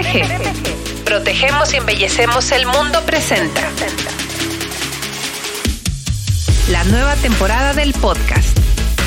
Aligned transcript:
PPG. 0.00 1.04
Protegemos 1.04 1.74
y 1.74 1.76
embellecemos 1.76 2.52
el 2.52 2.64
mundo 2.64 3.02
presenta. 3.04 3.60
La 6.70 6.84
nueva 6.84 7.16
temporada 7.16 7.74
del 7.74 7.92
podcast. 7.92 8.58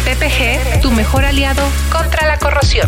PPG, 0.06 0.82
tu 0.82 0.92
mejor 0.92 1.26
aliado 1.26 1.64
contra 1.92 2.28
la 2.28 2.38
corrosión. 2.38 2.88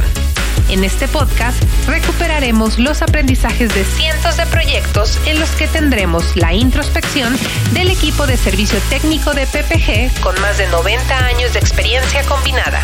En 0.70 0.84
este 0.84 1.08
podcast 1.08 1.58
recuperaremos 1.88 2.78
los 2.78 3.02
aprendizajes 3.02 3.74
de 3.74 3.84
cientos 3.84 4.38
de 4.38 4.46
proyectos 4.48 5.20
en 5.26 5.40
los 5.40 5.50
que 5.52 5.68
tendremos 5.68 6.36
la 6.36 6.54
introspección 6.54 7.36
del 7.74 7.90
equipo 7.90 8.28
de 8.28 8.38
servicio 8.38 8.78
técnico 8.90 9.34
de 9.34 9.48
PPG 9.48 10.22
con 10.22 10.40
más 10.42 10.60
de 10.60 10.68
90 10.68 11.26
años 11.26 11.54
de 11.54 11.60
experiencia 11.60 12.24
combinada. 12.24 12.84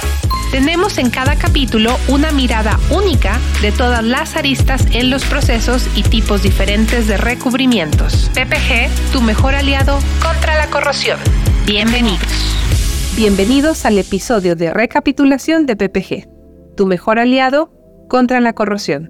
Tenemos 0.52 0.98
en 0.98 1.10
cada 1.10 1.38
capítulo 1.38 1.96
una 2.10 2.34
mirada 2.34 2.78
única 2.90 3.40
de 3.62 3.72
todas 3.72 4.04
las 4.04 4.36
aristas 4.36 4.86
en 4.92 5.10
los 5.10 5.24
procesos 5.24 5.88
y 5.96 6.04
tipos 6.04 6.44
diferentes 6.44 7.08
de 7.08 7.16
recubrimientos. 7.16 8.30
PPG, 8.34 9.14
tu 9.14 9.22
mejor 9.22 9.56
aliado 9.56 9.98
contra 10.22 10.58
la 10.58 10.70
corrosión. 10.70 11.18
Bienvenidos. 11.66 12.20
Bienvenidos 13.16 13.86
al 13.86 13.98
episodio 13.98 14.58
de 14.58 14.74
recapitulación 14.74 15.66
de 15.66 15.78
PPG, 15.78 16.28
tu 16.76 16.86
mejor 16.86 17.18
aliado 17.18 17.72
contra 18.10 18.42
la 18.42 18.52
corrosión. 18.52 19.10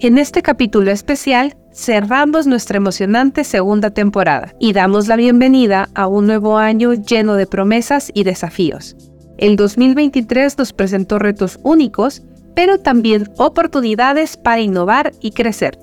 En 0.00 0.18
este 0.18 0.42
capítulo 0.42 0.90
especial 0.90 1.56
cerramos 1.72 2.48
nuestra 2.48 2.78
emocionante 2.78 3.44
segunda 3.44 3.90
temporada 3.90 4.54
y 4.58 4.72
damos 4.72 5.06
la 5.06 5.14
bienvenida 5.14 5.88
a 5.94 6.08
un 6.08 6.26
nuevo 6.26 6.58
año 6.58 6.94
lleno 6.94 7.34
de 7.34 7.46
promesas 7.46 8.10
y 8.12 8.24
desafíos. 8.24 8.96
El 9.40 9.56
2023 9.56 10.58
nos 10.58 10.74
presentó 10.74 11.18
retos 11.18 11.58
únicos, 11.62 12.20
pero 12.54 12.78
también 12.78 13.30
oportunidades 13.38 14.36
para 14.36 14.60
innovar 14.60 15.12
y 15.22 15.30
crecer. 15.30 15.78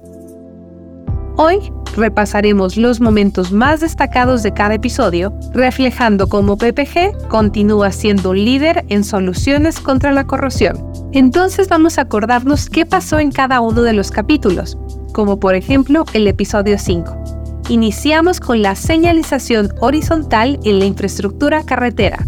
Hoy 1.37 1.71
repasaremos 1.95 2.77
los 2.77 3.01
momentos 3.01 3.51
más 3.51 3.79
destacados 3.79 4.43
de 4.43 4.53
cada 4.53 4.75
episodio, 4.75 5.33
reflejando 5.55 6.29
cómo 6.29 6.55
PPG 6.55 7.29
continúa 7.29 7.91
siendo 7.91 8.35
líder 8.35 8.85
en 8.89 9.03
soluciones 9.03 9.79
contra 9.79 10.11
la 10.11 10.27
corrosión. 10.27 10.77
Entonces 11.11 11.67
vamos 11.67 11.97
a 11.97 12.01
acordarnos 12.01 12.69
qué 12.69 12.85
pasó 12.85 13.17
en 13.17 13.31
cada 13.31 13.59
uno 13.59 13.81
de 13.81 13.93
los 13.93 14.11
capítulos, 14.11 14.77
como 15.13 15.39
por 15.39 15.55
ejemplo 15.55 16.05
el 16.13 16.27
episodio 16.27 16.77
5. 16.77 17.23
Iniciamos 17.69 18.39
con 18.39 18.61
la 18.61 18.75
señalización 18.75 19.73
horizontal 19.79 20.59
en 20.63 20.77
la 20.77 20.85
infraestructura 20.85 21.63
carretera, 21.63 22.19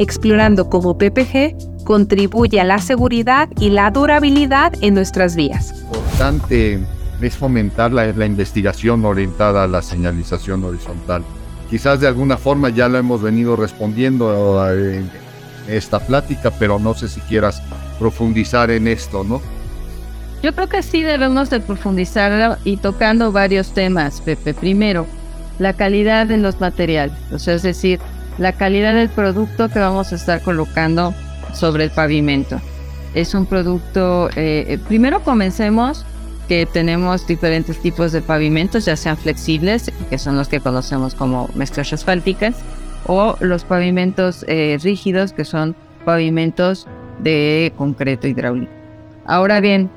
explorando 0.00 0.70
cómo 0.70 0.96
PPG 0.96 1.84
contribuye 1.84 2.58
a 2.58 2.64
la 2.64 2.78
seguridad 2.78 3.50
y 3.60 3.68
la 3.68 3.90
durabilidad 3.90 4.72
en 4.80 4.94
nuestras 4.94 5.36
vías. 5.36 5.74
Importante 5.82 6.80
es 7.20 7.36
fomentar 7.36 7.92
la, 7.92 8.08
investigación 8.24 9.04
orientada 9.04 9.64
a 9.64 9.66
la 9.66 9.82
señalización 9.82 10.64
horizontal. 10.64 11.22
Quizás 11.68 12.00
de 12.00 12.08
alguna 12.08 12.38
forma 12.38 12.70
ya 12.70 12.88
lo 12.88 12.96
hemos 12.96 13.20
venido 13.20 13.56
respondiendo 13.56 14.66
en 14.72 15.10
esta 15.68 16.00
plática, 16.00 16.50
pero 16.50 16.78
no 16.78 16.94
sé 16.94 17.06
si 17.06 17.20
quieras 17.20 17.62
profundizar 17.98 18.70
en 18.70 18.88
esto, 18.88 19.22
¿no? 19.22 19.42
Yo 20.42 20.54
creo 20.54 20.68
que 20.70 20.82
sí 20.82 21.02
debemos 21.02 21.50
de 21.50 21.60
profundizar 21.60 22.58
y 22.64 22.78
tocando 22.78 23.30
varios 23.32 23.74
temas, 23.74 24.22
Pepe. 24.22 24.54
Primero, 24.54 25.06
la 25.58 25.74
calidad 25.74 26.26
de 26.26 26.38
los 26.38 26.58
materiales, 26.58 27.14
o 27.30 27.38
sea, 27.38 27.54
es 27.54 27.62
decir, 27.62 28.00
la 28.38 28.52
calidad 28.52 28.94
del 28.94 29.08
producto 29.08 29.68
que 29.68 29.78
vamos 29.78 30.12
a 30.12 30.16
estar 30.16 30.42
colocando 30.42 31.14
sobre 31.52 31.84
el 31.84 31.90
pavimento. 31.90 32.60
Es 33.14 33.34
un 33.34 33.46
producto, 33.46 34.28
eh, 34.36 34.64
eh, 34.68 34.78
primero 34.88 35.22
comencemos 35.22 36.04
que 36.48 36.66
tenemos 36.66 37.26
diferentes 37.26 37.80
tipos 37.80 38.12
de 38.12 38.22
pavimentos, 38.22 38.84
ya 38.84 38.96
sean 38.96 39.16
flexibles, 39.16 39.92
que 40.08 40.18
son 40.18 40.36
los 40.36 40.48
que 40.48 40.60
conocemos 40.60 41.14
como 41.14 41.48
mezclas 41.54 41.92
asfálticas, 41.92 42.56
o 43.06 43.36
los 43.40 43.64
pavimentos 43.64 44.44
eh, 44.48 44.78
rígidos, 44.82 45.32
que 45.32 45.44
son 45.44 45.76
pavimentos 46.04 46.86
de 47.20 47.72
concreto 47.76 48.26
hidráulico. 48.26 48.72
Ahora 49.26 49.60
bien, 49.60 49.90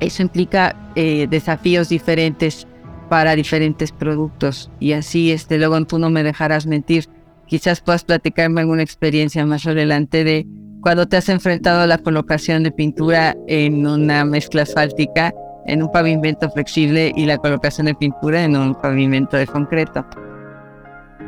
eso 0.00 0.22
implica 0.22 0.74
desafíos 0.94 1.88
diferentes 1.88 2.66
para 3.08 3.36
diferentes 3.36 3.92
productos 3.92 4.70
y 4.80 4.92
así 4.92 5.32
este 5.32 5.58
luego 5.58 5.84
tú 5.84 5.98
no 5.98 6.10
me 6.10 6.22
dejarás 6.22 6.66
mentir 6.66 7.08
Quizás 7.52 7.82
puedas 7.82 8.02
platicarme 8.02 8.62
alguna 8.62 8.82
experiencia 8.82 9.44
más 9.44 9.66
adelante 9.66 10.24
de 10.24 10.46
cuando 10.80 11.06
te 11.06 11.18
has 11.18 11.28
enfrentado 11.28 11.82
a 11.82 11.86
la 11.86 11.98
colocación 11.98 12.62
de 12.62 12.72
pintura 12.72 13.36
en 13.46 13.86
una 13.86 14.24
mezcla 14.24 14.62
asfáltica, 14.62 15.34
en 15.66 15.82
un 15.82 15.92
pavimento 15.92 16.50
flexible 16.50 17.12
y 17.14 17.26
la 17.26 17.36
colocación 17.36 17.88
de 17.88 17.94
pintura 17.94 18.42
en 18.42 18.56
un 18.56 18.74
pavimento 18.74 19.36
de 19.36 19.46
concreto. 19.46 20.02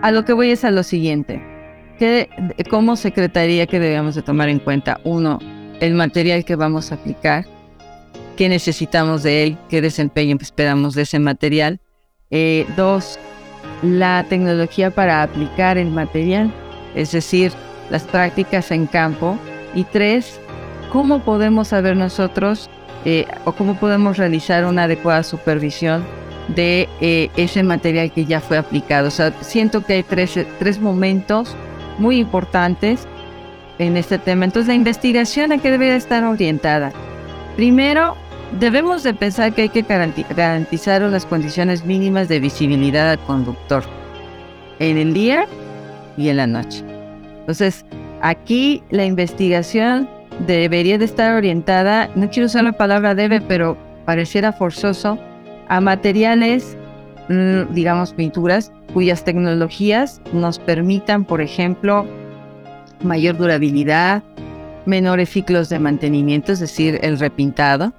A 0.01 0.11
lo 0.13 0.25
que 0.25 0.33
voy 0.33 0.51
es 0.51 0.65
a 0.65 0.71
lo 0.71 0.83
siguiente. 0.83 1.43
¿Qué, 1.99 2.31
¿Cómo 2.71 2.97
secretaría 2.97 3.67
que 3.67 3.79
debemos 3.79 4.15
de 4.15 4.23
tomar 4.23 4.49
en 4.49 4.61
cuenta? 4.61 5.01
Uno, 5.05 5.39
el 5.81 5.93
material 5.93 6.47
que 6.47 6.57
vamos 6.57 6.91
a 6.91 6.95
aplicar, 6.95 7.45
qué 8.39 8.49
necesitamos 8.49 9.23
de 9.25 9.43
él, 9.43 9.59
qué 9.69 9.83
desempeño 9.83 10.39
esperamos 10.41 10.95
de 10.95 11.03
ese 11.03 11.19
material. 11.19 11.83
Eh, 12.31 12.67
dos, 12.79 13.19
la 13.83 14.25
tecnología 14.29 14.91
para 14.91 15.23
aplicar 15.23 15.79
el 15.79 15.91
material, 15.91 16.53
es 16.95 17.13
decir, 17.13 17.53
las 17.91 18.05
prácticas 18.05 18.71
en 18.71 18.87
campo. 18.87 19.39
Y 19.75 19.85
tres, 19.85 20.41
cómo 20.93 21.21
podemos 21.21 21.69
saber 21.69 21.97
nosotros 21.97 22.71
eh, 23.05 23.27
o 23.45 23.53
cómo 23.53 23.75
podemos 23.77 24.17
realizar 24.17 24.65
una 24.65 24.85
adecuada 24.85 25.23
supervisión 25.23 26.05
de 26.49 26.89
eh, 27.01 27.31
ese 27.37 27.63
material 27.63 28.13
que 28.13 28.25
ya 28.25 28.41
fue 28.41 28.57
aplicado. 28.57 29.09
O 29.09 29.11
sea, 29.11 29.33
siento 29.43 29.85
que 29.85 29.95
hay 29.95 30.03
tres, 30.03 30.39
tres 30.59 30.81
momentos 30.81 31.55
muy 31.99 32.19
importantes 32.19 33.07
en 33.79 33.97
este 33.97 34.19
tema. 34.19 34.45
Entonces, 34.45 34.69
la 34.69 34.75
investigación 34.75 35.53
a 35.53 35.59
qué 35.59 35.71
debe 35.71 35.95
estar 35.95 36.25
orientada. 36.25 36.93
Primero, 37.57 38.17
Debemos 38.59 39.03
de 39.03 39.15
pensar 39.15 39.53
que 39.53 39.63
hay 39.63 39.69
que 39.69 39.83
garantizar 39.83 41.03
unas 41.03 41.27
condiciones 41.27 41.85
mínimas 41.85 42.29
de 42.29 42.39
visibilidad 42.39 43.11
al 43.11 43.19
conductor 43.21 43.83
en 44.79 44.97
el 44.97 45.13
día 45.13 45.47
y 46.17 46.29
en 46.29 46.37
la 46.37 46.47
noche. 46.47 46.85
Entonces, 47.41 47.85
aquí 48.23 48.81
la 48.91 49.05
investigación 49.05 50.09
debería 50.47 50.99
de 50.99 51.05
estar 51.05 51.35
orientada, 51.35 52.09
no 52.15 52.31
quiero 52.31 52.47
usar 52.47 52.63
la 52.63 52.73
palabra 52.73 53.17
debe, 53.17 53.41
pero 53.41 53.77
pareciera 54.05 54.53
forzoso, 54.53 55.19
a 55.69 55.81
materiales, 55.81 56.77
mm, 57.29 57.75
digamos, 57.75 58.13
pinturas, 58.13 58.73
cuyas 58.93 59.25
tecnologías 59.25 60.21
nos 60.33 60.61
permitan, 60.61 61.25
por 61.25 61.41
ejemplo, 61.41 62.07
mayor 63.03 63.37
durabilidad, 63.37 64.23
menores 64.87 65.31
ciclos 65.31 65.69
de 65.71 65.81
mantenimiento, 65.81 66.53
es 66.53 66.61
decir, 66.61 67.01
el 67.03 67.19
repintado, 67.19 67.93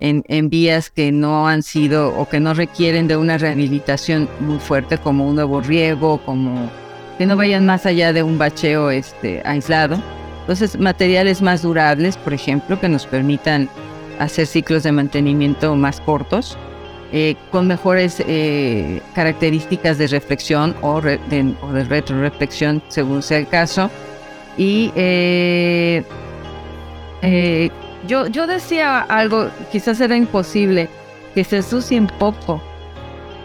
en, 0.00 0.50
vías 0.50 0.90
que 0.90 1.12
no 1.12 1.46
han 1.46 1.62
sido 1.62 2.16
o 2.16 2.28
que 2.28 2.40
no 2.40 2.54
requieren 2.54 3.06
de 3.06 3.16
una 3.16 3.38
rehabilitación 3.38 4.28
muy 4.40 4.58
fuerte 4.58 4.98
como 4.98 5.28
un 5.28 5.36
nuevo 5.36 5.60
riego, 5.60 6.18
como 6.24 6.70
que 7.18 7.26
no 7.26 7.36
vayan 7.36 7.66
más 7.66 7.84
allá 7.86 8.12
de 8.12 8.22
un 8.22 8.38
bacheo 8.38 8.90
este, 8.90 9.42
aislado. 9.44 10.02
Entonces, 10.40 10.78
materiales 10.78 11.42
más 11.42 11.62
durables, 11.62 12.16
por 12.16 12.32
ejemplo, 12.32 12.80
que 12.80 12.88
nos 12.88 13.06
permitan 13.06 13.68
hacer 14.18 14.46
ciclos 14.46 14.82
de 14.82 14.92
mantenimiento 14.92 15.76
más 15.76 16.00
cortos, 16.00 16.56
eh, 17.12 17.36
con 17.50 17.66
mejores 17.66 18.22
eh, 18.26 19.02
características 19.14 19.98
de 19.98 20.06
reflexión 20.06 20.74
o, 20.80 21.00
de, 21.00 21.54
o 21.60 21.72
de 21.72 21.84
retroreflexión, 21.84 22.82
según 22.88 23.22
sea 23.22 23.38
el 23.38 23.48
caso. 23.48 23.90
Y 24.56 24.92
eh, 24.94 26.02
yo, 28.06 28.26
yo 28.26 28.46
decía 28.46 29.00
algo, 29.00 29.48
quizás 29.70 30.00
era 30.00 30.16
imposible, 30.16 30.88
que 31.34 31.44
se 31.44 31.58
ensucien 31.58 32.06
poco, 32.06 32.62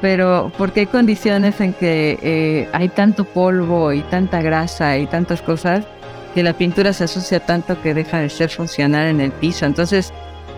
pero 0.02 0.52
porque 0.58 0.82
hay 0.82 0.86
condiciones 0.88 1.60
en 1.62 1.74
que 1.74 2.20
eh, 2.22 2.70
hay 2.74 2.90
tanto 2.90 3.26
polvo 3.26 3.94
y 3.94 4.02
tanta 4.02 4.42
grasa 4.42 4.98
y 4.98 5.08
tantas 5.08 5.42
cosas 5.42 5.86
que 6.34 6.44
la 6.44 6.54
pintura 6.54 6.94
se 6.94 7.06
asocia 7.06 7.40
tanto 7.40 7.82
que 7.82 7.94
deja 7.94 8.20
de 8.20 8.30
ser 8.30 8.50
funcional 8.50 9.08
en 9.08 9.22
el 9.22 9.32
piso. 9.32 9.66
Entonces, 9.66 10.12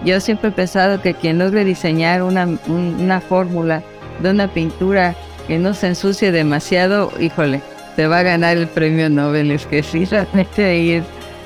yo 0.04 0.20
siempre 0.20 0.50
he 0.50 0.52
pensado 0.52 1.02
que 1.02 1.14
quien 1.14 1.38
logre 1.38 1.66
diseñar 1.66 2.24
una, 2.24 2.48
una 2.68 3.22
fórmula 3.22 3.84
de 4.22 4.32
una 4.32 4.48
pintura 4.48 5.16
que 5.48 5.60
no 5.60 5.74
se 5.74 5.88
ensucie 5.88 6.32
demasiado, 6.32 7.12
híjole, 7.20 7.62
te 7.96 8.08
va 8.08 8.20
a 8.20 8.24
ganar 8.24 8.58
el 8.58 8.68
premio 8.68 9.10
Nobel. 9.10 9.52
Es 9.52 9.66
que 9.66 9.84
sí, 9.84 10.06
realmente 10.06 10.98
es, 10.98 11.04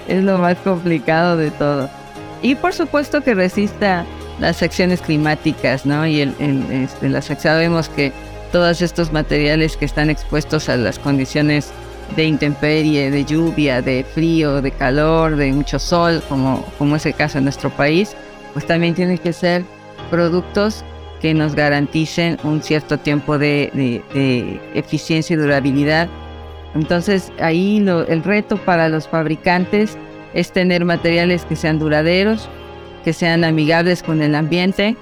es 0.08 0.24
lo 0.24 0.38
más 0.38 0.58
complicado 0.58 1.38
de 1.38 1.52
todo. 1.52 1.90
Y 2.42 2.56
por 2.56 2.74
supuesto 2.74 3.22
que 3.22 3.34
resista 3.34 4.06
las 4.40 4.64
acciones 4.64 5.02
climáticas, 5.02 5.86
¿no? 5.86 6.06
Y 6.08 6.22
el, 6.22 6.36
este, 6.72 7.10
las, 7.10 7.26
sabemos 7.26 7.90
que 7.90 8.12
todos 8.52 8.82
estos 8.82 9.12
materiales 9.14 9.78
que 9.78 9.86
están 9.86 10.10
expuestos 10.10 10.68
a 10.68 10.76
las 10.76 11.00
condiciones 11.00 11.72
de 12.16 12.26
intemperie, 12.26 13.12
de 13.12 13.24
lluvia, 13.24 13.82
de 13.82 14.04
frío, 14.04 14.62
de 14.62 14.72
calor, 14.72 15.36
de 15.36 15.52
mucho 15.54 15.80
sol, 15.80 16.22
como, 16.28 16.66
como 16.78 16.96
es 16.96 17.06
el 17.06 17.14
caso 17.14 17.38
en 17.38 17.46
nuestro 17.46 17.70
país, 17.70 18.16
pues 18.54 18.66
también 18.66 18.96
tienen 18.96 19.18
que 19.18 19.32
ser 19.32 19.64
productos 20.10 20.84
que 21.22 21.34
nos 21.34 21.56
garanticen 21.56 22.38
un 22.44 22.62
cierto 22.64 22.98
tiempo 22.98 23.38
de, 23.38 24.02
eficiencia 24.74 25.36
y 25.36 25.38
durabilidad. 25.38 26.10
Entonces 26.74 27.32
ahí 27.40 27.78
el 27.78 28.24
reto 28.24 28.58
para 28.58 28.90
los 28.90 29.08
fabricantes 29.08 29.98
es 30.34 30.52
tener 30.52 30.86
materiales 30.86 31.46
que 31.46 31.56
sean 31.56 31.80
duraderos, 31.80 32.50
que 33.04 33.14
sean 33.14 33.44
amigables 33.44 34.04
con 34.04 34.22
el 34.22 34.36
ambiente, 34.36 34.96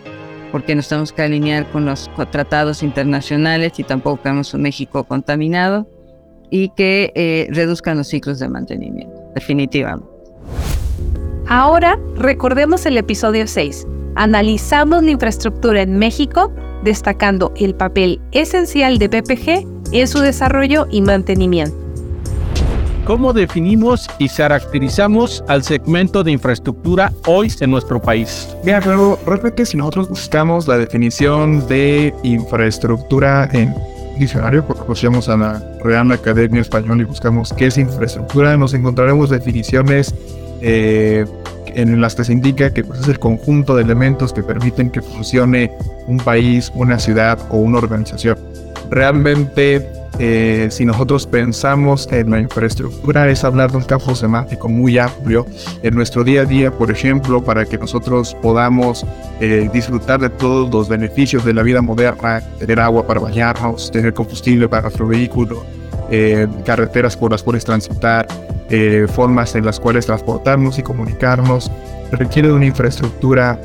porque 0.52 0.76
nos 0.76 0.88
tenemos 0.88 1.14
que 1.14 1.22
alinear 1.22 1.70
con 1.72 1.86
los 1.86 2.10
tratados 2.32 2.82
internacionales 2.82 3.74
y 3.78 3.84
tampoco 3.84 4.22
queremos 4.22 4.54
un 4.54 4.64
México 4.64 5.04
contaminado, 5.04 5.88
y 6.50 6.70
que 6.70 7.12
eh, 7.16 7.48
reduzcan 7.52 7.98
los 7.98 8.08
ciclos 8.08 8.40
de 8.40 8.50
mantenimiento, 8.50 9.16
definitivamente. 9.36 10.08
Ahora 11.48 12.00
recordemos 12.16 12.86
el 12.86 12.98
episodio 12.98 13.48
6. 13.48 13.88
Analizamos 14.16 15.04
la 15.04 15.12
infraestructura 15.12 15.82
en 15.82 15.98
México, 15.98 16.52
destacando 16.84 17.54
el 17.56 17.76
papel 17.76 18.22
esencial 18.32 18.98
de 18.98 19.10
PPG 19.10 19.68
en 19.92 20.08
su 20.08 20.20
desarrollo 20.20 20.88
y 20.92 21.02
mantenimiento. 21.02 21.79
¿Cómo 23.10 23.34
definimos 23.34 24.08
y 24.20 24.30
caracterizamos 24.30 25.44
al 25.48 25.64
segmento 25.64 26.24
de 26.24 26.30
infraestructura 26.32 27.12
hoy 27.26 27.52
en 27.60 27.72
nuestro 27.72 28.00
país? 28.00 28.56
Mira, 28.64 28.82
pero 28.82 29.18
realmente 29.26 29.66
si 29.66 29.78
nosotros 29.78 30.10
buscamos 30.10 30.68
la 30.68 30.78
definición 30.78 31.68
de 31.68 32.14
infraestructura 32.22 33.50
en 33.52 33.74
diccionario, 34.20 34.64
porque 34.64 34.84
asociamos 34.84 35.28
a 35.28 35.38
la 35.38 35.60
Real 35.84 36.12
Academia 36.12 36.62
Española 36.62 37.02
y 37.02 37.06
buscamos 37.06 37.52
qué 37.52 37.66
es 37.66 37.80
infraestructura, 37.80 38.56
nos 38.58 38.76
encontraremos 38.76 39.32
definiciones 39.32 40.14
eh, 40.62 41.26
en 41.66 42.00
las 42.00 42.14
que 42.14 42.26
se 42.26 42.34
indica 42.34 42.72
que 42.72 42.84
pues, 42.84 43.00
es 43.00 43.08
el 43.08 43.18
conjunto 43.18 43.76
de 43.76 43.82
elementos 43.82 44.32
que 44.34 44.44
permiten 44.44 44.92
que 44.92 45.02
funcione 45.02 45.72
un 46.06 46.18
país, 46.18 46.72
una 46.76 47.00
ciudad 47.00 47.40
o 47.50 47.58
una 47.58 47.80
organización. 47.80 48.38
Realmente 48.92 49.99
eh, 50.22 50.68
si 50.70 50.84
nosotros 50.84 51.26
pensamos 51.26 52.10
en 52.12 52.32
la 52.32 52.42
infraestructura, 52.42 53.30
es 53.30 53.46
hablar 53.46 53.72
de 53.72 53.78
un 53.78 53.84
campo 53.84 54.14
semántico 54.14 54.68
muy 54.68 54.98
amplio 54.98 55.46
en 55.82 55.96
nuestro 55.96 56.26
día 56.26 56.42
a 56.42 56.46
día, 56.46 56.72
por 56.72 56.92
ejemplo, 56.92 57.42
para 57.42 57.64
que 57.66 57.78
nosotros 57.78 58.36
podamos 58.42 59.06
eh, 59.40 59.70
disfrutar 59.72 60.20
de 60.20 60.30
todos 60.30 60.70
los 60.74 60.90
beneficios 60.90 61.46
de 61.46 61.54
la 61.54 61.64
vida 61.64 61.82
moderna, 61.82 62.42
tener 62.60 62.82
agua 62.82 63.08
para 63.08 63.22
bañarnos, 63.22 63.90
tener 63.92 64.14
combustible 64.14 64.68
para 64.68 64.84
nuestro 64.84 65.08
vehículo, 65.08 65.64
eh, 66.12 66.48
carreteras 66.66 67.16
por 67.16 67.32
las 67.32 67.42
cuales 67.42 67.64
transitar, 67.64 68.28
formas 69.08 69.56
en 69.56 69.66
las 69.66 69.80
cuales 69.80 70.06
transportarnos 70.06 70.78
y 70.78 70.84
comunicarnos, 70.84 71.72
requiere 72.12 72.50
de 72.50 72.54
una 72.54 72.68
infraestructura 72.68 73.60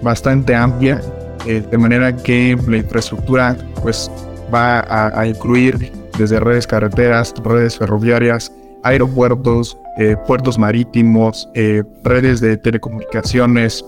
bastante 0.00 0.54
amplia, 0.54 1.00
de 1.44 1.76
manera 1.76 2.14
que 2.14 2.56
la 2.68 2.76
infraestructura 2.76 3.56
pues 3.82 4.08
va 4.52 4.84
a, 5.18 5.26
incluir 5.26 5.92
desde 6.18 6.40
redes 6.40 6.66
carreteras, 6.66 7.34
redes 7.42 7.78
ferroviarias, 7.78 8.52
aeropuertos, 8.82 9.76
eh, 9.98 10.16
puertos 10.26 10.58
marítimos, 10.58 11.48
eh, 11.54 11.82
redes 12.04 12.40
de 12.40 12.56
telecomunicaciones 12.56 13.84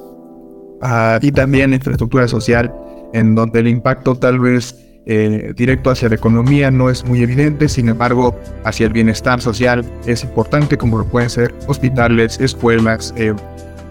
ah, 0.82 1.18
y 1.20 1.32
también 1.32 1.72
infraestructura 1.72 2.28
social, 2.28 2.72
en 3.12 3.34
donde 3.34 3.60
el 3.60 3.68
impacto 3.68 4.14
tal 4.14 4.38
vez 4.38 4.78
eh, 5.04 5.52
directo 5.56 5.90
hacia 5.90 6.08
la 6.08 6.14
economía 6.14 6.70
no 6.70 6.88
es 6.88 7.04
muy 7.04 7.22
evidente, 7.22 7.68
sin 7.68 7.88
embargo, 7.88 8.38
hacia 8.64 8.86
el 8.86 8.92
bienestar 8.92 9.40
social 9.40 9.84
es 10.06 10.22
importante, 10.22 10.78
como 10.78 10.98
lo 10.98 11.04
pueden 11.04 11.30
ser 11.30 11.54
hospitales, 11.66 12.38
escuelas, 12.40 13.12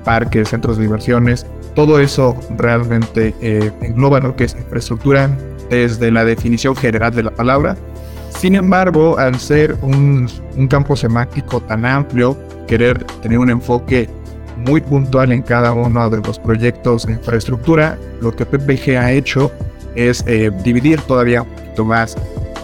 parques, 0.06 0.50
centros 0.50 0.78
de 0.78 0.84
diversiones. 0.84 1.46
Todo 1.76 2.00
eso 2.00 2.36
realmente 2.58 3.34
engloba 3.82 4.20
lo 4.20 4.36
que 4.36 4.46
es 4.46 4.56
infraestructura 4.56 5.30
desde 5.72 6.12
la 6.12 6.26
definición 6.26 6.76
general 6.76 7.16
de 7.16 7.24
la 7.24 7.32
palabra. 7.32 7.76
Sin 8.30 8.56
embargo, 8.56 9.18
al 9.18 9.40
ser 9.40 9.76
un, 9.82 10.30
campo 10.70 10.96
semántico 10.96 11.62
tan 11.62 11.86
amplio, 11.86 12.38
querer 12.68 13.04
tener 13.22 13.40
un 13.40 13.50
enfoque 13.50 14.10
muy 14.58 14.82
puntual 14.82 15.32
en 15.32 15.42
cada 15.42 15.72
uno 15.74 16.10
de 16.10 16.18
los 16.18 16.38
proyectos 16.38 17.08
de 17.08 17.14
infraestructura, 17.14 17.98
lo 18.22 18.36
que 18.36 18.46
PPG 18.46 18.98
ha 18.98 19.12
hecho 19.12 19.52
es 19.96 20.24
eh, 20.28 20.52
dividir 20.64 21.02
todavía 21.02 21.42
un 21.42 21.50
poquito 21.50 21.86
más 21.86 22.18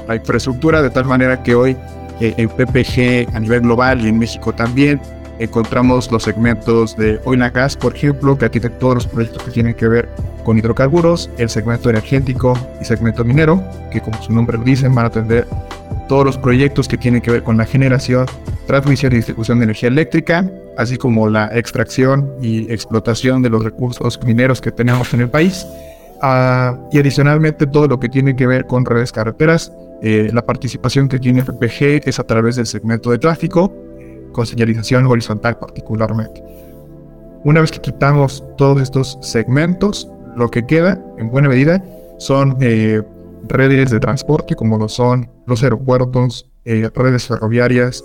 la 0.08 0.16
infraestructura 0.16 0.82
de 0.82 0.90
tal 0.90 1.06
manera 1.06 1.42
que 1.44 1.56
hoy 1.56 1.78
eh, 2.20 2.34
en 2.38 2.50
PPG 2.50 3.36
a 3.36 3.40
nivel 3.40 3.62
global 3.62 4.02
y 4.06 4.10
en 4.10 4.20
México 4.20 4.54
también 4.54 5.02
encontramos 5.40 6.12
los 6.12 6.24
segmentos 6.24 6.96
de 6.98 7.20
oil 7.26 7.40
gas, 7.52 7.76
por 7.78 7.96
ejemplo, 7.96 8.38
que 8.38 8.46
atienden 8.46 8.74
todos 8.80 8.96
los 8.96 9.08
proyectos 9.08 9.44
que 9.44 9.52
tienen 9.52 9.74
que 9.74 9.88
ver 9.88 10.10
con 10.44 10.58
hidrocarburos, 10.58 11.30
el 11.38 11.50
segmento 11.50 11.90
energético 11.90 12.58
y 12.82 12.86
segmento 12.86 13.24
minero, 13.24 13.64
que 13.92 14.02
como 14.02 14.22
su 14.22 14.32
nombre 14.32 14.58
lo 14.58 14.64
dice, 14.64 14.88
van 14.88 15.00
a 15.00 15.08
atender 15.08 15.48
todos 16.08 16.26
los 16.26 16.38
proyectos 16.38 16.88
que 16.88 16.98
tienen 16.98 17.22
que 17.22 17.32
ver 17.32 17.44
con 17.44 17.58
la 17.58 17.66
generación, 17.66 18.26
transmisión 18.66 19.14
y 19.14 19.18
distribución 19.18 19.60
de 19.60 19.66
energía 19.66 19.90
eléctrica, 19.90 20.50
así 20.78 20.98
como 20.98 21.30
la 21.30 21.50
extracción 21.54 22.32
y 22.42 22.72
explotación 22.72 23.42
de 23.42 23.50
los 23.50 23.64
recursos 23.64 24.20
mineros 24.24 24.62
que 24.62 24.72
tenemos 24.72 25.14
en 25.14 25.22
el 25.22 25.30
país. 25.30 25.66
Ah, 26.22 26.78
y 26.92 27.00
adicionalmente 27.00 27.68
todo 27.68 27.88
lo 27.88 28.00
que 28.00 28.10
tiene 28.10 28.36
que 28.36 28.48
ver 28.48 28.66
con 28.66 28.86
redes 28.86 29.12
carreteras, 29.12 29.72
eh, 30.02 30.30
la 30.34 30.44
participación 30.44 31.10
que 31.10 31.20
tiene 31.20 31.42
FPG 31.42 32.08
es 32.08 32.20
a 32.20 32.24
través 32.24 32.56
del 32.56 32.68
segmento 32.68 33.12
de 33.12 33.20
tráfico, 33.20 33.72
con 34.32 34.46
señalización 34.46 35.06
horizontal 35.08 35.58
particularmente. 35.58 36.44
Una 37.44 37.62
vez 37.62 37.72
que 37.72 37.80
quitamos 37.80 38.44
todos 38.58 38.82
estos 38.82 39.18
segmentos, 39.22 40.10
lo 40.36 40.50
que 40.50 40.66
queda 40.66 41.02
en 41.18 41.30
buena 41.30 41.50
medida 41.50 41.84
son 42.18 42.58
eh, 42.60 43.02
redes 43.48 43.90
de 43.92 44.00
transporte 44.00 44.56
como 44.56 44.78
lo 44.78 44.90
son 44.90 45.30
los 45.46 45.64
aeropuertos, 45.64 46.50
eh, 46.66 46.90
redes 46.94 47.28
ferroviarias 47.28 48.04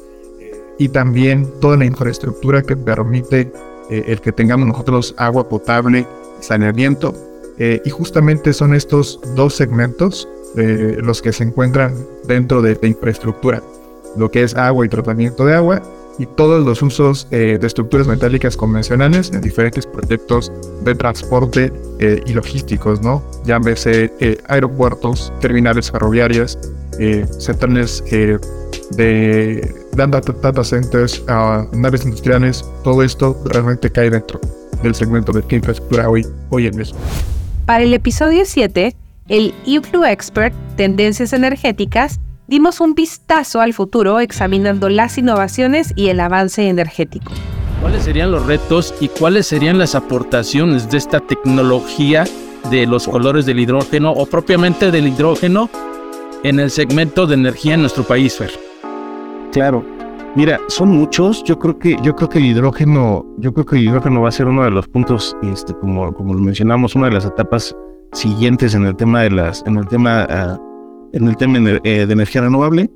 y 0.78 0.88
también 0.88 1.48
toda 1.60 1.76
la 1.76 1.84
infraestructura 1.84 2.62
que 2.62 2.76
permite 2.76 3.52
eh, 3.90 4.04
el 4.06 4.20
que 4.20 4.32
tengamos 4.32 4.68
nosotros 4.68 5.14
agua 5.18 5.48
potable, 5.48 6.06
saneamiento. 6.40 7.14
y 7.58 7.90
justamente 7.90 8.52
son 8.52 8.74
estos 8.74 9.20
dos 9.36 9.54
segmentos 9.54 10.28
los 10.56 11.20
que 11.20 11.32
se 11.32 11.44
encuentran 11.44 11.94
dentro 12.26 12.62
de 12.62 12.78
la 12.80 12.88
infraestructura, 12.88 13.62
lo 14.16 14.30
que 14.30 14.42
es 14.42 14.56
agua 14.56 14.86
y 14.86 14.88
tratamiento 14.88 15.44
de 15.44 15.54
agua 15.54 15.82
y 16.18 16.26
todos 16.26 16.64
los 16.64 16.82
usos 16.82 17.26
eh, 17.30 17.58
de 17.60 17.66
estructuras 17.66 18.06
metálicas 18.06 18.56
convencionales 18.56 19.30
en 19.32 19.40
diferentes 19.40 19.86
proyectos 19.86 20.52
de 20.84 20.94
transporte 20.94 21.72
eh, 21.98 22.22
y 22.26 22.32
logísticos, 22.32 23.00
¿no? 23.02 23.22
Llámese 23.44 24.12
eh, 24.20 24.38
aeropuertos, 24.48 25.32
terminales 25.40 25.90
ferroviarias, 25.90 26.58
centrales 27.38 28.04
de 28.90 29.74
data, 29.96 30.20
data 30.20 30.62
centers, 30.62 31.24
naves 31.72 32.04
industriales, 32.04 32.64
todo 32.84 33.02
esto 33.02 33.42
realmente 33.46 33.90
cae 33.90 34.10
dentro 34.10 34.38
del 34.82 34.94
segmento 34.94 35.32
de 35.32 35.42
infraestructura 35.48 36.08
hoy, 36.08 36.26
hoy 36.50 36.66
en 36.66 36.76
México. 36.76 36.98
Para 37.64 37.82
el 37.84 37.94
episodio 37.94 38.44
7, 38.44 38.94
el 39.28 39.54
Influ 39.64 40.04
Expert, 40.04 40.54
Tendencias 40.76 41.32
Energéticas, 41.32 42.20
dimos 42.46 42.80
un 42.80 42.94
vistazo 42.94 43.60
al 43.60 43.74
futuro 43.74 44.20
examinando 44.20 44.88
las 44.88 45.18
innovaciones 45.18 45.92
y 45.96 46.08
el 46.08 46.20
avance 46.20 46.68
energético. 46.68 47.32
¿Cuáles 47.80 48.04
serían 48.04 48.30
los 48.30 48.46
retos 48.46 48.94
y 49.00 49.08
cuáles 49.08 49.46
serían 49.46 49.78
las 49.78 49.94
aportaciones 49.94 50.88
de 50.90 50.98
esta 50.98 51.20
tecnología 51.20 52.24
de 52.70 52.86
los 52.86 53.08
colores 53.08 53.44
del 53.46 53.58
hidrógeno 53.58 54.12
o 54.12 54.26
propiamente 54.26 54.90
del 54.90 55.08
hidrógeno 55.08 55.68
en 56.44 56.60
el 56.60 56.70
segmento 56.70 57.26
de 57.26 57.34
energía 57.34 57.74
en 57.74 57.80
nuestro 57.80 58.04
país, 58.04 58.36
Fer? 58.36 58.52
Claro. 59.52 59.84
Mira, 60.34 60.60
son 60.68 60.88
muchos. 60.90 61.44
Yo 61.44 61.58
creo 61.58 61.78
que 61.78 61.96
yo 62.02 62.16
creo 62.16 62.28
que 62.28 62.38
el 62.38 62.46
hidrógeno, 62.46 63.26
yo 63.38 63.52
creo 63.52 63.66
que 63.66 63.76
el 63.76 63.82
hidrógeno 63.82 64.22
va 64.22 64.28
a 64.28 64.32
ser 64.32 64.46
uno 64.46 64.64
de 64.64 64.70
los 64.70 64.88
puntos, 64.88 65.36
este, 65.42 65.74
como 65.74 66.12
como 66.14 66.32
lo 66.32 66.40
mencionamos, 66.40 66.94
una 66.94 67.08
de 67.08 67.14
las 67.14 67.26
etapas 67.26 67.76
siguientes 68.12 68.74
en 68.74 68.86
el 68.86 68.96
tema 68.96 69.22
de 69.22 69.30
las, 69.30 69.62
en 69.66 69.76
el 69.76 69.86
tema 69.88 70.26
ah, 70.30 70.58
en 71.12 71.28
el 71.28 71.36
tema 71.36 71.58
eh, 71.58 72.06
de 72.06 72.12
energía 72.12 72.42
renovable. 72.42 72.90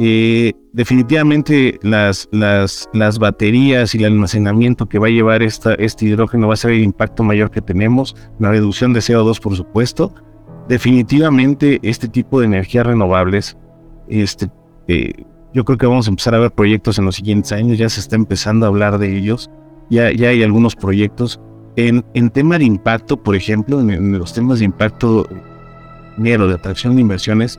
Eh, 0.00 0.52
definitivamente 0.72 1.80
las, 1.82 2.28
las, 2.30 2.88
las 2.92 3.18
baterías 3.18 3.94
y 3.94 3.98
el 3.98 4.12
almacenamiento 4.12 4.88
que 4.88 5.00
va 5.00 5.08
a 5.08 5.10
llevar 5.10 5.42
esta, 5.42 5.74
este 5.74 6.06
hidrógeno 6.06 6.46
va 6.46 6.54
a 6.54 6.56
ser 6.56 6.70
el 6.70 6.84
impacto 6.84 7.24
mayor 7.24 7.50
que 7.50 7.60
tenemos, 7.60 8.14
la 8.38 8.50
reducción 8.50 8.92
de 8.92 9.00
CO2 9.00 9.40
por 9.40 9.56
supuesto. 9.56 10.14
Definitivamente 10.68 11.80
este 11.82 12.06
tipo 12.06 12.38
de 12.38 12.46
energías 12.46 12.86
renovables, 12.86 13.56
este, 14.08 14.48
eh, 14.86 15.24
yo 15.52 15.64
creo 15.64 15.78
que 15.78 15.86
vamos 15.86 16.06
a 16.06 16.10
empezar 16.10 16.34
a 16.36 16.38
ver 16.38 16.52
proyectos 16.52 16.98
en 16.98 17.06
los 17.06 17.16
siguientes 17.16 17.50
años, 17.50 17.76
ya 17.76 17.88
se 17.88 17.98
está 17.98 18.14
empezando 18.14 18.66
a 18.66 18.68
hablar 18.68 18.98
de 18.98 19.16
ellos, 19.16 19.50
ya, 19.90 20.12
ya 20.12 20.28
hay 20.28 20.44
algunos 20.44 20.76
proyectos. 20.76 21.40
En, 21.74 22.04
en 22.14 22.30
tema 22.30 22.58
de 22.58 22.64
impacto, 22.64 23.16
por 23.16 23.34
ejemplo, 23.34 23.80
en 23.80 24.18
los 24.18 24.32
temas 24.32 24.58
de 24.58 24.66
impacto 24.66 25.26
dinero 26.18 26.48
de 26.48 26.54
atracción 26.54 26.94
de 26.96 27.02
inversiones 27.02 27.58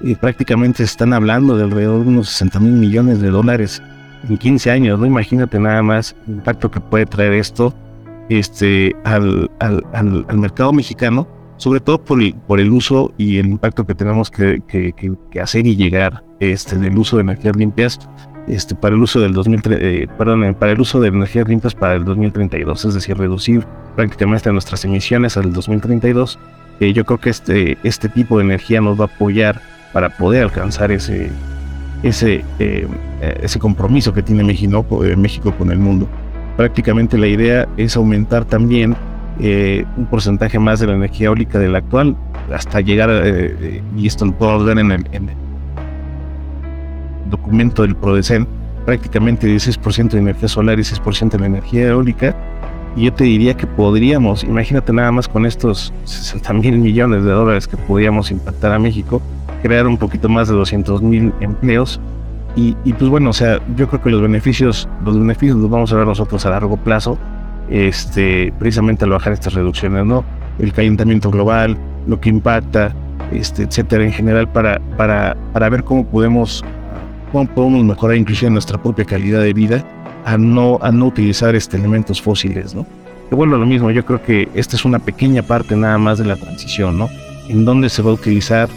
y 0.00 0.14
prácticamente 0.14 0.82
están 0.82 1.12
hablando 1.12 1.56
de 1.56 1.64
alrededor 1.64 2.02
de 2.04 2.08
unos 2.08 2.28
60 2.30 2.60
mil 2.60 2.72
millones 2.72 3.20
de 3.20 3.30
dólares 3.30 3.82
en 4.28 4.36
15 4.36 4.70
años, 4.70 4.98
¿no? 4.98 5.06
Imagínate 5.06 5.58
nada 5.58 5.82
más 5.82 6.16
el 6.26 6.34
impacto 6.34 6.70
que 6.70 6.80
puede 6.80 7.06
traer 7.06 7.34
esto 7.34 7.74
este, 8.28 8.94
al, 9.04 9.50
al, 9.60 9.84
al, 9.92 10.38
mercado 10.38 10.72
mexicano, 10.72 11.26
sobre 11.56 11.80
todo 11.80 12.02
por 12.02 12.20
el, 12.20 12.34
por 12.34 12.60
el 12.60 12.70
uso 12.70 13.12
y 13.16 13.38
el 13.38 13.46
impacto 13.46 13.86
que 13.86 13.94
tenemos 13.94 14.30
que, 14.30 14.62
que, 14.68 14.92
que 15.30 15.40
hacer 15.40 15.66
y 15.66 15.76
llegar 15.76 16.22
este, 16.40 16.76
del 16.76 16.96
uso 16.98 17.16
de 17.16 17.22
energías 17.22 17.56
limpias 17.56 17.98
este, 18.48 18.74
para 18.74 18.94
el 18.94 19.02
uso 19.02 19.20
del 19.20 19.32
2000, 19.32 19.60
eh, 19.70 20.08
perdón, 20.16 20.44
eh, 20.44 20.52
para 20.54 20.72
el 20.72 20.80
uso 20.80 21.00
de 21.00 21.08
energías 21.08 21.46
limpias 21.48 21.74
para 21.74 21.94
el 21.94 22.04
2032, 22.04 22.84
es 22.86 22.94
decir, 22.94 23.16
reducir 23.16 23.64
prácticamente 23.94 24.50
nuestras 24.52 24.84
emisiones 24.84 25.36
al 25.36 25.52
2032. 25.52 26.38
Eh, 26.80 26.92
yo 26.92 27.04
creo 27.04 27.18
que 27.18 27.30
este, 27.30 27.78
este 27.82 28.08
tipo 28.08 28.38
de 28.38 28.44
energía 28.44 28.80
nos 28.80 28.98
va 28.98 29.04
a 29.04 29.08
apoyar 29.08 29.60
para 29.92 30.10
poder 30.10 30.44
alcanzar 30.44 30.92
ese, 30.92 31.30
ese, 32.02 32.44
ese 33.20 33.58
compromiso 33.58 34.12
que 34.12 34.22
tiene 34.22 34.44
México, 34.44 34.84
México 35.16 35.52
con 35.56 35.70
el 35.72 35.78
mundo. 35.78 36.08
Prácticamente 36.56 37.18
la 37.18 37.26
idea 37.26 37.68
es 37.76 37.96
aumentar 37.96 38.44
también 38.44 38.94
un 39.40 40.06
porcentaje 40.06 40.58
más 40.58 40.78
de 40.78 40.88
la 40.88 40.94
energía 40.94 41.28
eólica 41.28 41.58
de 41.58 41.68
la 41.68 41.78
actual 41.78 42.16
hasta 42.54 42.80
llegar, 42.80 43.10
y 43.96 44.06
esto 44.06 44.26
lo 44.26 44.32
podemos 44.32 44.66
ver 44.66 44.78
en 44.78 44.92
el, 44.92 45.06
en, 45.12 45.30
documento 47.30 47.82
del 47.82 47.96
PRODECEN, 47.96 48.46
prácticamente 48.84 49.46
16% 49.46 50.10
de 50.10 50.18
energía 50.18 50.48
solar 50.48 50.78
y 50.78 50.82
6% 50.82 51.36
de 51.36 51.46
energía 51.46 51.88
eólica. 51.88 52.34
Y 52.96 53.04
yo 53.04 53.12
te 53.12 53.24
diría 53.24 53.54
que 53.54 53.66
podríamos, 53.66 54.44
imagínate 54.44 54.92
nada 54.92 55.12
más 55.12 55.28
con 55.28 55.46
estos 55.46 55.92
60 56.04 56.52
mil 56.54 56.78
millones 56.78 57.22
de 57.22 57.30
dólares 57.30 57.68
que 57.68 57.76
podríamos 57.76 58.30
impactar 58.30 58.72
a 58.72 58.78
México, 58.78 59.20
crear 59.62 59.86
un 59.86 59.98
poquito 59.98 60.28
más 60.28 60.48
de 60.48 60.54
200 60.54 61.02
mil 61.02 61.32
empleos. 61.40 62.00
Y, 62.56 62.74
pues 62.94 63.08
bueno, 63.08 63.30
o 63.30 63.32
sea, 63.32 63.60
yo 63.76 63.86
creo 63.86 64.02
que 64.02 64.10
los 64.10 64.20
beneficios, 64.20 64.88
los 65.04 65.16
beneficios 65.16 65.56
los 65.58 65.70
vamos 65.70 65.92
a 65.92 65.96
ver 65.96 66.06
nosotros 66.06 66.44
a 66.44 66.50
largo 66.50 66.76
plazo, 66.76 67.16
este, 67.70 68.52
precisamente 68.58 69.04
al 69.04 69.10
bajar 69.10 69.32
estas 69.32 69.54
reducciones, 69.54 70.04
¿no? 70.04 70.24
El 70.58 70.72
calentamiento 70.72 71.30
global, 71.30 71.76
lo 72.08 72.18
que 72.20 72.30
impacta, 72.30 72.92
este, 73.30 73.62
etcétera, 73.62 74.02
en 74.02 74.12
general, 74.12 74.48
para, 74.48 74.80
para, 74.96 75.36
para 75.52 75.68
ver 75.68 75.84
cómo 75.84 76.04
podemos 76.04 76.64
cómo 77.28 77.46
podemos 77.46 77.84
mejorar 77.84 78.16
inclusive 78.16 78.50
nuestra 78.50 78.82
propia 78.82 79.04
calidad 79.04 79.42
de 79.42 79.52
vida 79.52 79.84
a 80.24 80.36
no, 80.36 80.78
a 80.82 80.90
no 80.90 81.06
utilizar 81.06 81.54
este, 81.54 81.76
elementos 81.76 82.20
fósiles, 82.20 82.74
¿no? 82.74 82.86
Que 83.28 83.34
bueno, 83.34 83.56
lo 83.56 83.66
mismo, 83.66 83.90
yo 83.90 84.04
creo 84.04 84.22
que 84.22 84.48
esta 84.54 84.76
es 84.76 84.84
una 84.84 84.98
pequeña 84.98 85.42
parte 85.42 85.76
nada 85.76 85.98
más 85.98 86.18
de 86.18 86.24
la 86.24 86.36
transición, 86.36 86.98
¿no? 86.98 87.08
En 87.48 87.64
donde 87.64 87.88
se 87.88 88.02
va 88.02 88.10
a 88.10 88.14
utilizar 88.14 88.68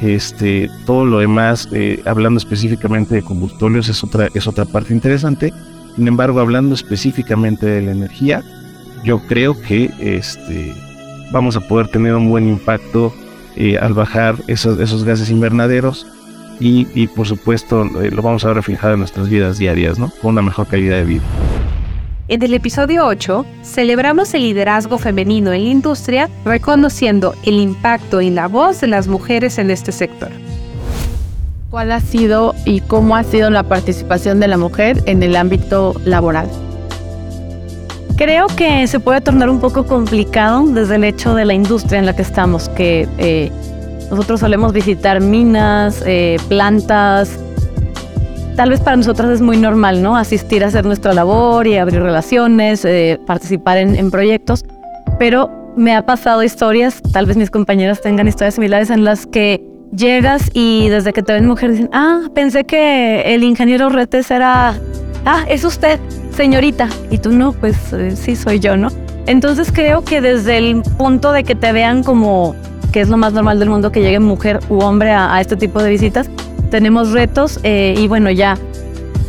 este, 0.00 0.70
todo 0.86 1.04
lo 1.04 1.18
demás, 1.18 1.68
eh, 1.72 2.02
hablando 2.04 2.38
específicamente 2.38 3.14
de 3.14 3.22
combustibles, 3.22 3.88
es 3.88 4.02
otra, 4.04 4.28
es 4.34 4.46
otra 4.46 4.64
parte 4.64 4.94
interesante. 4.94 5.52
Sin 5.96 6.08
embargo, 6.08 6.40
hablando 6.40 6.74
específicamente 6.74 7.66
de 7.66 7.82
la 7.82 7.92
energía, 7.92 8.42
yo 9.04 9.20
creo 9.26 9.60
que 9.60 9.90
este, 9.98 10.74
vamos 11.32 11.56
a 11.56 11.60
poder 11.60 11.88
tener 11.88 12.14
un 12.14 12.30
buen 12.30 12.48
impacto 12.48 13.12
eh, 13.56 13.76
al 13.78 13.94
bajar 13.94 14.36
esos, 14.46 14.78
esos 14.78 15.04
gases 15.04 15.30
invernaderos 15.30 16.06
y, 16.60 17.06
por 17.08 17.26
supuesto 17.26 17.84
eh, 18.02 18.10
lo 18.10 18.22
vamos 18.22 18.44
a 18.44 18.48
ver 18.48 18.56
reflejado 18.56 18.94
en 18.94 19.00
nuestras 19.00 19.28
vidas 19.28 19.58
diarias, 19.58 19.98
¿no? 19.98 20.10
Con 20.22 20.32
una 20.32 20.42
mejor 20.42 20.66
calidad 20.66 20.96
de 20.96 21.04
vida. 21.04 21.22
En 22.28 22.42
el 22.42 22.52
episodio 22.52 23.06
8 23.06 23.46
celebramos 23.62 24.34
el 24.34 24.42
liderazgo 24.42 24.98
femenino 24.98 25.52
en 25.52 25.64
la 25.64 25.70
industria, 25.70 26.28
reconociendo 26.44 27.34
el 27.44 27.54
impacto 27.54 28.20
y 28.20 28.28
la 28.28 28.48
voz 28.48 28.82
de 28.82 28.88
las 28.88 29.08
mujeres 29.08 29.56
en 29.58 29.70
este 29.70 29.92
sector. 29.92 30.28
¿Cuál 31.70 31.92
ha 31.92 32.00
sido 32.00 32.54
y 32.66 32.80
cómo 32.80 33.16
ha 33.16 33.24
sido 33.24 33.50
la 33.50 33.62
participación 33.62 34.40
de 34.40 34.48
la 34.48 34.58
mujer 34.58 35.02
en 35.06 35.22
el 35.22 35.36
ámbito 35.36 35.94
laboral? 36.04 36.50
Creo 38.16 38.46
que 38.48 38.86
se 38.88 39.00
puede 39.00 39.20
tornar 39.20 39.48
un 39.48 39.60
poco 39.60 39.86
complicado 39.86 40.66
desde 40.66 40.96
el 40.96 41.04
hecho 41.04 41.34
de 41.34 41.44
la 41.44 41.54
industria 41.54 41.98
en 41.98 42.06
la 42.06 42.16
que 42.16 42.22
estamos, 42.22 42.68
que 42.70 43.06
eh, 43.18 43.52
nosotros 44.10 44.40
solemos 44.40 44.72
visitar 44.72 45.20
minas, 45.20 46.02
eh, 46.06 46.38
plantas. 46.48 47.38
Tal 48.56 48.70
vez 48.70 48.80
para 48.80 48.96
nosotros 48.96 49.30
es 49.30 49.40
muy 49.40 49.56
normal, 49.56 50.02
¿no? 50.02 50.16
Asistir 50.16 50.64
a 50.64 50.68
hacer 50.68 50.84
nuestra 50.84 51.12
labor 51.14 51.66
y 51.66 51.76
abrir 51.76 52.00
relaciones, 52.00 52.84
eh, 52.84 53.20
participar 53.26 53.78
en, 53.78 54.10
proyectos. 54.10 54.64
Pero 55.18 55.50
me 55.76 55.94
ha 55.94 56.04
pasado 56.04 56.42
historias, 56.42 57.00
tal 57.12 57.26
vez 57.26 57.36
mis 57.36 57.50
compañeras 57.50 58.00
tengan 58.00 58.26
historias 58.26 58.54
similares 58.54 58.90
en 58.90 59.04
las 59.04 59.26
que 59.26 59.64
llegas 59.94 60.50
y 60.52 60.88
desde 60.88 61.12
que 61.12 61.22
te 61.22 61.32
ven 61.32 61.46
mujer 61.46 61.70
dicen, 61.70 61.90
ah, 61.92 62.22
pensé 62.34 62.64
que 62.64 63.34
el 63.34 63.44
ingeniero 63.44 63.88
Retes 63.90 64.30
era, 64.30 64.74
ah, 65.24 65.44
es 65.48 65.64
usted, 65.64 66.00
señorita. 66.34 66.88
Y 67.10 67.18
tú 67.18 67.30
no, 67.30 67.52
pues 67.52 67.92
eh, 67.92 68.16
sí 68.16 68.34
soy 68.34 68.58
yo, 68.58 68.76
¿no? 68.76 68.88
Entonces 69.26 69.70
creo 69.70 70.02
que 70.02 70.20
desde 70.20 70.56
el 70.56 70.82
punto 70.96 71.32
de 71.32 71.44
que 71.44 71.54
te 71.54 71.70
vean 71.72 72.02
como 72.02 72.56
que 72.92 73.00
es 73.00 73.08
lo 73.08 73.16
más 73.16 73.32
normal 73.32 73.58
del 73.58 73.70
mundo 73.70 73.92
que 73.92 74.00
llegue 74.00 74.20
mujer 74.20 74.60
u 74.68 74.80
hombre 74.80 75.12
a, 75.12 75.40
este 75.40 75.56
tipo 75.56 75.82
de 75.82 75.90
visitas. 75.90 76.30
Tenemos 76.70 77.12
retos 77.12 77.60
eh, 77.62 77.94
y 77.96 78.08
bueno, 78.08 78.30
ya 78.30 78.58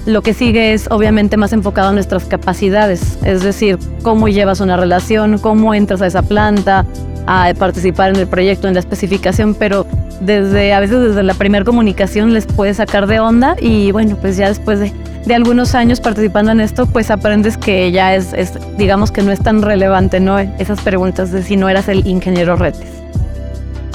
lo 0.06 0.22
que 0.22 0.34
sigue 0.34 0.74
es 0.74 0.88
obviamente 0.90 1.38
más 1.38 1.54
enfocado 1.54 1.90
a 1.90 1.92
nuestras 1.92 2.26
capacidades, 2.26 3.18
es 3.24 3.44
decir, 3.44 3.78
cómo 4.02 4.28
llevas 4.28 4.60
una 4.60 4.78
relación, 4.78 5.38
cómo 5.38 5.74
entras 5.74 6.02
a 6.02 6.08
esa 6.08 6.22
planta, 6.22 6.86
a 7.28 7.54
participar 7.54 8.10
en 8.12 8.16
el 8.16 8.28
proyecto, 8.28 8.68
en 8.68 8.74
la 8.74 8.80
especificación, 8.80 9.54
pero 9.54 9.86
desde 10.22 10.74
a 10.74 10.80
veces 10.80 11.00
desde 11.02 11.24
la 11.24 11.34
primera 11.34 11.64
comunicación 11.64 12.34
les 12.34 12.46
puedes 12.46 12.78
sacar 12.78 13.08
de 13.08 13.20
onda 13.20 13.56
y 13.62 13.92
bueno, 13.92 14.18
pues 14.20 14.36
ya 14.36 14.48
después 14.48 14.80
de, 14.80 14.92
de 15.26 15.36
algunos 15.36 15.76
años 15.76 16.02
participando 16.02 16.52
en 16.52 16.60
esto, 16.60 16.88
pues 16.88 17.12
aprendes 17.12 17.58
que 17.58 17.92
ya 17.92 18.16
es, 18.16 18.34
es, 18.34 18.54
digamos 18.78 19.12
que 19.12 19.22
no 19.22 19.32
es 19.32 19.40
tan 19.42 19.62
relevante, 19.62 20.20
¿no? 20.20 20.40
Esas 20.40 20.82
preguntas 20.82 21.32
de 21.32 21.44
si 21.44 21.56
no 21.56 21.70
eras 21.70 21.88
el 21.88 22.06
ingeniero 22.08 22.56
Retes. 22.56 22.99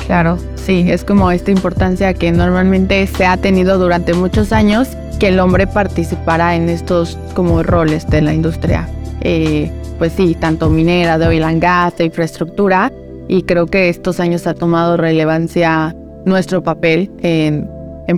Claro, 0.06 0.38
sí, 0.54 0.84
es 0.88 1.02
como 1.02 1.30
esta 1.30 1.50
importancia 1.50 2.12
que 2.12 2.30
normalmente 2.30 3.06
se 3.06 3.24
ha 3.24 3.36
tenido 3.36 3.78
durante 3.78 4.12
muchos 4.12 4.52
años 4.52 4.88
que 5.18 5.28
el 5.28 5.40
hombre 5.40 5.66
participara 5.66 6.56
en 6.56 6.68
estos 6.68 7.18
como 7.34 7.62
roles 7.62 8.06
de 8.08 8.20
la 8.20 8.34
industria. 8.34 8.88
Eh, 9.22 9.70
pues 9.98 10.12
sí, 10.12 10.36
tanto 10.38 10.68
minera, 10.68 11.18
de 11.18 11.26
oil 11.26 11.44
and 11.44 11.62
gas, 11.62 11.96
de 11.96 12.04
infraestructura, 12.04 12.92
y 13.28 13.42
creo 13.42 13.66
que 13.66 13.88
estos 13.88 14.20
años 14.20 14.46
ha 14.46 14.54
tomado 14.54 14.96
relevancia 14.96 15.94
nuestro 16.26 16.62
papel 16.62 17.10
en, 17.22 17.68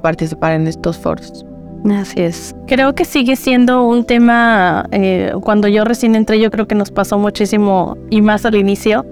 participar 0.02 0.52
en 0.52 0.66
estos 0.66 0.99
foros. 0.99 1.45
Así 1.90 2.21
es. 2.21 2.55
Creo 2.66 2.95
que 2.95 3.05
sigue 3.05 3.37
siendo 3.37 3.87
un 3.87 4.05
tema, 4.05 4.87
eh, 4.90 5.33
cuando 5.43 5.69
yo 5.69 5.85
recién 5.85 6.16
entré, 6.16 6.40
yo 6.40 6.50
creo 6.50 6.66
que 6.66 6.75
nos 6.75 6.90
pasó 6.90 7.19
muchísimo 7.19 7.97
y 8.11 8.23
más 8.23 8.45
al 8.45 8.57
inicio, 8.57 9.07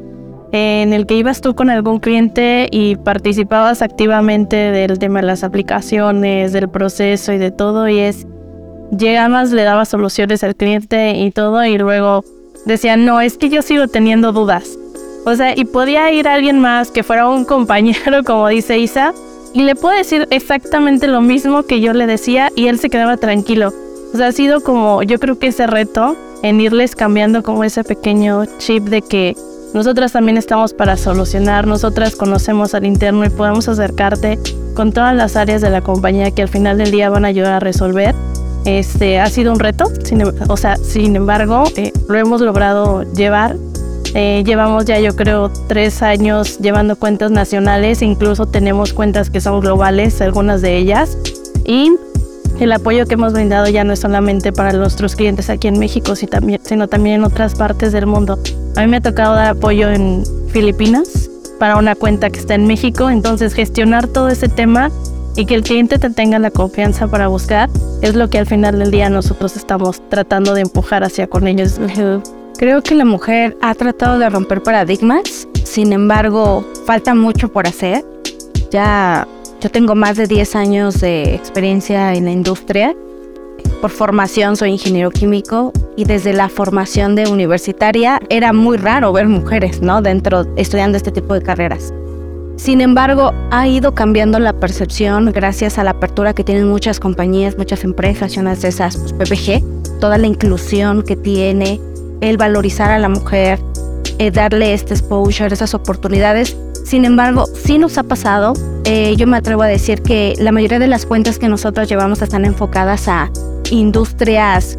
en 0.55 0.93
el 0.93 1.05
que 1.07 1.17
ibas 1.17 1.41
tú 1.41 1.57
con 1.57 1.69
algún 1.69 1.99
cliente 1.99 2.69
y 2.71 2.95
participabas 2.95 3.83
activamente 3.83 4.55
del 4.55 5.01
tema 5.01 5.21
de 5.21 5.27
las 5.27 5.43
aplicaciones, 5.43 6.53
del 6.53 6.69
proceso 6.69 7.33
y 7.33 7.39
de 7.39 7.51
todo, 7.51 7.89
y 7.89 7.99
es, 7.99 8.25
llegabas, 8.97 9.51
le 9.51 9.65
dabas 9.65 9.89
soluciones 9.89 10.45
al 10.45 10.55
cliente 10.55 11.17
y 11.17 11.33
todo, 11.33 11.65
y 11.65 11.77
luego 11.77 12.25
decían, 12.67 13.05
no, 13.05 13.21
es 13.21 13.37
que 13.37 13.49
yo 13.49 13.63
sigo 13.63 13.89
teniendo 13.89 14.31
dudas. 14.31 14.79
O 15.27 15.35
sea, 15.35 15.59
y 15.59 15.65
podía 15.65 16.13
ir 16.13 16.29
alguien 16.29 16.61
más 16.61 16.93
que 16.93 17.03
fuera 17.03 17.29
un 17.29 17.45
compañero, 17.45 18.23
como 18.25 18.47
dice 18.47 18.79
Isa, 18.79 19.13
y 19.55 19.63
le 19.63 19.75
puedo 19.75 19.97
decir 19.97 20.29
exactamente 20.31 21.09
lo 21.09 21.21
mismo 21.21 21.65
que 21.65 21.81
yo 21.81 21.93
le 21.95 22.07
decía 22.07 22.53
y 22.55 22.69
él 22.69 22.79
se 22.79 22.91
quedaba 22.91 23.17
tranquilo. 23.17 23.73
O 24.13 24.17
sea, 24.17 24.29
ha 24.29 24.33
sido 24.33 24.61
como, 24.61 25.03
yo 25.03 25.19
creo 25.19 25.37
que 25.41 25.49
ese 25.49 25.67
reto 25.67 26.17
en 26.45 26.61
irles 26.61 26.95
cambiando 26.95 27.43
como 27.43 27.65
ese 27.65 27.83
pequeño 27.83 28.45
chip 28.59 28.85
de 28.85 29.03
que 29.03 29.35
nosotras 29.75 30.13
también 30.13 30.39
estamos 30.39 30.73
para 30.73 30.97
solucionar, 30.97 31.67
nosotras 31.67 32.15
conocemos 32.15 32.75
al 32.75 32.87
interno 32.87 33.25
y 33.25 33.29
podemos 33.29 33.69
acercarte 33.69 34.39
con 34.75 34.93
todas 34.93 35.17
las 35.17 35.35
áreas 35.35 35.61
de 35.63 35.69
la 35.69 35.81
compañía 35.81 36.31
que 36.31 36.43
al 36.43 36.49
final 36.49 36.79
del 36.79 36.93
día 36.93 37.11
van 37.11 37.25
a 37.25 37.29
ayudar 37.29 37.55
a 37.55 37.61
resolver. 37.61 38.15
Este 38.65 39.19
ha 39.19 39.27
sido 39.27 39.53
un 39.53 39.59
reto, 39.59 39.87
sin, 40.05 40.21
em, 40.21 40.33
o 40.49 40.57
sea, 40.57 40.77
sin 40.77 41.17
embargo, 41.17 41.65
eh, 41.77 41.93
lo 42.09 42.17
hemos 42.17 42.41
logrado 42.41 43.03
llevar. 43.15 43.57
Eh, 44.15 44.45
llevamos 44.47 44.85
ya 44.85 45.01
yo 45.01 45.17
creo 45.17 45.51
tres 45.67 46.03
años 46.03 46.59
llevando 46.61 46.95
cuentas 46.95 47.33
nacionales, 47.33 48.01
incluso 48.01 48.47
tenemos 48.47 48.93
cuentas 48.93 49.29
que 49.29 49.41
son 49.41 49.59
globales, 49.59 50.21
algunas 50.21 50.63
de 50.63 50.77
ellas. 50.77 51.19
Y 51.65 51.91
el 52.61 52.71
apoyo 52.71 53.07
que 53.07 53.15
hemos 53.15 53.33
brindado 53.33 53.69
ya 53.69 53.83
no 53.83 53.93
es 53.93 53.99
solamente 53.99 54.53
para 54.53 54.73
nuestros 54.73 55.17
clientes 55.17 55.51
aquí 55.51 55.67
en 55.67 55.81
México, 55.81 56.15
sino 56.15 56.87
también 56.87 57.17
en 57.17 57.25
otras 57.25 57.57
partes 57.57 57.91
del 57.91 58.07
mundo. 58.07 58.39
A 58.77 58.81
mí 58.81 58.89
me 58.89 58.97
ha 58.97 59.01
tocado 59.01 59.35
dar 59.35 59.49
apoyo 59.49 59.89
en 59.89 60.25
Filipinas 60.49 61.31
para 61.59 61.77
una 61.77 61.95
cuenta 61.95 62.31
que 62.31 62.41
está 62.41 62.55
en 62.55 62.67
México, 62.67 63.09
entonces 63.09 63.55
gestionar 63.55 64.09
todo 64.09 64.29
ese 64.29 64.49
tema 64.49 64.91
y 65.37 65.47
que 65.47 65.55
el 65.55 65.63
cliente 65.63 65.99
te 65.99 66.11
tenga 66.11 66.39
la 66.39 66.51
confianza 66.51 67.09
para 67.09 67.29
buscar 67.29 67.71
es 68.03 68.15
lo 68.15 68.29
que 68.29 68.39
al 68.39 68.47
final 68.47 68.79
del 68.79 68.91
día 68.91 69.09
nosotros 69.11 69.57
estamos 69.57 70.03
tratando 70.09 70.55
de 70.55 70.63
empujar 70.63 71.05
hacia 71.05 71.27
con 71.27 71.47
ellos. 71.47 71.79
Creo 72.59 72.83
que 72.83 72.95
la 72.95 73.05
mujer 73.05 73.57
ha 73.63 73.75
tratado 73.75 74.19
de 74.19 74.29
romper 74.29 74.63
paradigmas, 74.63 75.49
sin 75.65 75.93
embargo, 75.93 76.65
falta 76.87 77.15
mucho 77.15 77.53
por 77.53 77.67
hacer. 77.67 78.05
Ya 78.71 79.27
yo 79.61 79.71
tengo 79.71 79.95
más 79.95 80.17
de 80.17 80.27
10 80.27 80.57
años 80.57 81.01
de 81.01 81.35
experiencia 81.35 82.13
en 82.15 82.27
la 82.27 82.33
industria. 82.33 82.95
Por 83.81 83.91
formación 83.91 84.57
soy 84.57 84.71
ingeniero 84.71 85.11
químico 85.11 85.73
y 85.97 86.05
desde 86.05 86.33
la 86.33 86.49
formación 86.49 87.15
de 87.15 87.29
universitaria 87.29 88.21
era 88.31 88.53
muy 88.53 88.77
raro 88.79 89.13
ver 89.13 89.29
mujeres, 89.29 89.83
¿no? 89.83 90.01
Dentro, 90.01 90.47
estudiando 90.57 90.97
este 90.97 91.13
tipo 91.13 91.35
de 91.35 91.43
carreras. 91.43 91.93
Sin 92.57 92.81
embargo, 92.81 93.33
ha 93.51 93.67
ido 93.67 93.95
cambiando 93.95 94.39
la 94.39 94.53
percepción 94.53 95.33
gracias 95.33 95.79
a 95.79 95.85
la 95.85 95.91
apertura 95.91 96.35
que 96.35 96.45
tienen 96.45 96.69
muchas 96.69 97.01
compañías, 97.01 97.59
muchas 97.59 97.85
empresas, 97.85 98.37
y 98.37 98.41
unas 98.41 98.63
de 98.63 98.69
esas, 98.69 98.97
pues, 98.97 99.13
PPG, 99.13 99.99
toda 100.01 100.19
la 100.19 100.29
inclusión 100.29 101.03
que 101.03 101.17
tiene, 101.17 101.81
el 102.21 102.37
valorizar 102.37 102.91
a 102.91 102.99
la 102.99 103.09
mujer, 103.09 103.59
eh, 104.19 104.31
darle 104.31 104.73
este 104.73 104.95
exposure, 104.95 105.53
esas 105.53 105.75
oportunidades. 105.75 106.57
Sin 106.85 107.07
embargo, 107.07 107.47
sí 107.55 107.79
nos 107.79 107.97
ha 107.97 108.03
pasado, 108.03 108.53
eh, 108.85 109.17
yo 109.17 109.27
me 109.27 109.39
atrevo 109.39 109.63
a 109.63 109.67
decir 109.67 110.03
que 110.03 110.35
la 110.39 110.53
mayoría 110.53 110.79
de 110.79 110.87
las 110.87 111.07
cuentas 111.07 111.39
que 111.39 111.49
nosotros 111.49 111.89
llevamos 111.89 112.21
están 112.21 112.45
enfocadas 112.45 113.09
a 113.09 113.31
industrias 113.71 114.79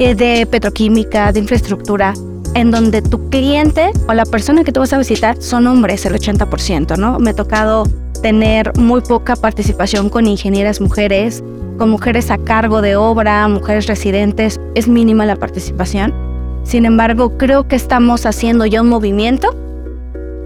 eh, 0.00 0.16
de 0.16 0.44
petroquímica, 0.44 1.30
de 1.30 1.38
infraestructura, 1.38 2.14
en 2.54 2.72
donde 2.72 3.00
tu 3.00 3.30
cliente 3.30 3.92
o 4.08 4.12
la 4.12 4.26
persona 4.26 4.64
que 4.64 4.72
tú 4.72 4.80
vas 4.80 4.92
a 4.92 4.98
visitar 4.98 5.40
son 5.40 5.68
hombres, 5.68 6.04
el 6.04 6.14
80%, 6.14 6.98
¿no? 6.98 7.20
Me 7.20 7.30
ha 7.30 7.34
tocado 7.34 7.84
tener 8.20 8.76
muy 8.76 9.00
poca 9.00 9.36
participación 9.36 10.08
con 10.08 10.26
ingenieras 10.26 10.80
mujeres, 10.80 11.44
con 11.78 11.90
mujeres 11.90 12.32
a 12.32 12.38
cargo 12.38 12.82
de 12.82 12.96
obra, 12.96 13.46
mujeres 13.46 13.86
residentes, 13.86 14.60
es 14.74 14.88
mínima 14.88 15.26
la 15.26 15.36
participación. 15.36 16.12
Sin 16.64 16.86
embargo, 16.86 17.38
creo 17.38 17.68
que 17.68 17.76
estamos 17.76 18.26
haciendo 18.26 18.66
ya 18.66 18.82
un 18.82 18.88
movimiento 18.88 19.54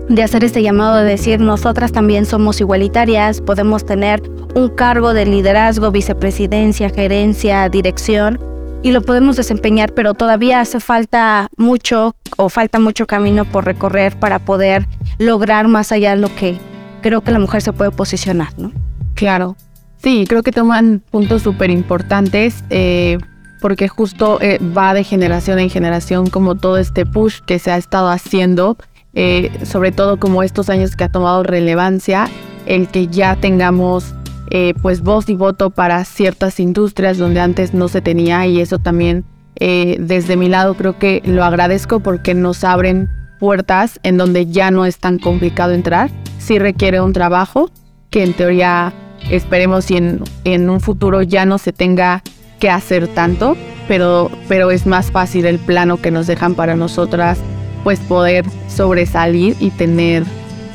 de 0.08 0.22
hacer 0.22 0.44
este 0.44 0.62
llamado 0.62 0.96
de 0.96 1.04
decir 1.04 1.40
nosotras 1.40 1.92
también 1.92 2.24
somos 2.24 2.60
igualitarias, 2.60 3.40
podemos 3.40 3.84
tener 3.84 4.22
un 4.54 4.68
cargo 4.68 5.12
de 5.12 5.26
liderazgo, 5.26 5.90
vicepresidencia, 5.90 6.88
gerencia, 6.90 7.68
dirección 7.68 8.38
y 8.82 8.92
lo 8.92 9.02
podemos 9.02 9.36
desempeñar, 9.36 9.92
pero 9.92 10.14
todavía 10.14 10.60
hace 10.60 10.80
falta 10.80 11.48
mucho 11.56 12.14
o 12.36 12.48
falta 12.48 12.78
mucho 12.78 13.06
camino 13.06 13.44
por 13.44 13.64
recorrer 13.64 14.16
para 14.18 14.38
poder 14.38 14.86
lograr 15.18 15.68
más 15.68 15.92
allá 15.92 16.14
de 16.14 16.20
lo 16.20 16.34
que 16.34 16.58
creo 17.02 17.20
que 17.20 17.32
la 17.32 17.38
mujer 17.38 17.60
se 17.60 17.72
puede 17.72 17.90
posicionar, 17.90 18.48
¿no? 18.58 18.72
Claro. 19.14 19.56
Sí, 20.02 20.26
creo 20.28 20.42
que 20.44 20.52
toman 20.52 21.02
puntos 21.10 21.42
súper 21.42 21.70
importantes 21.70 22.62
eh, 22.70 23.18
porque 23.60 23.88
justo 23.88 24.38
eh, 24.40 24.58
va 24.76 24.94
de 24.94 25.04
generación 25.04 25.58
en 25.58 25.70
generación 25.70 26.30
como 26.30 26.54
todo 26.54 26.78
este 26.78 27.04
push 27.04 27.40
que 27.40 27.58
se 27.58 27.72
ha 27.72 27.76
estado 27.76 28.08
haciendo, 28.08 28.76
eh, 29.14 29.50
sobre 29.64 29.92
todo 29.92 30.18
como 30.18 30.42
estos 30.42 30.70
años 30.70 30.96
que 30.96 31.04
ha 31.04 31.08
tomado 31.08 31.42
relevancia, 31.42 32.28
el 32.66 32.88
que 32.88 33.08
ya 33.08 33.36
tengamos 33.36 34.14
eh, 34.50 34.74
pues 34.80 35.02
voz 35.02 35.28
y 35.28 35.34
voto 35.34 35.70
para 35.70 36.04
ciertas 36.04 36.60
industrias 36.60 37.18
donde 37.18 37.40
antes 37.40 37.74
no 37.74 37.88
se 37.88 38.00
tenía 38.00 38.46
y 38.46 38.60
eso 38.60 38.78
también 38.78 39.24
eh, 39.56 39.96
desde 40.00 40.36
mi 40.36 40.48
lado 40.48 40.74
creo 40.74 40.98
que 40.98 41.20
lo 41.24 41.44
agradezco 41.44 42.00
porque 42.00 42.32
nos 42.32 42.64
abren 42.64 43.10
puertas 43.40 44.00
en 44.02 44.16
donde 44.16 44.46
ya 44.46 44.70
no 44.70 44.86
es 44.86 44.98
tan 44.98 45.18
complicado 45.18 45.72
entrar, 45.72 46.10
sí 46.38 46.58
requiere 46.58 47.00
un 47.00 47.12
trabajo 47.12 47.70
que 48.10 48.24
en 48.24 48.32
teoría 48.32 48.92
esperemos 49.30 49.90
y 49.90 49.96
en, 49.96 50.22
en 50.44 50.70
un 50.70 50.80
futuro 50.80 51.22
ya 51.22 51.44
no 51.44 51.58
se 51.58 51.72
tenga 51.72 52.22
que 52.58 52.70
hacer 52.70 53.08
tanto, 53.08 53.56
pero, 53.86 54.30
pero 54.48 54.70
es 54.70 54.86
más 54.86 55.10
fácil 55.10 55.46
el 55.46 55.58
plano 55.58 55.98
que 56.00 56.10
nos 56.10 56.26
dejan 56.26 56.54
para 56.54 56.74
nosotras 56.74 57.38
pues 57.84 58.00
poder 58.00 58.44
sobresalir 58.68 59.56
y 59.60 59.70
tener 59.70 60.24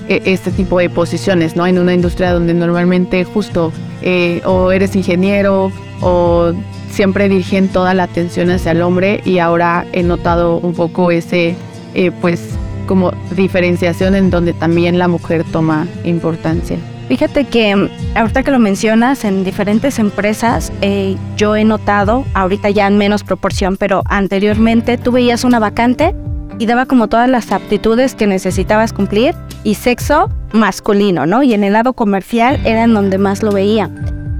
e, 0.07 0.21
este 0.25 0.51
tipo 0.51 0.79
de 0.79 0.89
posiciones, 0.89 1.55
¿no? 1.55 1.65
En 1.65 1.79
una 1.79 1.93
industria 1.93 2.33
donde 2.33 2.53
normalmente 2.53 3.23
justo 3.23 3.71
eh, 4.01 4.41
o 4.45 4.71
eres 4.71 4.95
ingeniero 4.95 5.71
o 6.01 6.51
siempre 6.89 7.29
dirigen 7.29 7.69
toda 7.69 7.93
la 7.93 8.03
atención 8.03 8.49
hacia 8.51 8.71
el 8.71 8.81
hombre 8.81 9.21
y 9.25 9.39
ahora 9.39 9.85
he 9.93 10.03
notado 10.03 10.57
un 10.57 10.73
poco 10.73 11.11
ese, 11.11 11.55
eh, 11.95 12.11
pues, 12.21 12.41
como 12.87 13.13
diferenciación 13.35 14.15
en 14.15 14.29
donde 14.29 14.53
también 14.53 14.99
la 14.99 15.07
mujer 15.07 15.43
toma 15.51 15.87
importancia. 16.03 16.77
Fíjate 17.07 17.45
que 17.45 17.75
mm, 17.75 17.89
ahorita 18.15 18.43
que 18.43 18.51
lo 18.51 18.59
mencionas, 18.59 19.25
en 19.25 19.43
diferentes 19.43 19.99
empresas 19.99 20.71
eh, 20.81 21.17
yo 21.37 21.55
he 21.55 21.63
notado, 21.63 22.25
ahorita 22.33 22.69
ya 22.69 22.87
en 22.87 22.97
menos 22.97 23.23
proporción, 23.23 23.77
pero 23.77 24.03
anteriormente 24.05 24.97
tú 24.97 25.11
veías 25.11 25.43
una 25.43 25.59
vacante 25.59 26.13
y 26.59 26.65
daba 26.65 26.85
como 26.85 27.07
todas 27.07 27.29
las 27.29 27.51
aptitudes 27.51 28.15
que 28.15 28.27
necesitabas 28.27 28.93
cumplir 28.93 29.35
y 29.63 29.75
sexo 29.75 30.29
masculino, 30.51 31.25
¿no? 31.25 31.43
Y 31.43 31.53
en 31.53 31.63
el 31.63 31.73
lado 31.73 31.93
comercial 31.93 32.59
era 32.65 32.83
en 32.83 32.93
donde 32.93 33.17
más 33.17 33.43
lo 33.43 33.51
veía. 33.51 33.89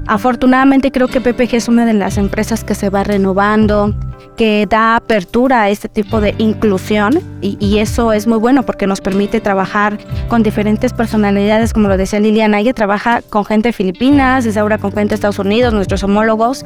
Afortunadamente 0.06 0.92
creo 0.92 1.08
que 1.08 1.20
PPG 1.20 1.54
es 1.54 1.68
una 1.68 1.86
de 1.86 1.94
las 1.94 2.18
empresas 2.18 2.62
que 2.62 2.74
se 2.74 2.90
va 2.90 3.04
renovando, 3.04 3.94
que 4.36 4.66
da 4.68 4.96
apertura 4.96 5.62
a 5.62 5.70
este 5.70 5.88
tipo 5.88 6.20
de 6.20 6.34
inclusión 6.38 7.20
y, 7.40 7.78
eso 7.78 8.12
es 8.12 8.26
muy 8.26 8.38
bueno 8.38 8.62
porque 8.64 8.86
nos 8.86 9.00
permite 9.00 9.40
trabajar 9.40 9.98
con 10.28 10.42
diferentes 10.42 10.92
personalidades, 10.92 11.72
como 11.72 11.88
lo 11.88 11.96
decía 11.96 12.20
Liliana, 12.20 12.60
ella 12.60 12.72
trabaja 12.72 13.22
con 13.22 13.44
gente 13.44 13.70
de 13.70 13.72
Filipinas, 13.72 14.44
desde 14.44 14.60
ahora 14.60 14.78
con 14.78 14.92
gente 14.92 15.10
de 15.10 15.14
Estados 15.16 15.38
Unidos, 15.38 15.74
nuestros 15.74 16.02
homólogos, 16.02 16.64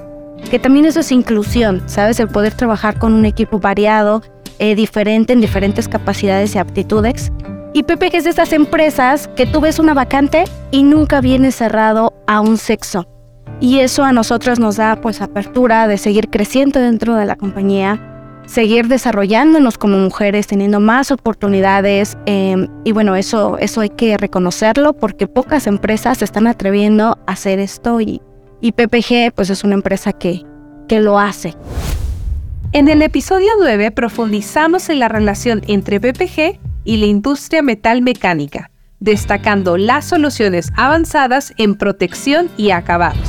que 0.51 0.59
también 0.59 0.87
eso 0.87 1.01
es 1.01 1.13
inclusión, 1.13 1.83
¿sabes? 1.87 2.21
El 2.21 2.29
poder 2.29 2.55
trabajar 2.55 2.99
con 2.99 3.13
un 3.13 3.25
equipo 3.25 3.59
variado, 3.59 4.23
eh, 4.59 4.75
diferente 4.75 5.33
en 5.33 5.41
diferentes 5.41 5.89
capacidades 5.89 6.55
y 6.55 6.59
aptitudes. 6.59 7.31
Y 7.75 7.83
PPG 7.83 8.17
es 8.17 8.25
de 8.25 8.31
estas 8.31 8.53
empresas 8.53 9.29
que 9.37 9.47
tú 9.47 9.61
ves 9.61 9.79
una 9.79 9.95
vacante 9.95 10.45
y 10.71 10.83
nunca 10.83 11.21
viene 11.21 11.53
cerrado 11.53 12.15
a 12.27 12.41
un 12.41 12.57
sexo. 12.57 13.07
Y 13.61 13.81
eso 13.81 14.05
a 14.05 14.13
nosotros 14.13 14.59
nos 14.59 14.77
da 14.77 15.01
pues 15.01 15.21
apertura 15.21 15.87
de 15.87 15.99
seguir 15.99 16.29
creciendo 16.31 16.81
dentro 16.81 17.15
de 17.17 17.27
la 17.27 17.37
compañía, 17.37 18.43
seguir 18.47 18.89
desarrollándonos 18.89 19.79
como 19.79 19.99
mujeres, 19.99 20.47
teniendo 20.47 20.81
más 20.81 21.11
oportunidades. 21.11 22.17
Em, 22.27 22.69
y 22.85 22.93
bueno, 22.93 23.17
eso, 23.17 23.59
eso 23.59 23.81
hay 23.81 23.91
que 23.91 24.17
reconocerlo 24.17 24.95
porque 24.95 25.27
pocas 25.27 25.67
empresas 25.67 26.19
se 26.19 26.25
están 26.25 26.47
atreviendo 26.47 27.19
a 27.27 27.33
hacer 27.33 27.59
esto 27.59 28.01
y, 28.01 28.23
y 28.61 28.73
PPG 28.73 29.35
pues 29.35 29.51
es 29.51 29.65
una 29.65 29.75
empresa 29.75 30.13
que, 30.13 30.43
que 30.89 31.01
lo 31.01 31.19
hace. 31.19 31.55
En 32.73 32.89
el 32.89 33.01
episodio 33.01 33.49
9 33.59 33.93
profundizamos 33.93 34.91
en 34.91 34.99
la 34.99 35.09
relación 35.09 35.63
entre 35.69 36.01
PPG 36.01 36.61
y 36.85 36.99
la 36.99 37.07
industria 37.07 37.63
metal 37.63 38.03
mecánica, 38.03 38.71
destacando 39.01 39.79
las 39.79 40.05
soluciones 40.05 40.71
avanzadas 40.77 41.55
en 41.57 41.77
protección 41.77 42.51
y 42.59 42.73
acabados. 42.73 43.27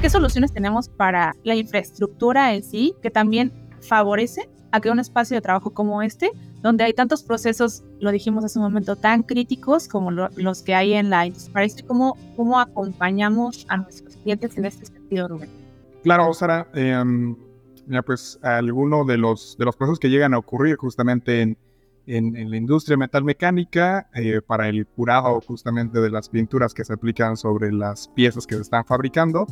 ¿Qué 0.00 0.10
soluciones 0.10 0.52
tenemos 0.52 0.88
para 0.88 1.36
la 1.44 1.54
infraestructura 1.54 2.54
en 2.54 2.64
sí 2.64 2.96
que 3.00 3.10
también 3.12 3.52
favorece 3.82 4.50
a 4.72 4.80
que 4.80 4.90
un 4.90 4.98
espacio 4.98 5.36
de 5.36 5.42
trabajo 5.42 5.70
como 5.70 6.02
este, 6.02 6.32
donde 6.60 6.82
hay 6.82 6.92
tantos 6.92 7.22
procesos, 7.22 7.84
lo 8.00 8.10
dijimos 8.10 8.44
hace 8.44 8.58
un 8.58 8.64
momento, 8.64 8.96
tan 8.96 9.22
críticos 9.22 9.86
como 9.86 10.10
los 10.10 10.62
que 10.62 10.74
hay 10.74 10.94
en 10.94 11.08
la 11.08 11.24
industria, 11.24 11.68
¿cómo, 11.86 12.16
cómo 12.34 12.58
acompañamos 12.58 13.64
a 13.68 13.76
nuestros 13.76 14.16
clientes 14.16 14.58
en 14.58 14.64
este 14.64 14.86
sentido, 14.86 15.28
Rubén? 15.28 15.50
Claro, 16.02 16.34
Sara, 16.34 16.66
eh, 16.74 17.00
pues 18.00 18.38
alguno 18.42 19.04
de 19.04 19.18
los, 19.18 19.56
de 19.58 19.66
los 19.66 19.76
procesos 19.76 19.98
que 19.98 20.08
llegan 20.08 20.32
a 20.32 20.38
ocurrir 20.38 20.76
justamente 20.76 21.42
en, 21.42 21.58
en, 22.06 22.50
la 22.50 22.56
industria 22.56 22.96
metalmecánica 22.96 24.08
eh, 24.14 24.40
para 24.40 24.68
el 24.68 24.86
curado 24.86 25.40
justamente 25.40 26.00
de 26.00 26.10
las 26.10 26.28
pinturas 26.28 26.74
que 26.74 26.84
se 26.84 26.94
aplican 26.94 27.36
sobre 27.36 27.72
las 27.72 28.08
piezas 28.08 28.46
que 28.46 28.54
se 28.56 28.62
están 28.62 28.84
fabricando. 28.84 29.46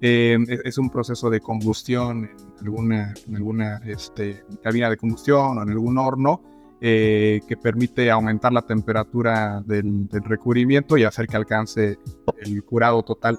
Eh, 0.00 0.36
es 0.64 0.78
un 0.78 0.90
proceso 0.90 1.30
de 1.30 1.40
combustión 1.40 2.24
en 2.24 2.66
alguna, 2.66 3.14
en 3.28 3.36
alguna 3.36 3.80
este, 3.86 4.44
cabina 4.62 4.90
de 4.90 4.96
combustión 4.96 5.58
o 5.58 5.62
en 5.62 5.70
algún 5.70 5.96
horno 5.96 6.42
eh, 6.80 7.40
que 7.46 7.56
permite 7.56 8.10
aumentar 8.10 8.52
la 8.52 8.62
temperatura 8.62 9.62
del, 9.64 10.08
recubrimiento 10.10 10.96
y 10.96 11.04
hacer 11.04 11.28
que 11.28 11.36
alcance 11.36 11.98
el 12.38 12.64
curado 12.64 13.04
total. 13.04 13.38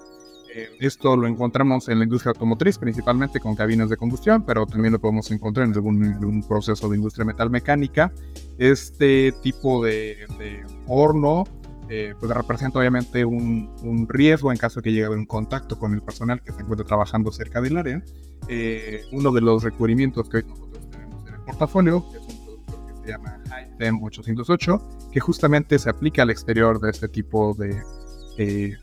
Esto 0.78 1.16
lo 1.16 1.26
encontramos 1.26 1.88
en 1.88 1.98
la 1.98 2.04
industria 2.04 2.30
automotriz, 2.30 2.78
principalmente 2.78 3.40
con 3.40 3.56
cabinas 3.56 3.90
de 3.90 3.96
combustión, 3.96 4.44
pero 4.44 4.66
también 4.66 4.92
lo 4.92 5.00
podemos 5.00 5.30
encontrar 5.32 5.66
en 5.66 5.74
algún, 5.74 6.44
proceso 6.48 6.88
de 6.88 6.96
industria 6.96 7.24
metalmecánica. 7.24 8.12
Este 8.58 9.32
tipo 9.42 9.84
de, 9.84 10.18
horno 10.86 11.44
eh, 11.88 12.14
pues 12.20 12.30
representa 12.32 12.78
obviamente 12.78 13.24
un, 13.24 14.06
riesgo 14.08 14.52
en 14.52 14.58
caso 14.58 14.80
de 14.80 14.84
que 14.84 14.90
llegue 14.92 15.04
a 15.04 15.06
haber 15.08 15.18
un 15.18 15.26
contacto 15.26 15.76
con 15.78 15.92
el 15.92 16.02
personal 16.02 16.40
que 16.40 16.52
se 16.52 16.60
encuentre 16.60 16.86
trabajando 16.86 17.32
cerca 17.32 17.60
del 17.60 17.76
área. 17.76 18.02
Eh, 18.46 19.02
uno 19.10 19.32
de 19.32 19.40
los 19.40 19.64
requerimientos 19.64 20.28
que 20.28 20.38
hoy 20.38 20.44
nosotros 20.46 20.88
tenemos 20.90 21.26
en 21.26 21.34
el 21.34 21.40
portafolio 21.40 22.04
es 22.14 22.34
un 22.34 22.44
producto 22.44 22.86
que 22.86 22.94
se 23.02 23.08
llama 23.08 23.40
HiTem 23.46 24.02
808, 24.02 25.10
que 25.10 25.20
justamente 25.20 25.78
se 25.80 25.90
aplica 25.90 26.22
al 26.22 26.30
exterior 26.30 26.80
de 26.80 26.90
este 26.90 27.08
tipo 27.08 27.54
de, 27.54 27.82
eh, 28.38 28.76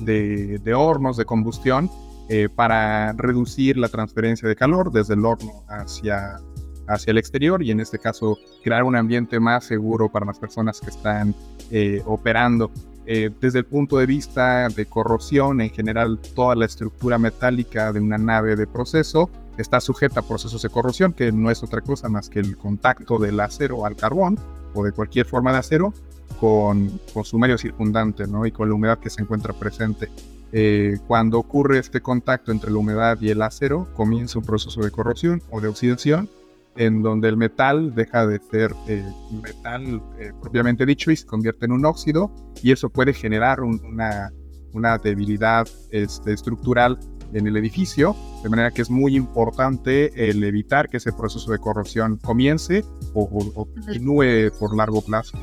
de, 0.00 0.74
hornos 0.74 1.16
de 1.16 1.24
combustión 1.24 1.90
eh, 2.28 2.48
para 2.54 3.12
reducir 3.12 3.76
la 3.76 3.88
transferencia 3.88 4.48
de 4.48 4.56
calor 4.56 4.92
desde 4.92 5.14
el 5.14 5.24
horno 5.24 5.64
hacia, 5.68 6.40
hacia 6.88 7.10
el 7.10 7.18
exterior 7.18 7.62
y 7.62 7.70
en 7.70 7.80
este 7.80 7.98
caso 7.98 8.38
crear 8.62 8.82
un 8.82 8.96
ambiente 8.96 9.38
más 9.40 9.64
seguro 9.64 10.10
para 10.10 10.26
las 10.26 10.38
personas 10.38 10.80
que 10.80 10.90
están 10.90 11.34
eh, 11.70 12.02
operando. 12.06 12.70
Eh, 13.08 13.30
desde 13.40 13.60
el 13.60 13.66
punto 13.66 13.98
de 13.98 14.06
vista 14.06 14.68
de 14.68 14.86
corrosión, 14.86 15.60
en 15.60 15.70
general 15.70 16.18
toda 16.34 16.56
la 16.56 16.64
estructura 16.64 17.18
metálica 17.18 17.92
de 17.92 18.00
una 18.00 18.18
nave 18.18 18.56
de 18.56 18.66
proceso 18.66 19.30
está 19.58 19.80
sujeta 19.80 20.20
a 20.20 20.22
procesos 20.22 20.60
de 20.62 20.68
corrosión, 20.68 21.12
que 21.12 21.30
no 21.30 21.50
es 21.50 21.62
otra 21.62 21.80
cosa 21.80 22.08
más 22.08 22.28
que 22.28 22.40
el 22.40 22.56
contacto 22.56 23.18
del 23.18 23.38
acero 23.38 23.86
al 23.86 23.94
carbón 23.94 24.38
o 24.74 24.84
de 24.84 24.92
cualquier 24.92 25.24
forma 25.26 25.52
de 25.52 25.58
acero 25.58 25.94
con, 26.38 27.00
con 27.12 27.24
su 27.24 27.38
medio 27.38 27.58
circundante 27.58 28.26
¿no? 28.26 28.46
y 28.46 28.52
con 28.52 28.68
la 28.68 28.74
humedad 28.74 28.98
que 28.98 29.10
se 29.10 29.22
encuentra 29.22 29.52
presente. 29.52 30.10
Eh, 30.52 30.98
cuando 31.06 31.38
ocurre 31.38 31.78
este 31.78 32.00
contacto 32.00 32.52
entre 32.52 32.70
la 32.70 32.78
humedad 32.78 33.18
y 33.20 33.30
el 33.30 33.42
acero, 33.42 33.88
comienza 33.94 34.38
un 34.38 34.44
proceso 34.44 34.80
de 34.80 34.90
corrosión 34.90 35.42
o 35.50 35.60
de 35.60 35.68
oxidación, 35.68 36.30
en 36.76 37.02
donde 37.02 37.28
el 37.28 37.36
metal 37.36 37.94
deja 37.94 38.26
de 38.26 38.38
ser 38.38 38.74
eh, 38.86 39.04
metal 39.42 40.02
eh, 40.18 40.32
propiamente 40.40 40.86
dicho 40.86 41.10
y 41.10 41.16
se 41.16 41.26
convierte 41.26 41.66
en 41.66 41.72
un 41.72 41.84
óxido, 41.84 42.30
y 42.62 42.72
eso 42.72 42.90
puede 42.90 43.12
generar 43.12 43.60
una, 43.60 44.32
una, 44.72 44.98
debilidad 44.98 45.66
este, 45.90 46.32
estructural 46.32 46.98
en 47.32 47.46
el 47.46 47.56
edificio, 47.56 48.14
de 48.42 48.48
manera 48.48 48.70
que 48.70 48.82
es 48.82 48.90
muy 48.90 49.16
importante 49.16 50.30
el 50.30 50.44
evitar 50.44 50.88
que 50.88 50.98
ese 50.98 51.12
proceso 51.12 51.50
de 51.50 51.58
corrosión 51.58 52.18
comience 52.18 52.84
o, 53.14 53.22
o 53.22 53.66
continúe 53.66 54.52
por 54.60 54.76
largo 54.76 55.02
plazo. 55.02 55.36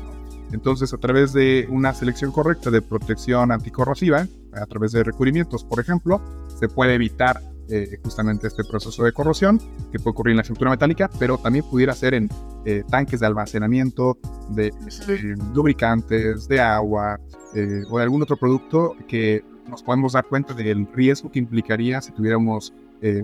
Entonces, 0.54 0.94
a 0.94 0.98
través 0.98 1.32
de 1.32 1.66
una 1.68 1.92
selección 1.92 2.30
correcta 2.30 2.70
de 2.70 2.80
protección 2.80 3.50
anticorrosiva, 3.50 4.28
a 4.52 4.66
través 4.66 4.92
de 4.92 5.02
recubrimientos, 5.02 5.64
por 5.64 5.80
ejemplo, 5.80 6.20
se 6.60 6.68
puede 6.68 6.94
evitar 6.94 7.40
eh, 7.68 7.98
justamente 8.04 8.46
este 8.46 8.62
proceso 8.62 9.02
de 9.02 9.12
corrosión 9.12 9.58
que 9.90 9.98
puede 9.98 10.12
ocurrir 10.12 10.32
en 10.32 10.36
la 10.36 10.42
estructura 10.42 10.70
metálica, 10.70 11.10
pero 11.18 11.38
también 11.38 11.64
pudiera 11.68 11.92
ser 11.92 12.14
en 12.14 12.28
eh, 12.64 12.84
tanques 12.88 13.18
de 13.18 13.26
almacenamiento 13.26 14.16
de 14.50 14.72
este, 14.86 15.34
lubricantes, 15.52 16.46
de 16.46 16.60
agua 16.60 17.18
eh, 17.54 17.82
o 17.90 17.98
de 17.98 18.04
algún 18.04 18.22
otro 18.22 18.36
producto 18.36 18.94
que 19.08 19.42
nos 19.68 19.82
podemos 19.82 20.12
dar 20.12 20.24
cuenta 20.26 20.54
del 20.54 20.86
riesgo 20.94 21.32
que 21.32 21.40
implicaría 21.40 22.00
si 22.00 22.12
tuviéramos 22.12 22.72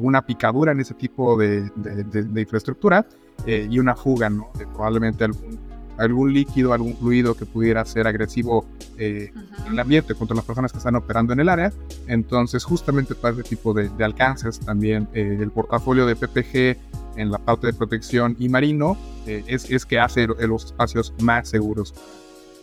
una 0.00 0.20
picadura 0.26 0.72
en 0.72 0.80
ese 0.80 0.92
tipo 0.92 1.38
de, 1.38 1.62
de 1.74 2.40
infraestructura 2.42 3.06
y 3.46 3.78
una 3.78 3.96
fuga, 3.96 4.28
¿no? 4.28 4.50
De 4.58 4.66
probablemente 4.66 5.24
algún 5.24 5.58
algún 6.00 6.32
líquido, 6.32 6.72
algún 6.72 6.96
fluido 6.96 7.34
que 7.34 7.46
pudiera 7.46 7.84
ser 7.84 8.06
agresivo 8.06 8.66
eh, 8.98 9.32
en 9.66 9.72
el 9.72 9.78
ambiente 9.78 10.14
contra 10.14 10.34
las 10.34 10.44
personas 10.44 10.72
que 10.72 10.78
están 10.78 10.96
operando 10.96 11.32
en 11.32 11.40
el 11.40 11.48
área. 11.48 11.72
Entonces, 12.06 12.64
justamente 12.64 13.14
para 13.14 13.36
este 13.36 13.48
tipo 13.48 13.74
de, 13.74 13.90
alcances, 14.02 14.58
también 14.60 15.08
eh, 15.14 15.38
el 15.40 15.50
portafolio 15.50 16.06
de 16.06 16.16
PPG 16.16 16.78
en 17.16 17.30
la 17.30 17.38
pauta 17.38 17.66
de 17.66 17.74
protección 17.74 18.34
y 18.38 18.48
marino 18.48 18.96
eh, 19.26 19.44
es, 19.46 19.70
es 19.70 19.84
que 19.84 19.98
hace 19.98 20.26
los 20.26 20.66
espacios 20.66 21.12
más 21.20 21.48
seguros 21.48 21.94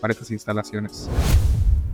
para 0.02 0.14
estas 0.14 0.32
instalaciones. 0.32 1.10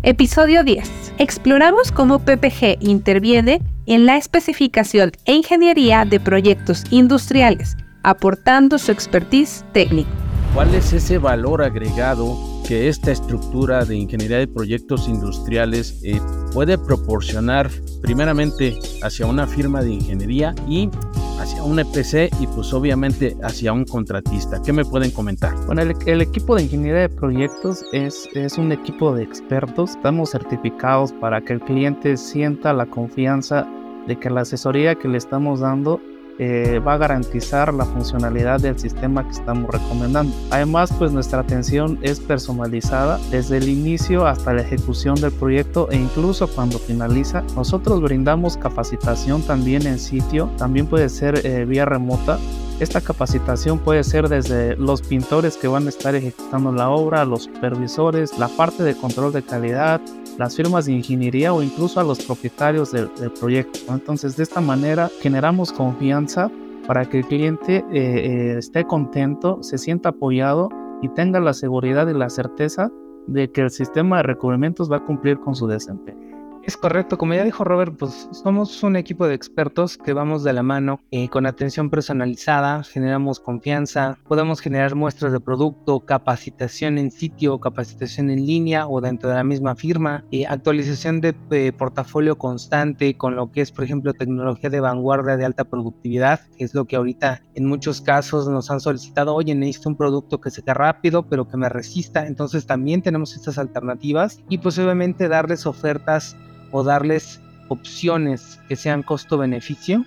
Episodio 0.01 0.63
10. 0.63 1.13
Exploramos 1.17 1.91
cómo 1.91 2.19
PPG 2.19 2.77
interviene 2.81 3.61
en 3.85 4.05
la 4.05 4.17
especificación 4.17 5.11
e 5.25 5.33
ingeniería 5.33 6.05
de 6.05 6.19
proyectos 6.19 6.83
industriales, 6.89 7.77
aportando 8.03 8.77
su 8.77 8.91
expertise 8.91 9.63
técnico. 9.73 10.22
¿Cuál 10.53 10.75
es 10.75 10.93
ese 10.93 11.17
valor 11.17 11.63
agregado 11.63 12.37
que 12.67 12.87
esta 12.87 13.11
estructura 13.11 13.85
de 13.85 13.95
ingeniería 13.95 14.37
de 14.37 14.47
proyectos 14.47 15.07
industriales 15.07 15.99
eh, 16.03 16.21
puede 16.53 16.77
proporcionar 16.77 17.71
primeramente 18.03 18.77
hacia 19.01 19.25
una 19.25 19.47
firma 19.47 19.81
de 19.81 19.93
ingeniería 19.93 20.53
y 20.67 20.91
hacia 21.39 21.63
un 21.63 21.79
EPC 21.79 22.31
y 22.39 22.45
pues 22.45 22.71
obviamente 22.71 23.35
hacia 23.41 23.73
un 23.73 23.83
contratista? 23.83 24.61
¿Qué 24.61 24.71
me 24.71 24.85
pueden 24.85 25.09
comentar? 25.09 25.55
Bueno, 25.65 25.81
el, 25.81 26.21
equipo 26.21 26.55
de 26.55 26.61
ingeniería 26.61 27.01
de 27.01 27.09
proyectos 27.09 27.83
es, 27.91 28.29
es 28.35 28.59
un 28.59 28.71
equipo 28.71 29.15
de 29.15 29.23
expertos. 29.23 29.95
Estamos 29.95 30.29
certificados 30.29 31.13
para 31.13 31.41
que 31.41 31.53
el 31.53 31.61
cliente 31.61 32.15
sienta 32.15 32.73
la 32.73 32.85
confianza 32.85 33.67
de 34.07 34.19
que 34.19 34.29
la 34.29 34.41
asesoría 34.41 34.93
que 34.93 35.07
le 35.07 35.17
estamos 35.17 35.61
dando 35.61 35.99
eh, 36.39 36.79
va 36.85 36.93
a 36.93 36.97
garantizar 36.97 37.73
la 37.73 37.85
funcionalidad 37.85 38.59
del 38.59 38.77
sistema 38.79 39.23
que 39.23 39.31
estamos 39.31 39.69
recomendando. 39.69 40.35
Además, 40.51 40.91
pues 40.97 41.11
nuestra 41.11 41.39
atención 41.39 41.99
es 42.01 42.19
personalizada 42.19 43.19
desde 43.29 43.57
el 43.57 43.69
inicio 43.69 44.25
hasta 44.25 44.53
la 44.53 44.61
ejecución 44.61 45.15
del 45.15 45.31
proyecto 45.31 45.89
e 45.91 45.97
incluso 45.97 46.47
cuando 46.47 46.79
finaliza. 46.79 47.43
Nosotros 47.55 48.01
brindamos 48.01 48.57
capacitación 48.57 49.41
también 49.43 49.85
en 49.85 49.99
sitio, 49.99 50.49
también 50.57 50.87
puede 50.87 51.09
ser 51.09 51.45
eh, 51.45 51.65
vía 51.65 51.85
remota 51.85 52.39
esta 52.79 53.01
capacitación 53.01 53.79
puede 53.79 54.03
ser 54.03 54.27
desde 54.29 54.75
los 54.75 55.01
pintores 55.01 55.57
que 55.57 55.67
van 55.67 55.85
a 55.85 55.89
estar 55.89 56.15
ejecutando 56.15 56.71
la 56.71 56.89
obra, 56.89 57.23
los 57.23 57.43
supervisores, 57.43 58.37
la 58.39 58.47
parte 58.47 58.83
de 58.83 58.95
control 58.95 59.31
de 59.31 59.43
calidad, 59.43 60.01
las 60.37 60.55
firmas 60.55 60.85
de 60.85 60.93
ingeniería 60.93 61.53
o 61.53 61.61
incluso 61.61 61.99
a 61.99 62.03
los 62.03 62.23
propietarios 62.23 62.91
del, 62.91 63.09
proyecto. 63.39 63.79
Entonces, 63.89 64.35
de 64.35 64.43
esta 64.43 64.61
manera 64.61 65.09
generamos 65.21 65.71
confianza 65.71 66.51
para 66.87 67.05
que 67.05 67.19
el 67.19 67.25
cliente 67.25 67.77
eh, 67.77 67.83
eh, 67.93 68.57
esté 68.57 68.85
contento, 68.85 69.61
se 69.61 69.77
sienta 69.77 70.09
apoyado 70.09 70.69
y 71.01 71.09
tenga 71.09 71.39
la 71.39 71.53
seguridad 71.53 72.07
y 72.07 72.13
la 72.13 72.29
certeza 72.29 72.91
de 73.27 73.51
que 73.51 73.61
el 73.61 73.69
sistema 73.69 74.17
de 74.17 74.23
recubrimientos 74.23 74.91
va 74.91 74.97
a 74.97 75.05
cumplir 75.05 75.39
con 75.39 75.55
su 75.55 75.67
desempeño. 75.67 76.32
Es 76.65 76.77
correcto, 76.77 77.17
como 77.17 77.33
ya 77.33 77.43
dijo 77.43 77.65
Robert, 77.65 77.93
pues 77.99 78.29
somos 78.31 78.83
un 78.83 78.95
equipo 78.95 79.27
de 79.27 79.35
expertos 79.35 79.97
que 79.97 80.13
vamos 80.13 80.45
de 80.45 80.53
la 80.53 80.63
mano 80.63 81.01
eh, 81.11 81.27
con 81.27 81.45
atención 81.45 81.89
personalizada, 81.89 82.83
generamos 82.83 83.41
confianza, 83.41 84.17
podemos 84.29 84.61
generar 84.61 84.95
muestras 84.95 85.33
de 85.33 85.41
producto, 85.41 85.99
capacitación 85.99 86.97
en 86.97 87.11
sitio, 87.11 87.59
capacitación 87.59 88.29
en 88.29 88.45
línea 88.45 88.87
o 88.87 89.01
dentro 89.01 89.29
de 89.29 89.35
la 89.35 89.43
misma 89.43 89.75
firma, 89.75 90.23
eh, 90.31 90.45
actualización 90.47 91.19
de 91.19 91.33
portafolio 91.77 92.37
constante 92.37 93.17
con 93.17 93.35
lo 93.35 93.51
que 93.51 93.59
es, 93.59 93.73
por 93.73 93.83
ejemplo, 93.83 94.13
tecnología 94.13 94.69
de 94.69 94.79
vanguardia 94.79 95.35
de 95.35 95.43
alta 95.43 95.65
productividad, 95.65 96.47
que 96.57 96.63
es 96.63 96.73
lo 96.73 96.85
que 96.85 96.95
ahorita 96.95 97.41
en 97.55 97.65
muchos 97.65 97.99
casos 97.99 98.47
nos 98.47 98.71
han 98.71 98.79
solicitado, 98.79 99.35
oye, 99.35 99.53
necesito 99.53 99.89
un 99.89 99.97
producto 99.97 100.39
que 100.39 100.49
se 100.49 100.63
rápido, 100.73 101.23
pero 101.23 101.45
que 101.45 101.57
me 101.57 101.67
resista, 101.67 102.25
entonces 102.25 102.65
también 102.65 103.01
tenemos 103.01 103.35
estas 103.35 103.57
alternativas 103.57 104.39
y 104.47 104.59
pues 104.59 104.79
obviamente 104.79 105.27
darles 105.27 105.65
ofertas 105.65 106.37
o 106.73 106.83
darles 106.83 107.39
opciones 107.69 108.59
que 108.67 108.75
sean 108.75 109.03
costo-beneficio 109.03 110.03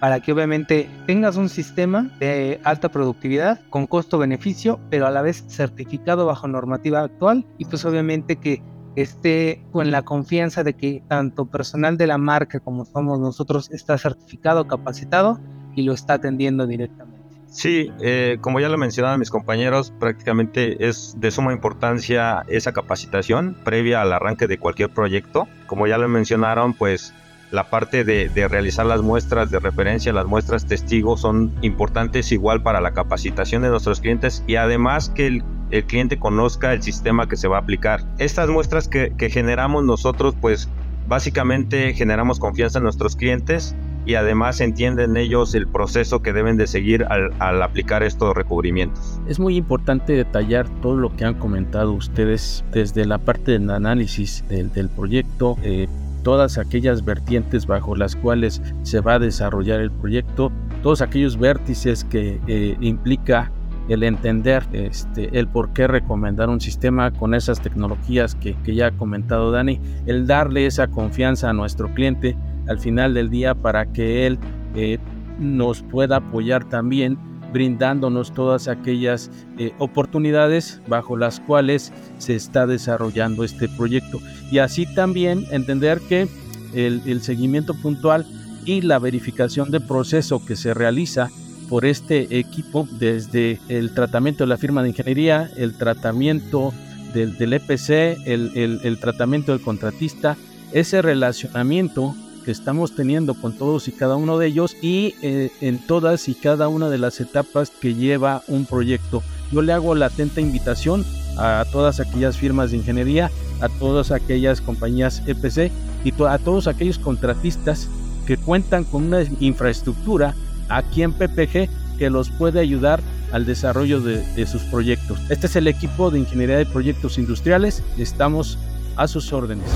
para 0.00 0.20
que 0.20 0.32
obviamente 0.32 0.88
tengas 1.06 1.36
un 1.36 1.48
sistema 1.48 2.10
de 2.18 2.60
alta 2.64 2.88
productividad 2.88 3.60
con 3.70 3.86
costo-beneficio, 3.86 4.80
pero 4.90 5.06
a 5.06 5.10
la 5.10 5.22
vez 5.22 5.44
certificado 5.48 6.26
bajo 6.26 6.48
normativa 6.48 7.00
actual 7.00 7.46
y 7.58 7.64
pues 7.66 7.84
obviamente 7.84 8.36
que 8.36 8.62
esté 8.96 9.64
con 9.72 9.90
la 9.90 10.02
confianza 10.02 10.62
de 10.62 10.74
que 10.74 11.02
tanto 11.08 11.46
personal 11.46 11.96
de 11.96 12.06
la 12.06 12.18
marca 12.18 12.60
como 12.60 12.84
somos 12.84 13.18
nosotros 13.18 13.70
está 13.70 13.98
certificado, 13.98 14.66
capacitado 14.66 15.40
y 15.74 15.82
lo 15.82 15.92
está 15.92 16.14
atendiendo 16.14 16.66
directamente. 16.66 17.13
Sí, 17.54 17.92
eh, 18.00 18.38
como 18.40 18.58
ya 18.58 18.68
lo 18.68 18.76
mencionaban 18.76 19.20
mis 19.20 19.30
compañeros, 19.30 19.92
prácticamente 20.00 20.88
es 20.88 21.14
de 21.18 21.30
suma 21.30 21.52
importancia 21.52 22.42
esa 22.48 22.72
capacitación 22.72 23.56
previa 23.62 24.02
al 24.02 24.12
arranque 24.12 24.48
de 24.48 24.58
cualquier 24.58 24.90
proyecto. 24.90 25.46
Como 25.68 25.86
ya 25.86 25.96
lo 25.96 26.08
mencionaron, 26.08 26.74
pues 26.74 27.14
la 27.52 27.70
parte 27.70 28.02
de, 28.02 28.48
realizar 28.48 28.86
las 28.86 29.02
muestras 29.02 29.52
de 29.52 29.60
referencia, 29.60 30.12
las 30.12 30.26
muestras 30.26 30.66
testigos 30.66 31.20
son 31.20 31.54
importantes 31.62 32.32
igual 32.32 32.60
para 32.64 32.80
la 32.80 32.92
capacitación 32.92 33.62
de 33.62 33.68
nuestros 33.68 34.00
clientes 34.00 34.42
y 34.48 34.56
además 34.56 35.08
que 35.10 35.28
el, 35.28 35.44
cliente 35.86 36.18
conozca 36.18 36.72
el 36.72 36.82
sistema 36.82 37.28
que 37.28 37.36
se 37.36 37.46
va 37.46 37.58
a 37.58 37.60
aplicar. 37.60 38.00
Estas 38.18 38.48
muestras 38.48 38.88
que, 38.88 39.14
que 39.16 39.30
generamos 39.30 39.84
nosotros, 39.84 40.34
pues 40.40 40.68
básicamente 41.06 41.94
generamos 41.94 42.40
confianza 42.40 42.78
en 42.78 42.84
nuestros 42.84 43.14
clientes 43.14 43.76
y 44.06 44.14
además 44.14 44.60
entienden 44.60 45.16
ellos 45.16 45.54
el 45.54 45.66
proceso 45.66 46.20
que 46.22 46.32
deben 46.32 46.56
de 46.56 46.66
seguir 46.66 47.04
al, 47.04 47.62
aplicar 47.62 48.02
estos 48.02 48.34
recubrimientos. 48.34 49.20
Es 49.28 49.38
muy 49.38 49.56
importante 49.56 50.12
detallar 50.12 50.68
todo 50.80 50.96
lo 50.96 51.14
que 51.16 51.24
han 51.24 51.34
comentado 51.34 51.92
ustedes 51.92 52.64
desde 52.72 53.04
la 53.06 53.18
parte 53.18 53.52
del 53.52 53.70
análisis 53.70 54.44
del, 54.48 54.88
proyecto, 54.88 55.56
eh, 55.62 55.88
todas 56.22 56.58
aquellas 56.58 57.04
vertientes 57.04 57.66
bajo 57.66 57.96
las 57.96 58.16
cuales 58.16 58.60
se 58.82 59.00
va 59.00 59.14
a 59.14 59.18
desarrollar 59.18 59.80
el 59.80 59.90
proyecto, 59.90 60.52
todos 60.82 61.00
aquellos 61.00 61.38
vértices 61.38 62.04
que 62.04 62.40
eh, 62.46 62.76
implica 62.80 63.50
el 63.88 64.02
entender 64.02 64.64
este, 64.72 65.38
el 65.38 65.46
por 65.46 65.72
qué 65.74 65.86
recomendar 65.86 66.48
un 66.48 66.60
sistema 66.60 67.10
con 67.10 67.34
esas 67.34 67.60
tecnologías 67.60 68.34
que, 68.34 68.54
que 68.64 68.74
ya 68.74 68.86
ha 68.88 68.90
comentado 68.92 69.50
Dani, 69.50 69.78
el 70.06 70.26
darle 70.26 70.66
esa 70.66 70.88
confianza 70.88 71.50
a 71.50 71.52
nuestro 71.52 71.92
cliente 71.92 72.36
al 72.68 72.78
final 72.78 73.14
del 73.14 73.30
día 73.30 73.54
para 73.54 73.86
que 73.86 74.26
Él 74.26 74.38
eh, 74.74 74.98
nos 75.38 75.82
pueda 75.82 76.16
apoyar 76.16 76.68
también 76.68 77.18
brindándonos 77.52 78.34
todas 78.34 78.66
aquellas 78.66 79.30
eh, 79.58 79.72
oportunidades 79.78 80.80
bajo 80.88 81.16
las 81.16 81.38
cuales 81.38 81.92
se 82.18 82.34
está 82.34 82.66
desarrollando 82.66 83.44
este 83.44 83.68
proyecto. 83.68 84.18
Y 84.50 84.58
así 84.58 84.92
también 84.94 85.46
entender 85.52 86.00
que 86.00 86.26
el, 86.74 87.00
el 87.06 87.22
seguimiento 87.22 87.74
puntual 87.74 88.26
y 88.64 88.80
la 88.80 88.98
verificación 88.98 89.70
de 89.70 89.80
proceso 89.80 90.44
que 90.44 90.56
se 90.56 90.74
realiza 90.74 91.30
por 91.68 91.84
este 91.84 92.38
equipo 92.38 92.88
desde 92.98 93.60
el 93.68 93.94
tratamiento 93.94 94.44
de 94.44 94.48
la 94.48 94.58
firma 94.58 94.82
de 94.82 94.88
ingeniería, 94.90 95.48
el 95.56 95.76
tratamiento 95.76 96.72
del, 97.12 97.36
del 97.38 97.52
EPC, 97.52 97.90
el, 98.26 98.50
el, 98.56 98.80
el 98.82 98.98
tratamiento 98.98 99.52
del 99.52 99.60
contratista, 99.60 100.36
ese 100.72 101.02
relacionamiento 101.02 102.14
que 102.44 102.50
estamos 102.50 102.94
teniendo 102.94 103.34
con 103.34 103.52
todos 103.54 103.88
y 103.88 103.92
cada 103.92 104.16
uno 104.16 104.38
de 104.38 104.46
ellos 104.46 104.76
y 104.82 105.14
eh, 105.22 105.50
en 105.60 105.78
todas 105.78 106.28
y 106.28 106.34
cada 106.34 106.68
una 106.68 106.90
de 106.90 106.98
las 106.98 107.20
etapas 107.20 107.70
que 107.70 107.94
lleva 107.94 108.42
un 108.48 108.66
proyecto. 108.66 109.22
Yo 109.50 109.62
le 109.62 109.72
hago 109.72 109.94
la 109.94 110.06
atenta 110.06 110.40
invitación 110.40 111.04
a 111.36 111.64
todas 111.72 112.00
aquellas 112.00 112.36
firmas 112.36 112.70
de 112.70 112.78
ingeniería, 112.78 113.30
a 113.60 113.68
todas 113.68 114.10
aquellas 114.10 114.60
compañías 114.60 115.22
EPC 115.26 115.72
y 116.04 116.12
a 116.22 116.38
todos 116.38 116.66
aquellos 116.66 116.98
contratistas 116.98 117.88
que 118.26 118.36
cuentan 118.36 118.84
con 118.84 119.04
una 119.04 119.22
infraestructura 119.40 120.34
aquí 120.68 121.02
en 121.02 121.12
PPG 121.12 121.68
que 121.98 122.10
los 122.10 122.30
puede 122.30 122.60
ayudar 122.60 123.00
al 123.32 123.46
desarrollo 123.46 124.00
de, 124.00 124.22
de 124.34 124.46
sus 124.46 124.62
proyectos. 124.64 125.18
Este 125.28 125.46
es 125.46 125.56
el 125.56 125.66
equipo 125.66 126.10
de 126.10 126.20
Ingeniería 126.20 126.56
de 126.56 126.66
Proyectos 126.66 127.18
Industriales. 127.18 127.82
Estamos 127.98 128.58
a 128.96 129.08
sus 129.08 129.32
órdenes. 129.32 129.68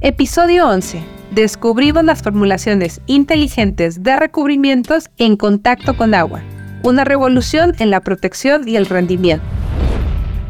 Episodio 0.00 0.68
11. 0.68 1.02
Descubrimos 1.32 2.04
las 2.04 2.22
formulaciones 2.22 3.00
inteligentes 3.06 4.00
de 4.04 4.14
recubrimientos 4.14 5.10
en 5.16 5.36
contacto 5.36 5.96
con 5.96 6.14
agua. 6.14 6.40
Una 6.84 7.02
revolución 7.02 7.74
en 7.80 7.90
la 7.90 8.00
protección 8.00 8.68
y 8.68 8.76
el 8.76 8.86
rendimiento. 8.86 9.44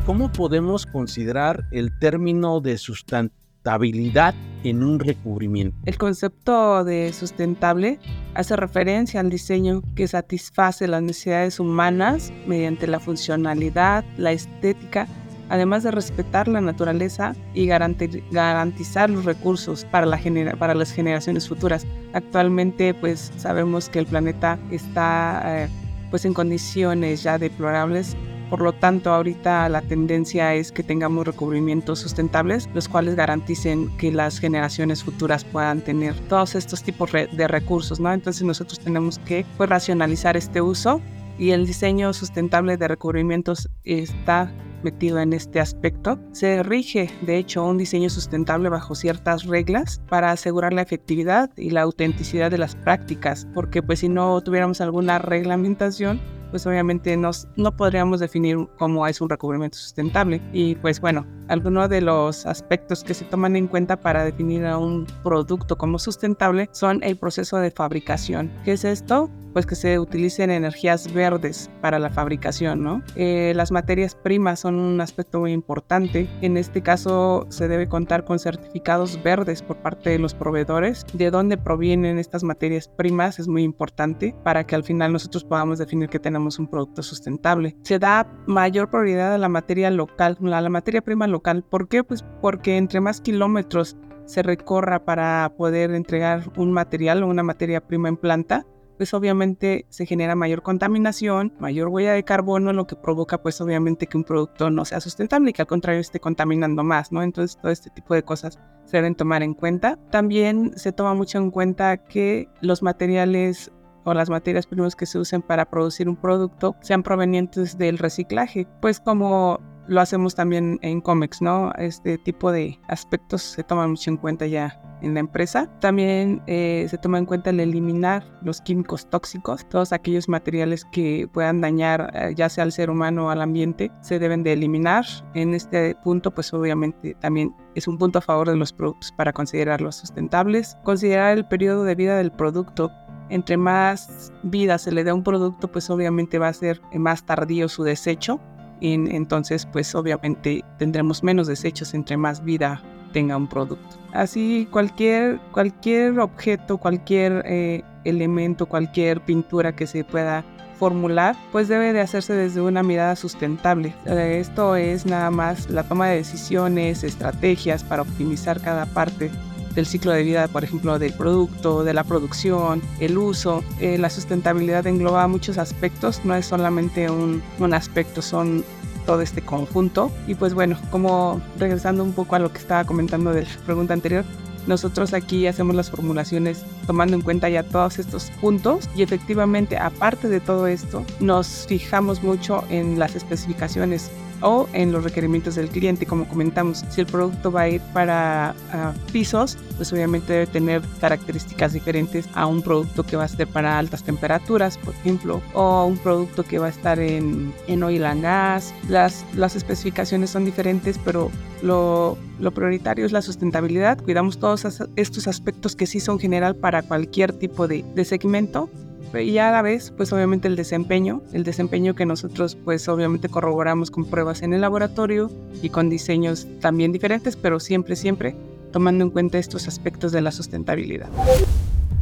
¿Cómo 0.05 0.31
podemos 0.31 0.85
considerar 0.85 1.65
el 1.71 1.99
término 1.99 2.61
de 2.61 2.77
sustentabilidad 2.77 4.35
en 4.65 4.83
un 4.83 4.99
recubrimiento? 5.01 5.79
El 5.87 5.97
concepto 5.97 6.85
de 6.85 7.15
sustentable 7.15 7.99
hace 8.35 8.55
referencia 8.55 9.21
al 9.21 9.31
diseño 9.31 9.81
que 9.97 10.09
satisface 10.09 10.87
las 10.87 11.01
necesidades 11.01 11.59
humanas 11.59 12.35
mediante 12.47 12.87
la 12.87 13.01
funcionalidad, 13.01 14.05
la 14.19 14.33
estética 14.33 15.09
además 15.49 15.83
de 15.83 15.91
respetar 15.91 16.49
la 16.49 16.61
naturaleza 16.61 17.35
y 17.55 17.67
garantizar 17.67 19.11
los 19.11 19.25
recursos 19.25 19.85
para, 19.87 20.07
la 20.07 20.19
para 20.59 20.75
las 20.75 20.93
generaciones 20.93 21.49
futuras. 21.49 21.87
Actualmente 22.13 22.95
pues 22.95 23.33
sabemos 23.37 23.89
que 23.89 23.99
el 24.01 24.07
planeta 24.07 24.59
está 24.71 25.43
eh, 25.45 25.69
pues 26.11 26.25
en 26.25 26.35
condiciones 26.35 27.23
ya 27.23 27.39
deplorables 27.39 28.17
por 28.51 28.63
lo 28.63 28.73
tanto, 28.73 29.13
ahorita 29.13 29.69
la 29.69 29.83
tendencia 29.83 30.55
es 30.55 30.73
que 30.73 30.83
tengamos 30.83 31.27
recubrimientos 31.27 31.99
sustentables, 31.99 32.69
los 32.73 32.89
cuales 32.89 33.15
garanticen 33.15 33.95
que 33.99 34.11
las 34.11 34.39
generaciones 34.39 35.05
futuras 35.05 35.45
puedan 35.45 35.83
tener 35.83 36.15
todos 36.29 36.55
estos 36.55 36.83
tipos 36.83 37.13
de 37.13 37.49
recursos, 37.49 38.01
¿no? 38.01 38.11
Entonces 38.11 38.43
nosotros 38.45 38.81
tenemos 38.81 39.19
que 39.21 39.45
pues, 39.59 39.69
racionalizar 39.69 40.37
este 40.37 40.63
uso 40.63 41.03
y 41.39 41.51
el 41.51 41.67
diseño 41.67 42.15
sustentable 42.15 42.79
de 42.79 42.89
recubrimientos 42.89 43.69
está 43.85 44.51
metido 44.83 45.19
en 45.19 45.33
este 45.33 45.61
aspecto. 45.61 46.19
Se 46.33 46.63
rige, 46.63 47.11
de 47.23 47.37
hecho, 47.37 47.65
un 47.65 47.79
diseño 47.79 48.11
sustentable 48.11 48.69
bajo 48.69 48.95
ciertas 48.95 49.45
reglas 49.45 50.01
para 50.09 50.31
asegurar 50.31 50.73
la 50.73 50.83
efectividad 50.83 51.51
y 51.57 51.71
la 51.71 51.83
autenticidad 51.83 52.51
de 52.51 52.59
las 52.59 52.77
prácticas, 52.77 53.47
porque 53.55 53.83
pues 53.83 54.01
si 54.01 54.09
no 54.09 54.41
tuviéramos 54.41 54.81
alguna 54.81 55.19
reglamentación, 55.19 56.21
pues 56.51 56.67
obviamente 56.67 57.17
nos, 57.17 57.49
no 57.57 57.77
podríamos 57.77 58.21
definir 58.21 58.59
cómo 58.79 59.07
es 59.07 59.21
un 59.21 59.29
recubrimiento 59.29 59.79
sustentable. 59.79 60.41
Y 60.53 60.75
pues 60.77 61.01
bueno, 61.01 61.27
algunos 61.49 61.89
de 61.89 62.01
los 62.01 62.47
aspectos 62.47 63.05
que 63.05 63.15
se 63.15 63.25
toman 63.25 63.57
en 63.57 63.67
cuenta 63.67 64.01
para 64.01 64.25
definir 64.25 64.67
a 64.67 64.79
un 64.79 65.07
producto 65.23 65.77
como 65.77 65.99
sustentable 65.99 66.69
son 66.73 67.03
el 67.03 67.17
proceso 67.17 67.59
de 67.59 67.71
fabricación. 67.71 68.51
¿Qué 68.65 68.73
es 68.73 68.85
esto? 68.85 69.31
pues 69.53 69.67
que 69.67 69.75
se 69.75 69.99
utilicen 69.99 70.51
energías 70.51 71.13
verdes 71.13 71.69
para 71.81 71.99
la 71.99 72.11
fabricación, 72.11 72.83
¿no? 72.85 73.03
Eh, 73.17 73.53
las 73.57 73.73
materias 73.73 74.15
primas 74.15 74.61
son 74.61 74.77
un 74.77 75.01
aspecto 75.01 75.41
muy 75.41 75.53
importante. 75.53 76.29
En 76.43 76.57
este 76.57 76.81
caso 76.81 77.45
se 77.49 77.67
debe 77.67 77.89
contar 77.89 78.25
con 78.25 78.39
certificados 78.39 79.21
verdes 79.23 79.63
por 79.63 79.79
parte 79.79 80.11
de 80.11 80.21
los 80.21 80.35
proveedores. 80.35 81.05
De 81.13 81.33
dónde 81.33 81.57
provienen 81.57 82.19
estas 82.19 82.45
materias 82.45 82.87
primas 82.87 83.41
es 83.41 83.49
muy 83.49 83.63
importante 83.65 84.33
para 84.45 84.65
que 84.65 84.77
al 84.77 84.85
final 84.85 85.13
nosotros 85.13 85.43
podamos 85.43 85.79
definir 85.79 86.09
que 86.09 86.21
tenemos 86.21 86.38
un 86.39 86.69
producto 86.69 87.03
sustentable. 87.03 87.77
Se 87.83 87.99
da 87.99 88.31
mayor 88.47 88.91
prioridad 88.91 89.35
a 89.35 89.39
la 89.39 89.49
materia 89.49 89.91
local, 89.91 90.39
a 90.53 90.61
la 90.61 90.69
materia 90.69 91.03
prima 91.03 91.27
local. 91.27 91.65
¿Por 91.69 91.89
qué? 91.89 92.05
Pues 92.05 92.25
porque 92.41 92.77
entre 92.77 93.01
más 93.01 93.21
kilómetros 93.21 93.97
se 94.25 94.43
recorra 94.43 95.05
para 95.05 95.53
poder 95.57 95.93
entregar 95.93 96.53
un 96.57 96.71
material 96.73 97.23
o 97.23 97.29
una 97.29 97.43
materia 97.43 97.81
prima 97.81 98.09
en 98.09 98.17
planta, 98.17 98.67
pues 98.99 99.15
obviamente 99.15 99.87
se 99.89 100.05
genera 100.05 100.35
mayor 100.35 100.63
contaminación, 100.63 101.55
mayor 101.59 101.89
huella 101.89 102.13
de 102.13 102.25
carbono, 102.25 102.73
lo 102.73 102.87
que 102.87 102.97
provoca 102.97 103.41
pues 103.41 103.61
obviamente 103.61 104.07
que 104.07 104.19
un 104.19 104.25
producto 104.25 104.71
no 104.71 104.85
sea 104.85 105.01
sustentable 105.01 105.51
y 105.51 105.53
que 105.53 105.63
al 105.63 105.69
contrario 105.69 106.01
esté 106.01 106.21
contaminando 106.21 106.83
más, 106.83 107.13
¿no? 107.13 107.23
Entonces 107.23 107.57
todo 107.63 107.71
este 107.71 107.91
tipo 107.91 108.15
de 108.15 108.25
cosas 108.25 108.59
se 108.85 108.97
deben 108.97 109.15
tomar 109.15 109.43
en 109.43 109.55
cuenta. 109.55 109.99
También 110.11 110.73
se 110.77 110.93
toma 110.93 111.15
mucho 111.15 111.39
en 111.39 111.51
cuenta 111.51 111.97
que 111.97 112.49
los 112.61 112.83
materiales 112.83 113.71
o 114.09 114.15
las 114.15 114.31
materias 114.31 114.67
primas 114.67 114.97
que 114.97 115.07
se 115.07 115.19
usen 115.19 115.43
para 115.43 115.65
producir 115.65 116.09
un 116.09 116.17
producto 116.17 116.77
sean 116.81 117.03
provenientes 117.03 117.79
del 117.79 117.99
reciclaje, 117.99 118.67
pues 118.81 119.01
como 119.01 119.61
lo 119.89 120.01
hacemos 120.01 120.35
también 120.35 120.79
en 120.83 121.01
COMEX, 121.01 121.43
¿no? 121.43 121.73
Este 121.79 122.19
tipo 122.19 122.53
de 122.53 122.79
aspectos 122.89 123.43
se 123.43 123.65
toman 123.65 123.91
mucho 123.91 124.11
en 124.11 124.19
cuenta 124.19 124.47
ya 124.47 124.79
en 125.03 125.15
la 125.15 125.21
empresa. 125.21 125.69
También 125.81 126.43
eh, 126.47 126.87
se 126.91 126.99
toma 126.99 127.19
en 127.19 127.25
cuenta 127.25 127.51
el 127.51 127.61
eliminar 127.61 128.25
los 128.43 128.61
químicos 128.61 129.09
tóxicos, 129.09 129.67
todos 129.69 129.93
aquellos 129.93 130.29
materiales 130.29 130.85
que 130.93 131.29
puedan 131.33 131.61
dañar 131.61 132.11
eh, 132.15 132.35
ya 132.37 132.49
sea 132.49 132.65
al 132.65 132.73
ser 132.73 132.91
humano 132.91 133.27
o 133.27 133.31
al 133.31 133.41
ambiente, 133.41 133.91
se 134.01 134.19
deben 134.19 134.43
de 134.43 134.53
eliminar. 134.53 135.05
En 135.35 135.55
este 135.55 135.95
punto, 136.05 136.31
pues 136.33 136.53
obviamente 136.53 137.15
también 137.21 137.55
es 137.75 137.89
un 137.89 137.97
punto 137.99 138.19
a 138.19 138.23
favor 138.23 138.49
de 138.49 138.57
los 138.57 138.73
productos 138.73 139.13
para 139.13 139.33
considerarlos 139.33 139.97
sustentables. 139.97 140.77
Considerar 140.85 141.39
el 141.39 141.47
periodo 141.47 141.85
de 141.85 141.95
vida 141.95 142.17
del 142.19 142.33
producto 142.33 142.91
entre 143.31 143.57
más 143.57 144.33
vida 144.43 144.79
se 144.79 144.93
le 144.93 145.05
dé 145.05 145.11
a 145.11 145.15
un 145.15 145.23
producto, 145.23 145.69
pues 145.69 145.91
obviamente 145.91 146.39
va 146.39 146.49
a 146.49 146.53
ser 146.53 146.81
más 146.95 147.25
tardío 147.25 147.69
su 147.69 147.83
desecho 147.83 148.41
entonces 148.81 149.67
pues 149.67 149.95
obviamente 149.95 150.65
tendremos 150.79 151.23
menos 151.23 151.47
desechos 151.47 151.95
entre 151.95 152.17
más 152.17 152.45
vida 152.45 152.83
tenga 153.13 153.37
un 153.37 153.49
producto. 153.49 153.97
Así 154.13 154.69
cualquier, 154.71 155.41
cualquier 155.53 156.19
objeto, 156.21 156.77
cualquier 156.77 157.43
eh, 157.47 157.83
elemento, 158.05 158.67
cualquier 158.67 159.23
pintura 159.23 159.75
que 159.75 159.87
se 159.87 160.05
pueda 160.05 160.45
formular, 160.79 161.35
pues 161.51 161.69
debe 161.69 161.93
de 161.93 162.01
hacerse 162.01 162.35
desde 162.35 162.61
una 162.61 162.83
mirada 162.83 163.17
sustentable. 163.17 163.95
Esto 164.07 164.77
es 164.77 165.07
nada 165.07 165.31
más 165.31 165.69
la 165.71 165.83
toma 165.83 166.07
de 166.07 166.17
decisiones, 166.17 167.03
estrategias 167.03 167.83
para 167.83 168.03
optimizar 168.03 168.61
cada 168.61 168.87
parte 168.87 169.31
del 169.79 169.87
ciclo 169.87 170.11
de 170.11 170.25
vida, 170.25 170.49
por 170.49 170.65
ejemplo, 170.65 170.99
del 170.99 171.13
producto, 171.13 171.85
de 171.85 171.95
la 171.95 172.03
producción, 172.03 172.83
el 172.99 173.17
uso. 173.17 173.63
Eh, 173.79 173.97
la 173.97 174.11
sustentabilidad 174.11 174.85
engloba 174.89 175.29
muchos 175.29 175.57
aspectos, 175.57 176.21
no 176.25 176.35
es 176.35 176.47
solamente 176.47 177.09
un, 177.09 177.41
un 177.61 177.75
aspecto, 177.75 178.21
son 178.21 178.65
todo 179.07 179.21
este 179.21 179.41
conjunto. 179.41 180.11
Y 180.27 180.35
pues 180.35 180.53
bueno, 180.53 180.77
como 180.91 181.41
regresando 181.61 182.03
un 182.03 182.13
poco 182.13 182.35
a 182.35 182.41
lo 182.41 182.53
que 182.53 182.59
estaba 182.59 182.85
comentando 182.85 183.33
de 183.33 183.43
la 183.43 183.49
pregunta 183.65 183.95
anterior, 183.95 184.25
nosotros 184.67 185.15
aquí 185.15 185.47
hacemos 185.47 185.77
las 185.77 185.91
formulaciones 185.91 186.65
tomando 186.85 187.15
en 187.15 187.23
cuenta 187.23 187.49
ya 187.49 187.63
todos 187.63 188.01
estos 188.01 188.33
puntos 188.41 188.91
y 188.97 189.03
efectivamente, 189.03 189.79
aparte 189.79 190.29
de 190.29 190.41
todo 190.41 190.67
esto, 190.67 191.05
nos 191.21 191.67
fijamos 191.69 192.25
mucho 192.25 192.65
en 192.69 192.99
las 192.99 193.15
especificaciones 193.15 194.11
o 194.41 194.69
en 194.73 194.93
los 194.93 195.05
requerimientos 195.05 195.55
del 195.55 195.69
cliente, 195.69 196.07
como 196.07 196.29
comentamos. 196.29 196.85
Si 196.91 197.01
el 197.01 197.07
producto 197.07 197.51
va 197.51 197.63
a 197.63 197.69
ir 197.69 197.81
para 197.93 198.55
ah, 198.73 198.93
pisos, 199.13 199.57
pues 199.77 199.93
obviamente 199.93 200.33
debe 200.33 200.47
tener 200.47 200.83
características 201.01 201.73
diferentes 201.73 202.29
a 202.35 202.47
un 202.47 202.63
producto 202.63 203.05
que 203.05 203.17
va 203.17 203.25
a 203.25 203.29
ser 203.29 203.47
para 203.47 203.79
altas 203.79 204.03
temperaturas, 204.03 204.79
por 204.79 204.95
ejemplo, 204.95 205.41
o 205.55 205.85
un 205.85 205.99
producto 205.99 206.43
que 206.43 206.59
va 206.59 206.67
a 206.67 206.71
estar 206.71 206.99
en, 206.99 207.53
en 207.67 207.83
oil 207.83 208.05
and 208.05 208.23
gas. 208.23 208.75
Las, 208.89 209.25
las 209.35 209.57
especificaciones 209.57 210.31
son 210.31 210.45
diferentes, 210.45 210.99
pero 211.05 211.31
lo, 211.63 212.17
lo 212.39 212.51
prioritario 212.51 213.07
es 213.07 213.13
la 213.13 213.23
sustentabilidad. 213.23 213.99
Cuidamos 214.03 214.39
todos 214.39 214.67
estos 214.97 215.29
aspectos 215.29 215.77
que 215.77 215.87
sí 215.87 216.01
son 216.01 216.19
general 216.19 216.57
para 216.57 216.83
cualquier 216.83 217.33
tipo 217.33 217.69
de, 217.69 217.85
de 217.95 218.05
segmento 218.05 218.69
y 219.15 219.39
a 219.39 219.51
la 219.51 219.63
vez, 219.63 219.93
pues 219.97 220.13
obviamente 220.13 220.49
el 220.49 220.57
desempeño, 220.57 221.23
el 221.33 221.45
desempeño 221.45 221.95
que 221.95 222.07
nosotros 222.07 222.57
pues 222.57 222.89
obviamente 222.89 223.29
corroboramos 223.29 223.91
con 223.91 224.05
pruebas 224.05 224.43
en 224.43 224.53
el 224.53 224.61
laboratorio 224.61 225.31
y 225.63 225.71
con 225.71 225.89
diseños 225.89 226.47
también 226.61 226.93
diferentes, 226.93 227.37
pero 227.37 227.59
siempre, 227.61 227.97
siempre 227.97 228.37
tomando 228.73 229.05
en 229.05 229.11
cuenta 229.11 229.39
estos 229.39 229.67
aspectos 229.67 230.13
de 230.13 230.21
la 230.21 230.31
sustentabilidad. 230.31 231.09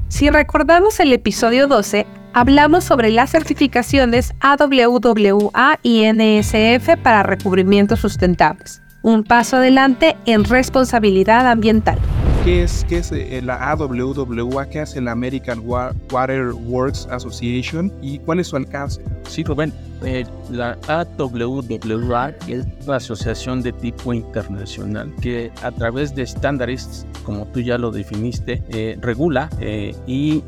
Si 0.08 0.30
recordamos 0.30 0.98
el 1.00 1.12
episodio 1.12 1.68
12, 1.68 2.06
hablamos 2.32 2.84
sobre 2.84 3.10
las 3.10 3.30
certificaciones 3.30 4.34
AWWA 4.40 5.78
y 5.82 6.04
NSF 6.12 6.96
para 7.02 7.22
recubrimientos 7.22 8.00
sustentables, 8.00 8.82
un 9.02 9.24
paso 9.24 9.56
adelante 9.56 10.16
en 10.26 10.44
responsabilidad 10.44 11.50
ambiental 11.50 11.98
qué 12.46 12.62
es, 12.62 12.86
qué 12.88 12.98
es 12.98 13.10
eh, 13.10 13.42
la 13.42 13.56
AWWA, 13.72 14.68
qué 14.68 14.78
hace 14.78 15.00
la 15.00 15.10
American 15.10 15.60
Water 15.66 16.52
Works 16.52 17.08
Association 17.10 17.92
y 18.00 18.20
cuál 18.20 18.38
es 18.38 18.46
su 18.46 18.56
alcance. 18.56 19.02
Sí, 19.28 19.42
Rubén. 19.42 19.72
Eh, 20.04 20.24
la 20.50 20.78
AWWA 20.88 22.34
es 22.48 22.66
la 22.86 22.96
asociación 22.96 23.62
de 23.62 23.72
tipo 23.72 24.12
internacional 24.12 25.12
que 25.20 25.50
a 25.62 25.72
través 25.72 26.14
de 26.14 26.22
estándares, 26.22 27.06
como 27.24 27.46
tú 27.46 27.60
ya 27.60 27.78
lo 27.78 27.90
definiste, 27.90 28.62
eh, 28.68 28.98
regula 29.00 29.48
eh, 29.60 29.94
y 30.06 30.42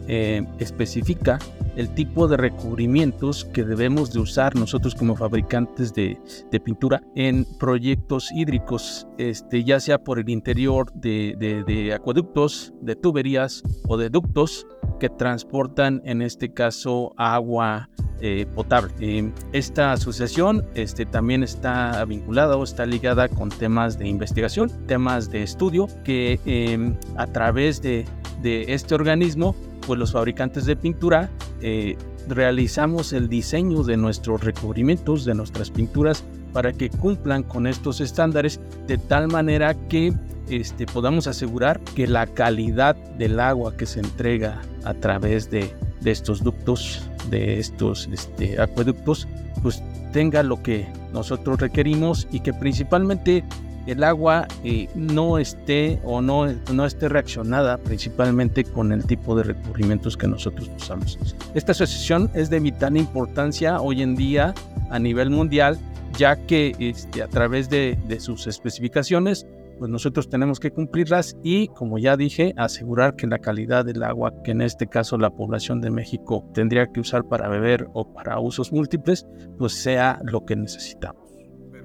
especifica 0.59 1.39
el 1.77 1.95
tipo 1.95 2.27
de 2.27 2.37
recubrimientos 2.37 3.45
que 3.45 3.65
debemos 3.65 4.13
de 4.13 4.19
usar 4.19 4.57
nosotros 4.57 4.95
como 4.95 5.15
fabricantes 5.15 5.95
de, 5.95 6.19
pintura 6.65 7.03
en 7.15 7.47
proyectos 7.59 8.33
hídricos, 8.33 9.07
este, 9.17 9.63
ya 9.63 9.79
sea 9.79 9.99
por 9.99 10.19
el 10.19 10.29
interior 10.29 10.93
de, 10.93 11.37
de 11.39 11.93
acueductos, 11.95 12.75
de 12.81 12.97
tuberías 12.97 13.63
o 13.87 13.97
de 13.97 14.11
ductos 14.11 14.67
que 14.99 15.09
transportan 15.09 16.03
en 16.05 16.23
este 16.23 16.53
caso 16.53 17.13
agua 17.17 17.89
eh, 18.21 18.47
potable. 18.53 18.93
Eh, 18.99 19.33
esta 19.53 19.93
asociación 19.93 20.67
este, 20.75 21.07
también 21.07 21.45
está 21.45 22.05
vinculada 22.05 22.57
o 22.57 22.65
está 22.65 22.85
ligada 22.85 23.29
con 23.29 23.49
temas 23.49 23.97
de 23.97 24.09
investigación, 24.09 24.71
temas 24.87 25.31
de 25.31 25.45
estudio, 25.45 25.87
que 26.05 26.41
em, 26.45 26.97
a 27.17 27.29
través 27.29 27.81
de, 27.81 28.07
de, 28.43 28.75
este 28.75 28.97
organismo, 28.97 29.55
pues 29.87 30.01
los 30.01 30.13
fabricantes 30.13 30.67
de 30.67 30.75
pintura 30.75 31.31
eh, 31.61 31.97
realizamos 32.29 33.13
el 33.13 33.29
diseño 33.29 33.85
de 33.85 33.97
nuestros 33.97 34.43
recubrimientos, 34.43 35.25
de 35.25 35.35
nuestras 35.35 35.71
pinturas, 35.71 36.25
para 36.53 36.73
que 36.73 36.91
cumplan 36.91 37.43
con 37.45 37.67
estos 37.67 38.01
estándares 38.01 38.61
de 38.87 38.99
tal 38.99 39.29
manera 39.29 39.75
que 39.89 40.13
este, 40.51 40.87
podamos 40.87 41.27
asegurar 41.27 41.81
que 41.81 42.07
la 42.07 42.27
calidad 42.27 42.97
del 43.17 43.41
agua 43.41 43.77
que 43.77 43.87
se 43.87 44.01
entrega 44.01 44.61
a 44.85 44.95
través 44.95 45.51
de, 45.51 45.73
estos 46.05 46.43
ductos 46.43 47.03
de 47.31 47.59
estos 47.59 48.09
este, 48.11 48.59
acueductos 48.61 49.29
pues 49.63 49.83
tenga 50.13 50.43
lo 50.43 50.63
que 50.63 50.87
nosotros 51.13 51.61
requerimos 51.61 52.27
y 52.33 52.41
que 52.41 52.55
principalmente 52.55 53.45
el 53.87 54.05
agua 54.05 54.47
eh, 54.65 54.89
no 54.95 55.39
esté 55.39 56.01
o 56.05 56.21
no, 56.21 56.47
no 56.73 56.85
esté 56.87 57.09
reaccionada 57.09 57.79
principalmente 57.79 58.65
con 58.65 58.93
el 58.93 59.05
tipo 59.05 59.35
de 59.35 59.45
recubrimientos 59.45 60.17
que 60.17 60.29
nosotros 60.29 60.71
usamos. 60.77 61.19
Esta 61.55 61.73
asociación 61.73 62.31
es 62.35 62.51
de 62.51 62.61
vital 62.61 62.97
importancia 62.97 63.81
hoy 63.81 64.03
en 64.03 64.15
día 64.15 64.55
a 64.91 64.99
nivel 64.99 65.31
mundial 65.31 65.79
ya 66.17 66.37
que 66.37 66.75
este, 66.79 67.23
a 67.23 67.29
través 67.29 67.69
de 67.69 67.99
sus 68.21 68.47
especificaciones 68.47 69.47
pues 69.79 69.91
nosotros 69.91 70.29
tenemos 70.29 70.61
que 70.61 70.71
cumplirlas 70.71 71.37
y, 71.43 71.69
como 71.69 71.99
ya 71.99 72.17
dije, 72.17 72.55
asegurar 72.57 73.17
que 73.17 73.27
la 73.27 73.39
calidad 73.39 73.85
del 73.85 74.03
agua, 74.03 74.33
que 74.43 74.53
en 74.53 74.63
este 74.63 74.87
caso 74.87 75.19
la 75.19 75.31
población 75.31 75.81
de 75.81 75.91
México 75.91 76.49
tendría 76.55 76.87
que 76.93 77.01
usar 77.01 77.25
para 77.25 77.49
beber 77.49 77.89
o 77.95 78.13
para 78.13 78.39
usos 78.41 78.73
múltiples, 78.73 79.27
pues 79.59 79.73
sea 79.75 80.21
lo 80.25 80.45
que 80.45 80.57
necesitamos. 80.57 81.29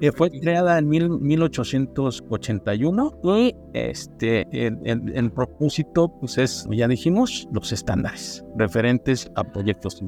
Eh, 0.01 0.11
fue 0.11 0.31
creada 0.31 0.79
en 0.79 0.89
1881 0.89 3.21
y 3.23 3.55
este, 3.73 4.45
el, 4.51 5.31
propósito 5.31 6.11
pues 6.19 6.37
es, 6.37 6.67
ya 6.71 6.89
dijimos, 6.89 7.47
los 7.53 7.71
estándares 7.71 8.43
referentes 8.57 9.31
a 9.35 9.45
proyectos 9.45 10.03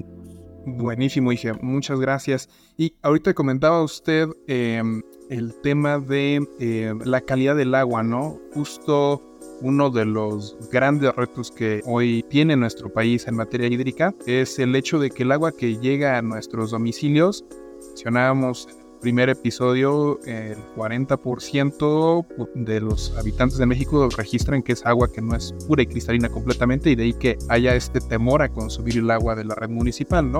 Buenísimo, 0.68 1.30
dije, 1.30 1.54
muchas 1.62 2.00
gracias. 2.00 2.50
Y 2.76 2.96
ahorita 3.04 3.36
comentaba 3.36 3.84
usted 3.84 4.28
em, 4.48 5.04
el 5.30 5.54
tema 5.62 6.00
de 6.00 6.48
eh, 6.60 6.94
la 7.04 7.22
calidad 7.22 7.56
del 7.56 7.76
agua, 7.76 8.04
¿no? 8.04 8.40
Justo 8.54 9.22
uno 9.62 9.90
de 9.90 10.06
los 10.06 10.58
grandes 10.72 11.16
retos 11.16 11.52
que 11.52 11.82
hoy 11.86 12.24
tiene 12.30 12.56
nuestro 12.56 12.92
país 12.92 13.28
en 13.28 13.36
materia 13.36 13.68
hídrica 13.68 14.14
es 14.26 14.60
el 14.60 14.76
hecho 14.76 15.00
de 15.00 15.10
que 15.10 15.24
el 15.24 15.32
agua 15.32 15.52
que 15.52 15.78
llega 15.78 16.18
a 16.18 16.22
nuestros 16.22 16.72
domicilios, 16.72 17.46
mencionábamos 17.90 18.68
primer 19.06 19.30
episodio, 19.30 20.20
el 20.26 20.58
40% 20.76 22.26
de 22.56 22.82
los 22.82 23.16
habitantes 23.18 23.60
de 23.60 23.68
México 23.68 24.10
registran 24.18 24.64
que 24.64 24.74
es 24.74 24.84
agua 24.84 25.12
que 25.12 25.22
no 25.22 25.36
es 25.36 25.54
pura 25.68 25.84
y 25.84 25.86
cristalina 25.86 26.28
completamente 26.28 26.90
y 26.90 26.96
de 26.96 27.04
ahí 27.04 27.14
que 27.14 27.38
haya 27.50 27.76
este 27.76 28.00
temor 28.00 28.42
a 28.42 28.50
consumir 28.50 28.98
el 28.98 29.12
agua 29.12 29.36
de 29.36 29.46
la 29.46 29.54
red 29.54 29.70
municipal, 29.70 30.32
¿no? 30.32 30.40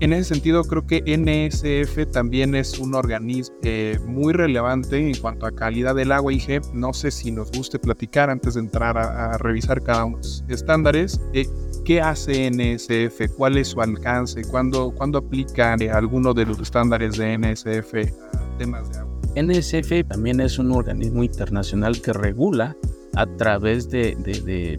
En 0.00 0.12
ese 0.12 0.34
sentido, 0.34 0.64
creo 0.64 0.86
que 0.86 1.02
NSF 1.06 2.12
también 2.12 2.54
es 2.54 2.78
un 2.78 2.94
organismo 2.94 3.56
eh, 3.62 3.98
muy 4.06 4.34
relevante 4.34 4.98
en 4.98 5.14
cuanto 5.16 5.46
a 5.46 5.50
calidad 5.50 5.94
del 5.94 6.12
agua. 6.12 6.30
Y 6.30 6.42
no 6.74 6.92
sé 6.92 7.10
si 7.10 7.30
nos 7.30 7.50
guste 7.52 7.78
platicar 7.78 8.28
antes 8.28 8.54
de 8.54 8.60
entrar 8.60 8.98
a, 8.98 9.38
revisar 9.38 9.82
cada 9.82 10.04
uno 10.04 10.18
de 10.18 10.24
los 10.24 10.44
estándares. 10.48 11.18
Eh, 11.32 11.46
¿Qué 11.86 12.02
hace 12.02 12.50
NSF? 12.50 13.34
¿Cuál 13.36 13.56
es 13.56 13.68
su 13.68 13.80
alcance? 13.80 14.42
¿Cuándo, 14.44 14.90
¿cuándo 14.90 15.18
aplica 15.18 15.74
eh, 15.80 15.90
alguno 15.90 16.34
de 16.34 16.44
los 16.44 16.60
estándares 16.60 17.16
de 17.16 17.38
NSF 17.38 17.94
a 18.34 18.58
temas 18.58 18.90
de 18.90 18.98
agua? 18.98 19.18
NSF 19.36 20.06
también 20.06 20.40
es 20.40 20.58
un 20.58 20.70
organismo 20.72 21.22
internacional 21.22 22.00
que 22.02 22.12
regula 22.12 22.76
a 23.14 23.26
través 23.36 23.88
de, 23.88 24.16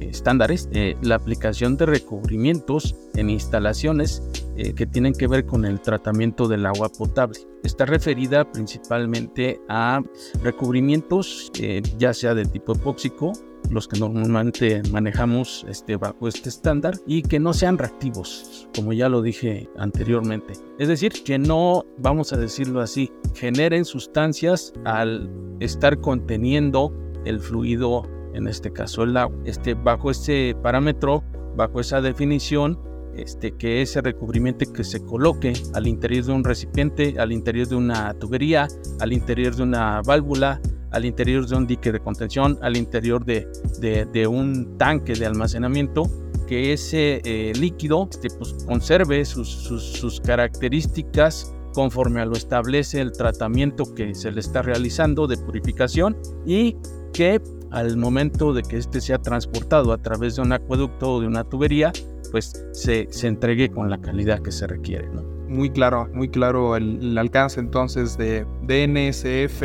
estándares 0.02 0.70
eh, 0.72 0.96
la 1.02 1.16
aplicación 1.16 1.78
de 1.78 1.88
recubrimientos 1.88 2.96
en 3.16 3.30
instalaciones 3.30 4.22
eh, 4.62 4.74
que 4.74 4.86
tienen 4.86 5.14
que 5.14 5.26
ver 5.26 5.46
con 5.46 5.64
el 5.64 5.80
tratamiento 5.80 6.48
del 6.50 6.66
agua 6.66 6.90
potable. 6.90 7.40
Está 7.64 7.86
referida 7.86 8.44
principalmente 8.52 9.62
a 9.70 10.02
recubrimientos 10.44 11.50
ya 11.98 12.14
sea 12.14 12.34
de 12.34 12.44
tipo 12.46 12.74
epóxico 12.74 13.32
los 13.70 13.88
que 13.88 14.00
normalmente 14.00 14.82
manejamos 14.92 15.66
este, 15.70 15.96
bajo 15.96 16.28
este 16.28 16.50
estándar 16.50 16.96
y 17.06 17.22
que 17.22 17.40
no 17.40 17.54
sean 17.54 17.78
reactivos, 17.78 18.68
como 18.76 18.94
ya 18.94 19.08
lo 19.10 19.22
dije 19.22 19.70
anteriormente. 19.78 20.54
Es 20.78 20.88
decir, 20.88 21.14
que 21.24 21.38
no, 21.38 21.86
vamos 21.98 22.34
a 22.34 22.38
decirlo 22.38 22.82
así, 22.82 23.12
generen 23.36 23.86
sustancias 23.86 24.74
al 24.86 25.30
estar 25.60 26.00
conteniendo 26.02 26.94
el 27.26 27.40
fluido, 27.40 28.04
en 28.34 28.48
este 28.48 28.74
caso 28.74 29.04
el 29.04 29.16
agua. 29.16 29.38
Este, 29.46 29.74
bajo 29.74 30.12
este 30.12 30.56
parámetro, 30.56 31.24
bajo 31.56 31.80
esa 31.80 32.02
definición, 32.02 32.80
este, 33.22 33.52
que 33.52 33.82
ese 33.82 34.02
recubrimiento 34.02 34.72
que 34.72 34.84
se 34.84 35.04
coloque 35.04 35.54
al 35.74 35.88
interior 35.88 36.26
de 36.26 36.32
un 36.34 36.44
recipiente, 36.44 37.16
al 37.20 37.32
interior 37.32 37.68
de 37.68 37.76
una 37.76 38.14
tubería, 38.16 38.68
al 39.00 39.14
interior 39.14 39.56
de 39.56 39.64
una 39.64 40.02
válvula, 40.02 40.62
al 40.92 41.06
interior 41.06 41.48
de 41.48 41.56
un 41.56 41.68
dique 41.68 41.92
de 41.92 42.00
contención, 42.00 42.58
al 42.62 42.78
interior 42.78 43.24
de, 43.26 44.28
un 44.28 44.78
tanque 44.78 45.14
de 45.14 45.26
almacenamiento, 45.26 46.04
que 46.48 46.74
ese 46.74 47.22
eh, 47.24 47.54
líquido 47.60 48.08
este, 48.10 48.30
pues, 48.30 48.54
conserve 48.66 49.24
sus, 49.26 49.48
sus, 49.50 50.20
características 50.22 51.54
conforme 51.74 52.22
a 52.22 52.26
lo 52.26 52.34
establece 52.34 53.00
el 53.00 53.12
tratamiento 53.12 53.94
que 53.94 54.16
se 54.16 54.32
le 54.32 54.40
está 54.40 54.64
realizando 54.64 55.28
de 55.28 55.38
purificación 55.38 56.18
y 56.48 56.76
que 57.14 57.40
al 57.72 57.98
momento 57.98 58.54
de 58.54 58.64
que 58.64 58.78
este 58.78 59.00
sea 59.00 59.20
transportado 59.20 59.94
a 59.94 60.00
través 60.00 60.36
de 60.36 60.42
un 60.42 60.52
acueducto 60.52 61.14
o 61.14 61.22
de 61.22 61.28
una 61.28 61.44
tubería, 61.44 61.94
pues 62.32 62.66
se, 62.72 63.08
se 63.12 63.28
entregue 63.28 63.70
con 63.70 63.90
la 63.90 64.00
calidad 64.00 64.42
que 64.42 64.52
se 64.52 64.68
requiere. 64.68 65.10
Muy 65.48 65.70
claro, 65.70 66.08
muy 66.14 66.30
claro 66.30 66.76
el, 66.76 67.00
el 67.02 67.18
alcance 67.18 67.60
entonces 67.60 68.18
de 68.18 68.46
DNSF 68.64 69.64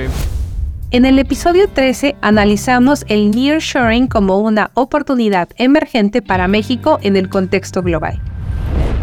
en 0.94 1.05
el 1.05 1.18
episodio 1.18 1.66
13 1.66 2.14
analizamos 2.20 3.05
el 3.09 3.33
nearshoring 3.33 4.07
como 4.07 4.38
una 4.38 4.70
oportunidad 4.74 5.48
emergente 5.57 6.22
para 6.22 6.46
México 6.46 7.00
en 7.03 7.16
el 7.16 7.29
contexto 7.29 7.83
global 7.83 8.22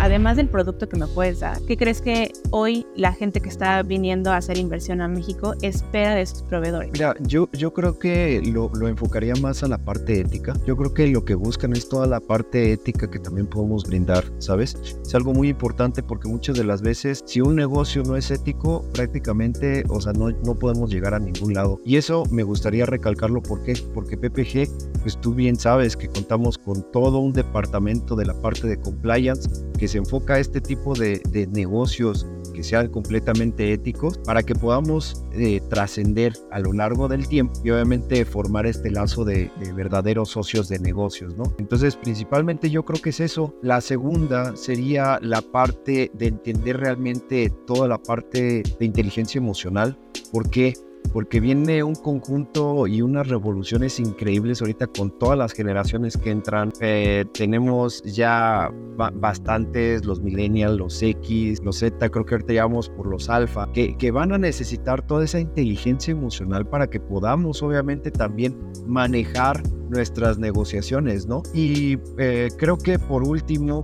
además 0.01 0.35
del 0.35 0.49
producto 0.49 0.89
que 0.89 0.97
me 0.97 1.05
puedes 1.05 1.41
dar, 1.41 1.61
¿qué 1.67 1.77
crees 1.77 2.01
que 2.01 2.33
hoy 2.49 2.87
la 2.95 3.13
gente 3.13 3.39
que 3.39 3.49
está 3.49 3.83
viniendo 3.83 4.31
a 4.31 4.37
hacer 4.37 4.57
inversión 4.57 4.99
a 4.99 5.07
México 5.07 5.53
espera 5.61 6.15
de 6.15 6.25
sus 6.25 6.41
proveedores? 6.41 6.91
Mira, 6.91 7.15
yo, 7.19 7.47
yo 7.53 7.71
creo 7.71 7.99
que 7.99 8.41
lo, 8.43 8.71
lo 8.73 8.87
enfocaría 8.87 9.35
más 9.35 9.61
a 9.61 9.67
la 9.67 9.77
parte 9.77 10.19
ética. 10.19 10.53
Yo 10.65 10.75
creo 10.75 10.93
que 10.93 11.07
lo 11.07 11.23
que 11.23 11.35
buscan 11.35 11.73
es 11.73 11.87
toda 11.87 12.07
la 12.07 12.19
parte 12.19 12.73
ética 12.73 13.11
que 13.11 13.19
también 13.19 13.45
podemos 13.45 13.83
brindar, 13.83 14.23
¿sabes? 14.39 14.75
Es 15.05 15.13
algo 15.13 15.33
muy 15.33 15.49
importante 15.49 16.01
porque 16.01 16.27
muchas 16.27 16.57
de 16.57 16.63
las 16.63 16.81
veces, 16.81 17.23
si 17.27 17.39
un 17.39 17.55
negocio 17.55 18.01
no 18.01 18.15
es 18.15 18.31
ético, 18.31 18.83
prácticamente, 18.93 19.83
o 19.87 20.01
sea, 20.01 20.13
no, 20.13 20.31
no 20.31 20.55
podemos 20.55 20.91
llegar 20.91 21.13
a 21.13 21.19
ningún 21.19 21.53
lado. 21.53 21.79
Y 21.85 21.97
eso 21.97 22.23
me 22.31 22.41
gustaría 22.41 22.87
recalcarlo, 22.87 23.43
¿por 23.43 23.61
qué? 23.63 23.73
Porque 23.93 24.17
PPG, 24.17 24.99
pues 25.01 25.21
tú 25.21 25.35
bien 25.35 25.57
sabes 25.57 25.95
que 25.95 26.07
contamos 26.07 26.57
con 26.57 26.91
todo 26.91 27.19
un 27.19 27.33
departamento 27.33 28.15
de 28.15 28.25
la 28.25 28.33
parte 28.41 28.67
de 28.67 28.79
compliance 28.79 29.47
que 29.77 29.90
se 29.91 29.97
enfoca 29.97 30.35
a 30.35 30.39
este 30.39 30.61
tipo 30.61 30.93
de, 30.95 31.21
negocios 31.51 32.25
que 32.53 32.63
sean 32.63 32.87
completamente 32.87 33.73
éticos 33.73 34.17
para 34.19 34.41
que 34.43 34.55
podamos 34.55 35.23
eh, 35.33 35.61
trascender 35.69 36.33
a 36.51 36.59
lo 36.59 36.71
largo 36.71 37.07
del 37.07 37.27
tiempo 37.27 37.53
y 37.63 37.71
obviamente 37.71 38.23
formar 38.25 38.65
este 38.65 38.89
lazo 38.89 39.25
de, 39.25 39.51
verdaderos 39.75 40.29
socios 40.29 40.69
de 40.69 40.79
negocios, 40.79 41.35
¿no? 41.35 41.43
Entonces, 41.59 41.95
principalmente 41.95 42.69
yo 42.69 42.83
creo 42.83 43.01
que 43.01 43.09
es 43.09 43.19
eso. 43.19 43.53
La 43.61 43.81
segunda 43.81 44.55
sería 44.55 45.19
la 45.21 45.41
parte 45.41 46.11
de 46.13 46.27
entender 46.27 46.77
realmente 46.77 47.49
toda 47.67 47.87
la 47.87 47.97
parte 47.97 48.63
de 48.79 48.85
inteligencia 48.85 49.39
emocional. 49.39 49.97
¿Por 50.31 50.49
qué? 50.49 50.73
Porque 51.13 51.39
viene 51.39 51.83
un 51.83 51.95
conjunto 51.95 52.87
y 52.87 53.01
unas 53.01 53.27
revoluciones 53.27 53.99
increíbles 53.99 54.61
ahorita 54.61 54.87
con 54.87 55.17
todas 55.17 55.37
las 55.37 55.53
generaciones 55.53 56.17
que 56.17 56.31
entran. 56.31 56.71
Eh, 56.79 57.25
tenemos 57.33 58.01
ya 58.03 58.71
bastantes, 59.13 60.05
los 60.05 60.21
millennials, 60.21 60.77
los 60.77 61.01
X, 61.01 61.61
los 61.63 61.79
Z, 61.79 62.09
creo 62.09 62.25
que 62.25 62.35
ahorita 62.35 62.53
llevamos 62.53 62.89
por 62.89 63.07
los 63.07 63.29
alfa, 63.29 63.71
que 63.71 64.11
van 64.11 64.31
a 64.31 64.37
necesitar 64.37 65.05
toda 65.05 65.25
esa 65.25 65.39
inteligencia 65.39 66.11
emocional 66.11 66.67
para 66.67 66.87
que 66.87 66.99
podamos 66.99 67.61
obviamente 67.63 68.11
también 68.11 68.57
manejar 68.85 69.61
nuestras 69.91 70.39
negociaciones, 70.39 71.27
¿no? 71.27 71.43
Y 71.53 71.99
eh, 72.17 72.49
creo 72.57 72.77
que 72.77 72.97
por 72.97 73.23
último, 73.23 73.83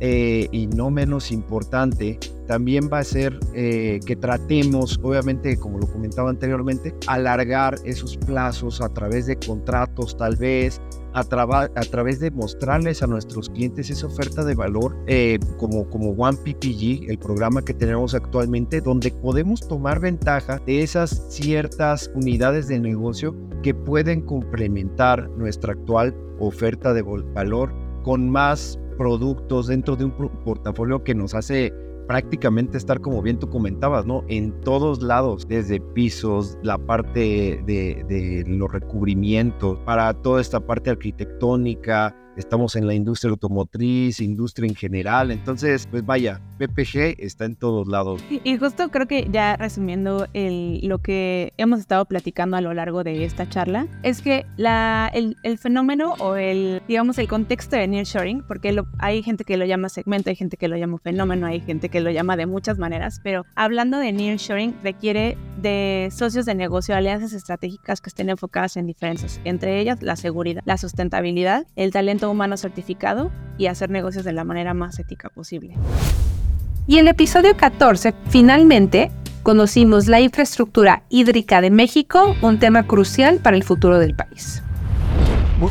eh, 0.00 0.48
y 0.52 0.68
no 0.68 0.90
menos 0.90 1.30
importante, 1.30 2.18
también 2.46 2.88
va 2.90 3.00
a 3.00 3.04
ser 3.04 3.38
eh, 3.54 4.00
que 4.06 4.16
tratemos, 4.16 4.98
obviamente, 5.02 5.58
como 5.58 5.78
lo 5.78 5.86
comentaba 5.86 6.30
anteriormente, 6.30 6.94
alargar 7.06 7.74
esos 7.84 8.16
plazos 8.16 8.80
a 8.80 8.88
través 8.88 9.26
de 9.26 9.36
contratos, 9.36 10.16
tal 10.16 10.36
vez, 10.36 10.80
a, 11.12 11.20
a 11.20 11.80
través 11.90 12.20
de 12.20 12.30
mostrarles 12.30 13.02
a 13.02 13.06
nuestros 13.06 13.48
clientes 13.48 13.90
esa 13.90 14.06
oferta 14.06 14.44
de 14.44 14.54
valor 14.54 14.96
eh, 15.06 15.38
como, 15.56 15.88
como 15.88 16.10
One 16.10 16.38
PPG, 16.38 17.10
el 17.10 17.18
programa 17.18 17.64
que 17.64 17.74
tenemos 17.74 18.14
actualmente, 18.14 18.80
donde 18.80 19.10
podemos 19.10 19.66
tomar 19.66 20.00
ventaja 20.00 20.58
de 20.66 20.82
esas 20.82 21.22
ciertas 21.28 22.10
unidades 22.14 22.68
de 22.68 22.78
negocio 22.80 23.34
que 23.62 23.74
pueden 23.74 24.20
complementar 24.22 25.28
nuestra 25.30 25.72
actual 25.72 26.14
oferta 26.38 26.92
de 26.92 27.02
valor 27.02 27.72
con 28.02 28.28
más 28.30 28.78
productos 28.96 29.68
dentro 29.68 29.96
de 29.96 30.04
un 30.06 30.12
portafolio 30.44 31.02
que 31.02 31.14
nos 31.14 31.34
hace 31.34 31.72
prácticamente 32.08 32.78
estar 32.78 33.00
como 33.00 33.22
bien 33.22 33.38
tú 33.38 33.48
comentabas, 33.48 34.06
¿no? 34.06 34.24
En 34.28 34.58
todos 34.62 35.02
lados, 35.02 35.46
desde 35.46 35.78
pisos, 35.78 36.58
la 36.62 36.78
parte 36.78 37.62
de, 37.66 38.04
de 38.08 38.44
los 38.48 38.72
recubrimientos, 38.72 39.78
para 39.84 40.12
toda 40.14 40.40
esta 40.40 40.58
parte 40.58 40.90
arquitectónica, 40.90 42.16
estamos 42.36 42.76
en 42.76 42.86
la 42.86 42.94
industria 42.94 43.30
automotriz, 43.30 44.20
industria 44.20 44.68
en 44.68 44.74
general, 44.74 45.30
entonces, 45.30 45.86
pues 45.90 46.04
vaya, 46.04 46.40
PPG 46.58 47.16
está 47.18 47.44
en 47.44 47.56
todos 47.56 47.86
lados. 47.88 48.22
Y 48.44 48.56
justo 48.56 48.88
creo 48.90 49.06
que 49.06 49.28
ya 49.30 49.56
resumiendo 49.56 50.26
el, 50.32 50.80
lo 50.86 50.98
que 50.98 51.52
hemos 51.58 51.80
estado 51.80 52.04
platicando 52.06 52.56
a 52.56 52.60
lo 52.60 52.72
largo 52.72 53.04
de 53.04 53.24
esta 53.24 53.48
charla, 53.48 53.86
es 54.02 54.22
que 54.22 54.46
la, 54.56 55.10
el, 55.12 55.36
el 55.42 55.58
fenómeno 55.58 56.14
o 56.18 56.36
el, 56.36 56.80
digamos, 56.88 57.18
el 57.18 57.28
contexto 57.28 57.76
de 57.76 57.88
nearshoring, 57.88 58.42
porque 58.46 58.72
lo, 58.72 58.86
hay 58.98 59.22
gente 59.22 59.44
que 59.44 59.56
lo 59.56 59.64
llama 59.64 59.88
segmento, 59.88 60.30
hay 60.30 60.36
gente 60.36 60.56
que 60.56 60.68
lo 60.68 60.76
llama 60.76 60.98
fenómeno, 60.98 61.46
hay 61.46 61.60
gente 61.60 61.88
que 61.88 62.00
lo 62.00 62.10
llama 62.10 62.36
de 62.36 62.46
muchas 62.46 62.78
maneras, 62.78 63.20
pero 63.22 63.44
hablando 63.54 63.98
de 63.98 64.12
nearshoring 64.12 64.74
requiere 64.82 65.36
de 65.60 66.08
socios 66.12 66.46
de 66.46 66.54
negocio, 66.54 66.94
alianzas 66.94 67.32
estratégicas 67.32 68.00
que 68.00 68.08
estén 68.08 68.30
enfocadas 68.30 68.76
en 68.76 68.86
diferencias, 68.86 69.40
entre 69.44 69.80
ellas 69.80 70.02
la 70.02 70.16
seguridad, 70.16 70.62
la 70.64 70.78
sustentabilidad, 70.78 71.66
el 71.76 71.92
talento 71.92 72.30
humano 72.30 72.56
certificado 72.56 73.30
y 73.58 73.66
hacer 73.66 73.90
negocios 73.90 74.24
de 74.24 74.32
la 74.32 74.44
manera 74.44 74.74
más 74.74 74.98
ética 74.98 75.28
posible. 75.28 75.74
Y 76.88 76.94
en 76.94 77.00
el 77.00 77.08
episodio 77.08 77.54
14, 77.54 78.14
finalmente, 78.30 79.10
conocimos 79.42 80.06
la 80.06 80.22
infraestructura 80.22 81.02
hídrica 81.10 81.60
de 81.60 81.68
México, 81.68 82.34
un 82.40 82.58
tema 82.58 82.86
crucial 82.86 83.40
para 83.40 83.58
el 83.58 83.62
futuro 83.62 83.98
del 83.98 84.14
país. 84.14 84.62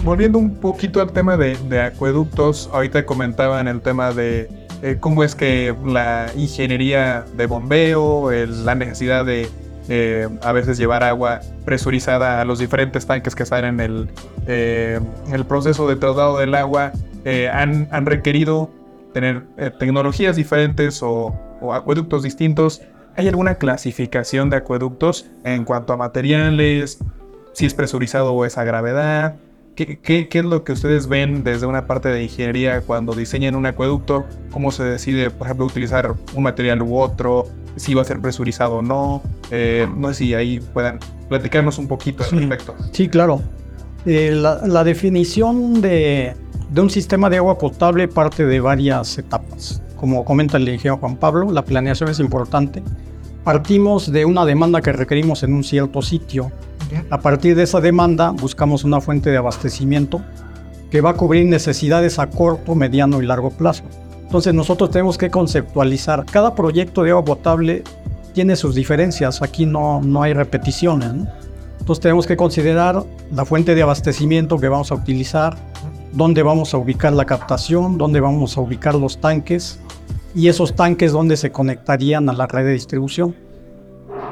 Volviendo 0.03 0.38
un 0.38 0.57
poquito 0.57 1.01
al 1.01 1.11
tema 1.11 1.36
de, 1.36 1.82
acueductos, 1.82 2.70
ahorita 2.72 3.07
comentaban 3.07 3.68
el 3.68 3.82
tema 3.82 4.13
de 4.13 4.47
eh, 4.84 4.97
cómo 4.99 5.24
es 5.24 5.34
que 5.34 5.74
la 5.88 6.28
ingeniería 6.36 7.26
de 7.36 7.47
bombeo, 7.47 8.30
la 8.32 8.76
necesidad 8.76 9.26
de 9.26 9.49
eh, 9.89 10.30
a 10.43 10.51
veces 10.51 10.78
llevar 10.78 11.03
agua 11.03 11.39
presurizada 11.65 12.41
a 12.41 12.45
los 12.45 12.59
diferentes 12.59 13.07
tanques 13.07 13.34
que 13.34 13.41
están 13.41 13.65
en 13.65 13.80
el, 13.80 14.07
eh, 14.45 14.99
proceso 15.47 15.88
de 15.88 15.95
traslado 15.95 16.38
del 16.38 16.53
agua, 16.53 16.91
han, 17.51 18.05
requerido 18.05 18.70
tener 19.20 19.47
tecnologías 19.80 20.36
diferentes 20.36 21.01
o, 21.01 21.34
acueductos 21.74 22.24
distintos. 22.24 22.82
¿Hay 23.15 23.28
alguna 23.28 23.55
clasificación 23.55 24.49
de 24.49 24.57
acueductos 24.57 25.26
en 25.43 25.65
cuanto 25.65 25.93
a 25.93 25.97
materiales, 25.97 26.99
si 27.53 27.65
es 27.65 27.74
presurizado 27.74 28.34
o 28.34 28.45
es 28.45 28.57
a 28.57 28.63
gravedad? 28.63 29.38
¿Qué, 29.76 29.99
qué, 29.99 30.28
qué 30.28 30.39
es 30.39 30.45
lo 30.45 30.63
que 30.63 30.74
ustedes 30.74 31.07
ven 31.07 31.43
desde 31.43 31.65
una 31.65 31.88
parte 31.88 32.09
de 32.09 32.24
ingeniería 32.24 32.82
cuando 32.82 33.13
diseñan 33.13 33.55
un 33.55 33.65
acueducto? 33.65 34.26
¿Cómo 34.51 34.72
se 34.72 34.84
decide, 34.84 35.32
por 35.32 35.47
ejemplo, 35.47 35.65
utilizar 35.65 36.13
un 36.36 36.43
material 36.43 36.82
u 36.84 36.97
otro? 36.97 37.47
si 37.78 37.93
va 37.93 38.01
a 38.01 38.05
ser 38.05 38.20
presurizado 38.20 38.78
o 38.78 38.82
no. 38.82 39.22
Eh, 39.51 39.88
no 39.95 40.09
sé 40.09 40.15
si 40.15 40.34
ahí 40.34 40.59
puedan 40.74 40.99
platicarnos 41.30 41.78
un 41.78 41.88
poquito 41.88 42.24
al 42.24 42.32
respecto. 42.32 42.76
Sí, 42.91 43.07
claro. 43.07 43.41
Eh, 44.05 44.32
la, 44.34 44.84
definición 44.84 45.82
de, 45.82 46.34
de, 46.70 46.82
un 46.82 46.89
sistema 46.89 47.30
de 47.30 47.38
agua 47.38 47.57
potable 47.57 48.07
parte 48.07 48.45
de 48.45 48.59
varias 48.59 49.18
etapas. 49.18 49.82
Como 49.95 50.24
comenta 50.24 50.57
el 50.57 50.63
ingeniero 50.63 50.97
Juan 50.97 51.15
Pablo, 51.15 51.51
la 51.51 51.63
planeación 51.63 52.09
es 52.09 52.20
importante. 52.20 52.84
Partimos 53.43 54.11
de 54.11 54.26
una 54.26 54.45
demanda 54.45 54.82
que 54.82 54.91
requerimos 54.91 55.43
en 55.43 55.53
un 55.53 55.63
cierto 55.63 56.01
sitio. 56.01 56.51
A 57.09 57.20
partir 57.20 57.55
de 57.55 57.63
esa 57.63 57.82
demanda 57.82 58.32
buscamos 58.32 58.84
una 58.84 59.01
fuente 59.01 59.30
de 59.30 59.38
abastecimiento 59.38 60.22
que 60.91 61.01
va 61.01 61.11
a 61.11 61.13
cubrir 61.13 61.45
necesidades 61.45 62.20
a 62.20 62.30
corto, 62.30 62.76
mediano 62.76 63.22
y 63.22 63.26
largo 63.26 63.49
plazo. 63.49 63.84
Entonces 64.24 64.53
nosotros 64.53 64.91
tenemos 64.91 65.18
que 65.18 65.30
conceptualizar. 65.30 66.26
Cada 66.26 66.53
proyecto 66.53 67.03
de 67.03 67.11
agua 67.11 67.26
potable 67.26 67.84
tiene 68.34 68.55
sus 68.55 68.76
diferencias. 68.76 69.41
Aquí 69.41 69.65
no, 69.65 70.01
no 70.01 70.22
hay 70.22 70.34
repeticiones. 70.34 71.11
Entonces 71.80 72.01
tenemos 72.01 72.28
que 72.28 72.36
considerar 72.36 73.03
la 73.32 73.45
fuente 73.45 73.74
de 73.74 73.82
abastecimiento 73.82 74.57
que 74.57 74.68
vamos 74.68 74.91
a 74.91 74.95
utilizar, 74.95 75.55
dónde 76.18 76.41
vamos 76.41 76.74
a 76.74 76.80
ubicar 76.80 77.13
la 77.13 77.26
captación, 77.26 77.99
dónde 77.99 78.20
vamos 78.20 78.57
a 78.57 78.61
ubicar 78.61 78.95
los 78.95 79.22
tanques 79.22 79.80
y 80.34 80.47
esos 80.47 80.76
tanques 80.76 81.11
dónde 81.11 81.38
se 81.38 81.51
conectarían 81.51 82.28
a 82.28 82.34
la 82.34 82.47
red 82.47 82.65
de 82.65 82.74
distribución. 82.74 83.36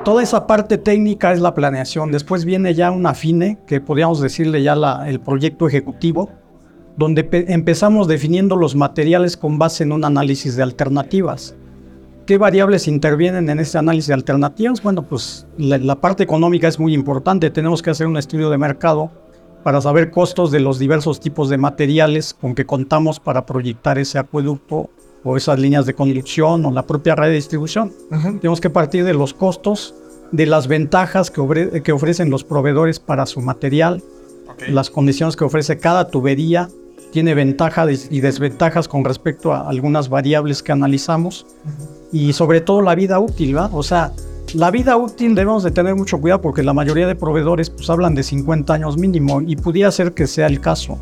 Toda 0.04 0.24
esa 0.24 0.48
parte 0.48 0.80
técnica 0.80 1.32
es 1.32 1.42
la 1.42 1.54
planeación. 1.54 2.12
Después 2.12 2.44
viene 2.44 2.74
ya 2.74 2.90
una 2.90 3.14
FINE, 3.14 3.60
que 3.68 3.82
podríamos 3.82 4.20
decirle 4.20 4.64
ya 4.64 4.76
el 5.06 5.20
proyecto 5.20 5.68
ejecutivo, 5.68 6.32
donde 6.98 7.28
empezamos 7.50 8.08
definiendo 8.08 8.56
los 8.56 8.76
materiales 8.76 9.38
con 9.38 9.60
base 9.60 9.84
en 9.84 9.92
un 9.92 10.06
análisis 10.06 10.56
de 10.56 10.64
alternativas. 10.64 11.56
¿Qué 12.26 12.40
variables 12.40 12.88
intervienen 12.88 13.48
en 13.50 13.60
ese 13.60 13.78
análisis 13.78 14.08
de 14.08 14.16
alternativas? 14.16 14.82
Bueno, 14.82 15.04
pues 15.04 15.46
la, 15.58 16.02
parte 16.02 16.24
económica 16.24 16.68
es 16.68 16.80
muy 16.80 16.96
importante. 16.96 17.52
Tenemos 17.52 17.84
que 17.84 17.92
hacer 17.92 18.08
un 18.08 18.18
estudio 18.18 18.50
de 18.50 18.58
mercado 18.58 19.12
para 19.66 19.82
saber 19.82 20.12
costos 20.12 20.52
de 20.52 20.60
los 20.60 20.78
diversos 20.78 21.20
tipos 21.20 21.50
de 21.50 21.58
materiales 21.58 22.36
con 22.40 22.54
que 22.54 22.68
contamos 22.68 23.20
para 23.20 23.48
proyectar 23.48 23.98
ese 23.98 24.20
acueducto 24.20 24.92
o 25.24 25.38
esas 25.38 25.58
líneas 25.58 25.88
de 25.88 25.96
conducción 25.96 26.64
o 26.68 26.72
la 26.72 26.86
propia 26.86 27.16
red 27.16 27.30
de 27.30 27.34
distribución. 27.34 27.92
Tenemos 28.42 28.62
que 28.62 28.70
partir 28.70 29.04
de 29.04 29.16
los 29.16 29.34
costos, 29.34 29.96
de 30.32 30.46
las 30.46 30.68
ventajas 30.68 31.32
que, 31.32 31.82
que 31.84 31.92
ofrecen 31.92 32.30
los 32.30 32.44
proveedores 32.44 33.00
para 33.00 33.26
su 33.26 33.42
material, 33.42 34.04
las 34.68 34.92
condiciones 34.92 35.36
que 35.36 35.46
ofrece 35.46 35.80
cada 35.80 36.10
tubería, 36.10 36.70
tiene 37.12 37.34
ventajas 37.34 38.10
y 38.12 38.20
desventajas 38.20 38.88
con 38.88 39.04
respecto 39.04 39.52
a 39.52 39.68
algunas 39.68 40.10
variables 40.10 40.62
que 40.62 40.74
analizamos 40.74 41.48
y 42.12 42.34
sobre 42.34 42.62
todo 42.62 42.84
la 42.84 42.94
vida 42.94 43.20
útil, 43.20 43.58
¿va? 43.58 43.72
O 43.74 43.82
sea, 43.82 44.14
la 44.56 44.72
vida 44.72 44.96
útil 44.96 45.36
debemos 45.36 45.64
de 45.64 45.72
tener 45.72 45.96
mucho 45.96 46.20
cuidado 46.20 46.42
porque 46.42 46.64
la 46.64 46.74
mayoría 46.74 47.08
de 47.08 47.16
proveedores 47.16 47.70
pues 47.70 47.90
hablan 47.90 48.16
de 48.16 48.24
50 48.24 48.74
años 48.74 48.98
mínimo 48.98 49.42
y 49.42 49.58
pudiera 49.58 49.92
ser 49.92 50.14
que 50.14 50.28
sea 50.28 50.48
el 50.48 50.62
caso. 50.62 50.98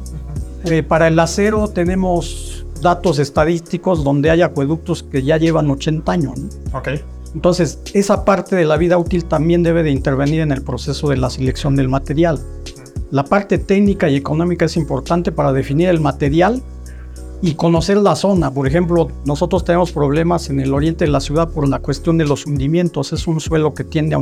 Eh, 0.65 0.81
para 0.81 1.07
el 1.07 1.19
acero 1.19 1.67
tenemos 1.67 2.65
datos 2.81 3.19
estadísticos 3.19 4.03
donde 4.03 4.31
hay 4.31 4.41
acueductos 4.41 5.03
que 5.03 5.21
ya 5.21 5.37
llevan 5.37 5.69
80 5.69 6.11
años. 6.11 6.33
Entonces, 7.35 7.79
esa 7.93 8.25
parte 8.25 8.55
de 8.55 8.65
la 8.65 8.77
vida 8.77 8.97
útil 8.97 9.25
también 9.25 9.61
debe 9.61 9.83
de 9.83 9.91
intervenir 9.91 10.41
en 10.41 10.51
el 10.51 10.63
proceso 10.63 11.09
de 11.09 11.17
la 11.17 11.29
selección 11.29 11.75
del 11.75 11.89
material. 11.89 12.39
La 13.11 13.23
parte 13.23 13.59
técnica 13.59 14.09
y 14.09 14.15
económica 14.15 14.65
es 14.65 14.77
importante 14.77 15.31
para 15.31 15.53
definir 15.53 15.89
el 15.89 15.99
material 15.99 16.61
y 17.43 17.55
conocer 17.55 17.97
la 17.97 18.15
zona. 18.15 18.51
Por 18.51 18.65
ejemplo, 18.67 19.09
nosotros 19.25 19.65
tenemos 19.65 19.91
problemas 19.91 20.49
en 20.49 20.61
el 20.61 20.73
oriente 20.73 21.03
de 21.03 21.11
la 21.11 21.19
ciudad 21.19 21.49
por 21.49 21.67
la 21.67 21.79
cuestión 21.79 22.17
de 22.17 22.23
los 22.23 22.45
hundimientos. 22.45 23.11
Es 23.11 23.27
un 23.27 23.41
suelo 23.41 23.73
que 23.73 23.83
tiende 23.83 24.15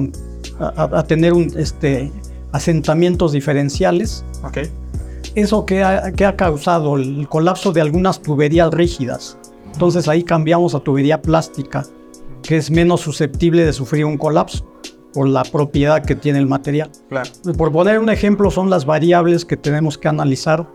a, 0.60 1.04
tener 1.04 1.32
un, 1.34 1.54
este, 1.56 2.12
asentamientos 2.52 3.32
diferenciales. 3.32 4.26
Okay. 4.44 4.72
Eso 5.36 5.68
que 5.68 5.84
ha, 5.84 6.12
que 6.14 6.26
ha 6.26 6.36
causado 6.36 6.98
el 6.98 7.28
colapso 7.30 7.72
de 7.72 7.82
algunas 7.82 8.24
tuberías 8.24 8.74
rígidas. 8.74 9.38
Entonces 9.72 10.08
ahí 10.08 10.24
cambiamos 10.24 10.74
a 10.74 10.80
tubería 10.80 11.22
plástica, 11.22 11.86
que 12.42 12.58
es 12.58 12.72
menos 12.72 13.02
susceptible 13.02 13.64
de 13.64 13.72
sufrir 13.72 14.04
un 14.04 14.18
colapso 14.18 14.66
por 15.14 15.28
la 15.28 15.44
propiedad 15.44 16.04
que 16.04 16.16
tiene 16.16 16.40
el 16.40 16.48
material. 16.48 16.90
Por 17.56 17.72
poner 17.72 18.00
un 18.00 18.10
ejemplo, 18.10 18.50
son 18.50 18.72
las 18.72 18.86
variables 18.86 19.46
que 19.46 19.58
tenemos 19.58 20.00
que 20.00 20.08
analizar 20.08 20.68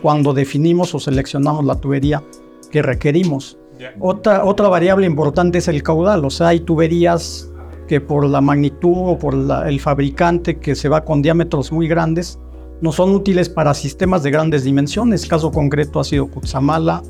cuando 0.00 0.32
definimos 0.32 0.94
o 0.94 1.00
seleccionamos 1.00 1.64
la 1.64 1.76
tubería 1.76 2.22
que 2.70 2.82
requerimos. 2.82 3.58
Otra, 3.98 4.44
otra 4.44 4.68
variable 4.68 5.06
importante 5.06 5.58
es 5.58 5.68
el 5.68 5.82
caudal, 5.82 6.24
o 6.24 6.30
sea, 6.30 6.48
hay 6.48 6.60
tuberías 6.60 7.50
que 7.88 8.00
por 8.00 8.24
la 8.28 8.40
magnitud 8.40 8.94
o 8.94 9.18
por 9.18 9.34
el 9.66 9.80
fabricante 9.80 10.58
que 10.58 10.74
se 10.74 10.88
va 10.88 11.04
con 11.04 11.22
diámetros 11.22 11.72
muy 11.72 11.88
grandes, 11.88 12.38
no 12.80 12.92
son 12.92 13.10
útiles 13.14 13.48
para 13.48 13.74
sistemas 13.74 14.22
de 14.22 14.30
grandes 14.30 14.64
dimensiones. 14.64 15.26
Caso 15.26 15.50
concreto 15.50 15.98
ha 16.00 16.04
sido 16.04 16.28
Cutzamala, 16.28 17.02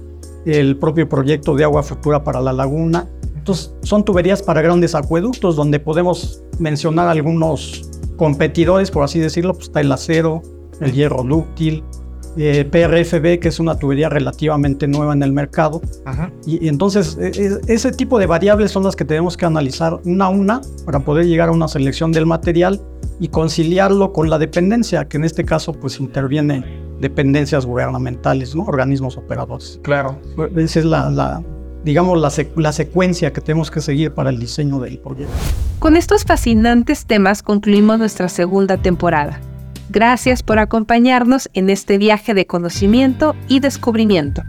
el 0.46 0.76
propio 0.76 1.08
proyecto 1.08 1.54
de 1.54 1.64
agua 1.64 1.82
futura 1.82 2.24
para 2.24 2.40
la 2.40 2.52
laguna. 2.52 3.08
Entonces, 3.36 3.74
son 3.82 4.04
tuberías 4.04 4.42
para 4.42 4.62
grandes 4.62 4.94
acueductos 4.94 5.56
donde 5.56 5.80
podemos 5.80 6.42
mencionar 6.58 7.08
algunos 7.08 7.88
competidores, 8.16 8.90
por 8.90 9.02
así 9.02 9.18
decirlo, 9.18 9.54
pues 9.54 9.66
está 9.66 9.80
el 9.80 9.92
acero, 9.92 10.42
el 10.80 10.92
hierro 10.92 11.22
dúctil, 11.22 11.84
eh, 12.36 12.64
PRFB, 12.64 13.40
que 13.40 13.48
es 13.48 13.58
una 13.58 13.76
tubería 13.76 14.08
relativamente 14.08 14.86
nueva 14.86 15.12
en 15.12 15.22
el 15.22 15.32
mercado. 15.32 15.80
Y, 16.46 16.68
entonces 16.68 17.18
e, 17.20 17.28
e, 17.28 17.60
ese 17.66 17.92
tipo 17.92 18.18
de 18.18 18.26
variables 18.26 18.70
son 18.70 18.84
las 18.84 18.94
que 18.94 19.04
tenemos 19.04 19.36
que 19.36 19.46
analizar 19.46 20.00
una 20.04 20.26
a 20.26 20.28
una 20.28 20.60
para 20.84 21.00
poder 21.00 21.26
llegar 21.26 21.48
a 21.48 21.52
una 21.52 21.68
selección 21.68 22.12
del 22.12 22.26
material 22.26 22.80
y 23.18 23.28
conciliarlo 23.28 24.12
con 24.12 24.30
la 24.30 24.38
dependencia, 24.38 25.06
que 25.06 25.16
en 25.16 25.24
este 25.24 25.44
caso 25.44 25.72
pues 25.72 26.00
interviene 26.00 26.64
dependencias 27.00 27.66
gubernamentales, 27.66 28.54
¿no? 28.54 28.64
organismos 28.64 29.16
operadores. 29.16 29.80
Claro. 29.82 30.18
Esa 30.56 30.78
es 30.78 30.84
la, 30.84 31.42
digamos, 31.84 32.20
la, 32.20 32.30
la, 32.56 32.72
secuencia 32.72 33.32
que 33.32 33.40
tenemos 33.40 33.70
que 33.70 33.80
seguir 33.80 34.12
para 34.12 34.30
el 34.30 34.38
diseño 34.38 34.78
del 34.78 34.98
proyecto. 34.98 35.32
Con 35.78 35.96
estos 35.96 36.24
fascinantes 36.24 37.06
temas 37.06 37.42
concluimos 37.42 37.98
nuestra 37.98 38.28
segunda 38.28 38.76
temporada. 38.76 39.40
Gracias 39.92 40.44
por 40.44 40.60
acompañarnos 40.60 41.50
en 41.52 41.68
este 41.68 41.98
viaje 41.98 42.32
de 42.32 42.46
conocimiento 42.46 43.34
y 43.48 43.58
descubrimiento. 43.58 44.44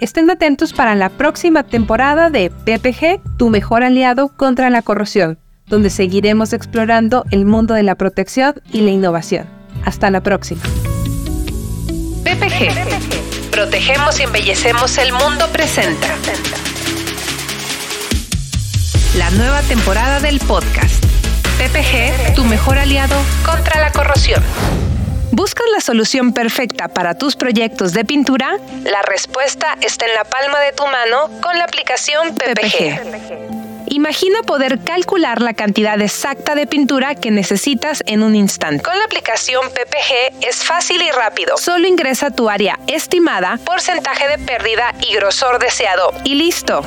Estén 0.00 0.28
atentos 0.30 0.72
para 0.72 0.96
la 0.96 1.10
próxima 1.10 1.62
temporada 1.62 2.28
de 2.28 2.50
PPG, 2.50 3.36
tu 3.36 3.50
mejor 3.50 3.84
aliado 3.84 4.36
contra 4.36 4.68
la 4.68 4.82
corrosión, 4.82 5.38
donde 5.66 5.90
seguiremos 5.90 6.52
explorando 6.52 7.24
el 7.30 7.44
mundo 7.44 7.74
de 7.74 7.84
la 7.84 7.94
protección 7.94 8.54
y 8.72 8.80
la 8.80 8.90
innovación. 8.90 9.46
Hasta 9.84 10.10
la 10.10 10.24
próxima. 10.24 10.60
PPG. 12.24 13.52
Protegemos 13.52 14.18
y 14.18 14.24
embellecemos 14.24 14.98
el 14.98 15.12
mundo 15.12 15.46
presente. 15.52 16.08
La 19.16 19.30
nueva 19.30 19.60
temporada 19.62 20.18
del 20.18 20.40
podcast. 20.40 21.19
PPG, 21.60 22.34
tu 22.34 22.44
mejor 22.44 22.78
aliado 22.78 23.14
contra 23.44 23.78
la 23.82 23.92
corrosión. 23.92 24.42
¿Buscas 25.30 25.66
la 25.74 25.82
solución 25.82 26.32
perfecta 26.32 26.88
para 26.88 27.18
tus 27.18 27.36
proyectos 27.36 27.92
de 27.92 28.06
pintura? 28.06 28.56
La 28.84 29.02
respuesta 29.02 29.76
está 29.82 30.06
en 30.06 30.14
la 30.14 30.24
palma 30.24 30.58
de 30.60 30.72
tu 30.72 30.86
mano 30.86 31.28
con 31.42 31.58
la 31.58 31.64
aplicación 31.64 32.34
PPG. 32.34 33.88
Imagina 33.88 34.42
poder 34.42 34.78
calcular 34.82 35.42
la 35.42 35.52
cantidad 35.52 36.00
exacta 36.00 36.54
de 36.54 36.66
pintura 36.66 37.14
que 37.14 37.30
necesitas 37.30 38.02
en 38.06 38.22
un 38.22 38.36
instante. 38.36 38.82
Con 38.82 38.96
la 38.96 39.04
aplicación 39.04 39.68
PPG 39.68 40.48
es 40.48 40.64
fácil 40.64 41.02
y 41.02 41.10
rápido. 41.10 41.58
Solo 41.58 41.86
ingresa 41.86 42.30
tu 42.30 42.48
área 42.48 42.78
estimada, 42.86 43.58
porcentaje 43.66 44.28
de 44.28 44.38
pérdida 44.38 44.94
y 45.06 45.12
grosor 45.12 45.58
deseado 45.58 46.14
y 46.24 46.36
listo. 46.36 46.82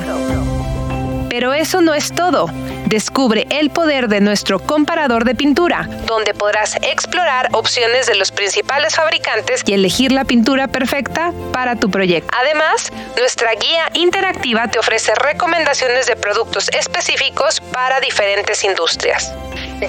Pero 1.34 1.52
eso 1.52 1.80
no 1.80 1.94
es 1.94 2.12
todo. 2.12 2.48
Descubre 2.86 3.48
el 3.50 3.70
poder 3.70 4.06
de 4.06 4.20
nuestro 4.20 4.60
comparador 4.60 5.24
de 5.24 5.34
pintura, 5.34 5.88
donde 6.06 6.32
podrás 6.32 6.76
explorar 6.76 7.48
opciones 7.50 8.06
de 8.06 8.14
los 8.14 8.30
principales 8.30 8.94
fabricantes 8.94 9.64
y 9.66 9.72
elegir 9.72 10.12
la 10.12 10.24
pintura 10.24 10.68
perfecta 10.68 11.32
para 11.52 11.74
tu 11.74 11.90
proyecto. 11.90 12.30
Además, 12.40 12.92
nuestra 13.18 13.50
guía 13.54 13.90
interactiva 13.94 14.68
te 14.68 14.78
ofrece 14.78 15.12
recomendaciones 15.16 16.06
de 16.06 16.14
productos 16.14 16.68
específicos 16.68 17.60
para 17.60 17.98
diferentes 17.98 18.62
industrias. 18.62 19.34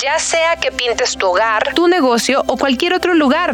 Ya 0.02 0.18
sea 0.18 0.56
que 0.56 0.72
pintes 0.72 1.16
tu 1.16 1.28
hogar, 1.28 1.76
tu 1.76 1.88
negocio 1.88 2.44
o 2.48 2.58
cualquier 2.58 2.96
otro 2.96 3.14
lugar, 3.14 3.54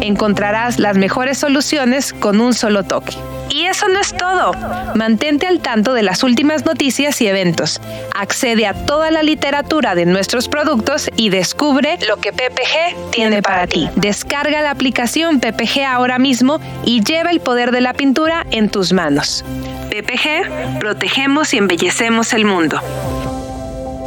encontrarás 0.00 0.80
las 0.80 0.96
mejores 0.96 1.38
soluciones 1.38 2.12
con 2.12 2.40
un 2.40 2.52
solo 2.52 2.82
toque. 2.82 3.14
Y 3.50 3.66
eso 3.66 3.88
no 3.88 4.00
es 4.00 4.14
todo. 4.16 4.52
Mantente 4.94 5.46
al 5.46 5.60
tanto 5.60 5.94
de 5.94 6.02
las 6.02 6.22
últimas 6.22 6.64
noticias 6.64 7.20
y 7.20 7.28
eventos. 7.28 7.80
Accede 8.14 8.66
a 8.66 8.74
toda 8.86 9.10
la 9.10 9.22
literatura 9.22 9.94
de 9.94 10.06
nuestros 10.06 10.48
productos 10.48 11.10
y 11.16 11.30
descubre 11.30 11.98
lo 12.08 12.16
que 12.16 12.32
PPG 12.32 13.10
tiene 13.10 13.42
para 13.42 13.66
ti. 13.66 13.88
Descarga 13.96 14.62
la 14.62 14.70
aplicación 14.70 15.40
PPG 15.40 15.84
ahora 15.86 16.18
mismo 16.18 16.60
y 16.84 17.02
lleva 17.04 17.30
el 17.30 17.40
poder 17.40 17.70
de 17.70 17.80
la 17.80 17.94
pintura 17.94 18.46
en 18.50 18.68
tus 18.68 18.92
manos. 18.92 19.44
PPG, 19.90 20.78
protegemos 20.80 21.54
y 21.54 21.58
embellecemos 21.58 22.32
el 22.32 22.44
mundo. 22.44 22.80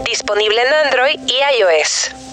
Disponible 0.06 0.62
en 0.62 0.86
Android 0.86 1.20
y 1.28 1.60
iOS. 1.60 2.27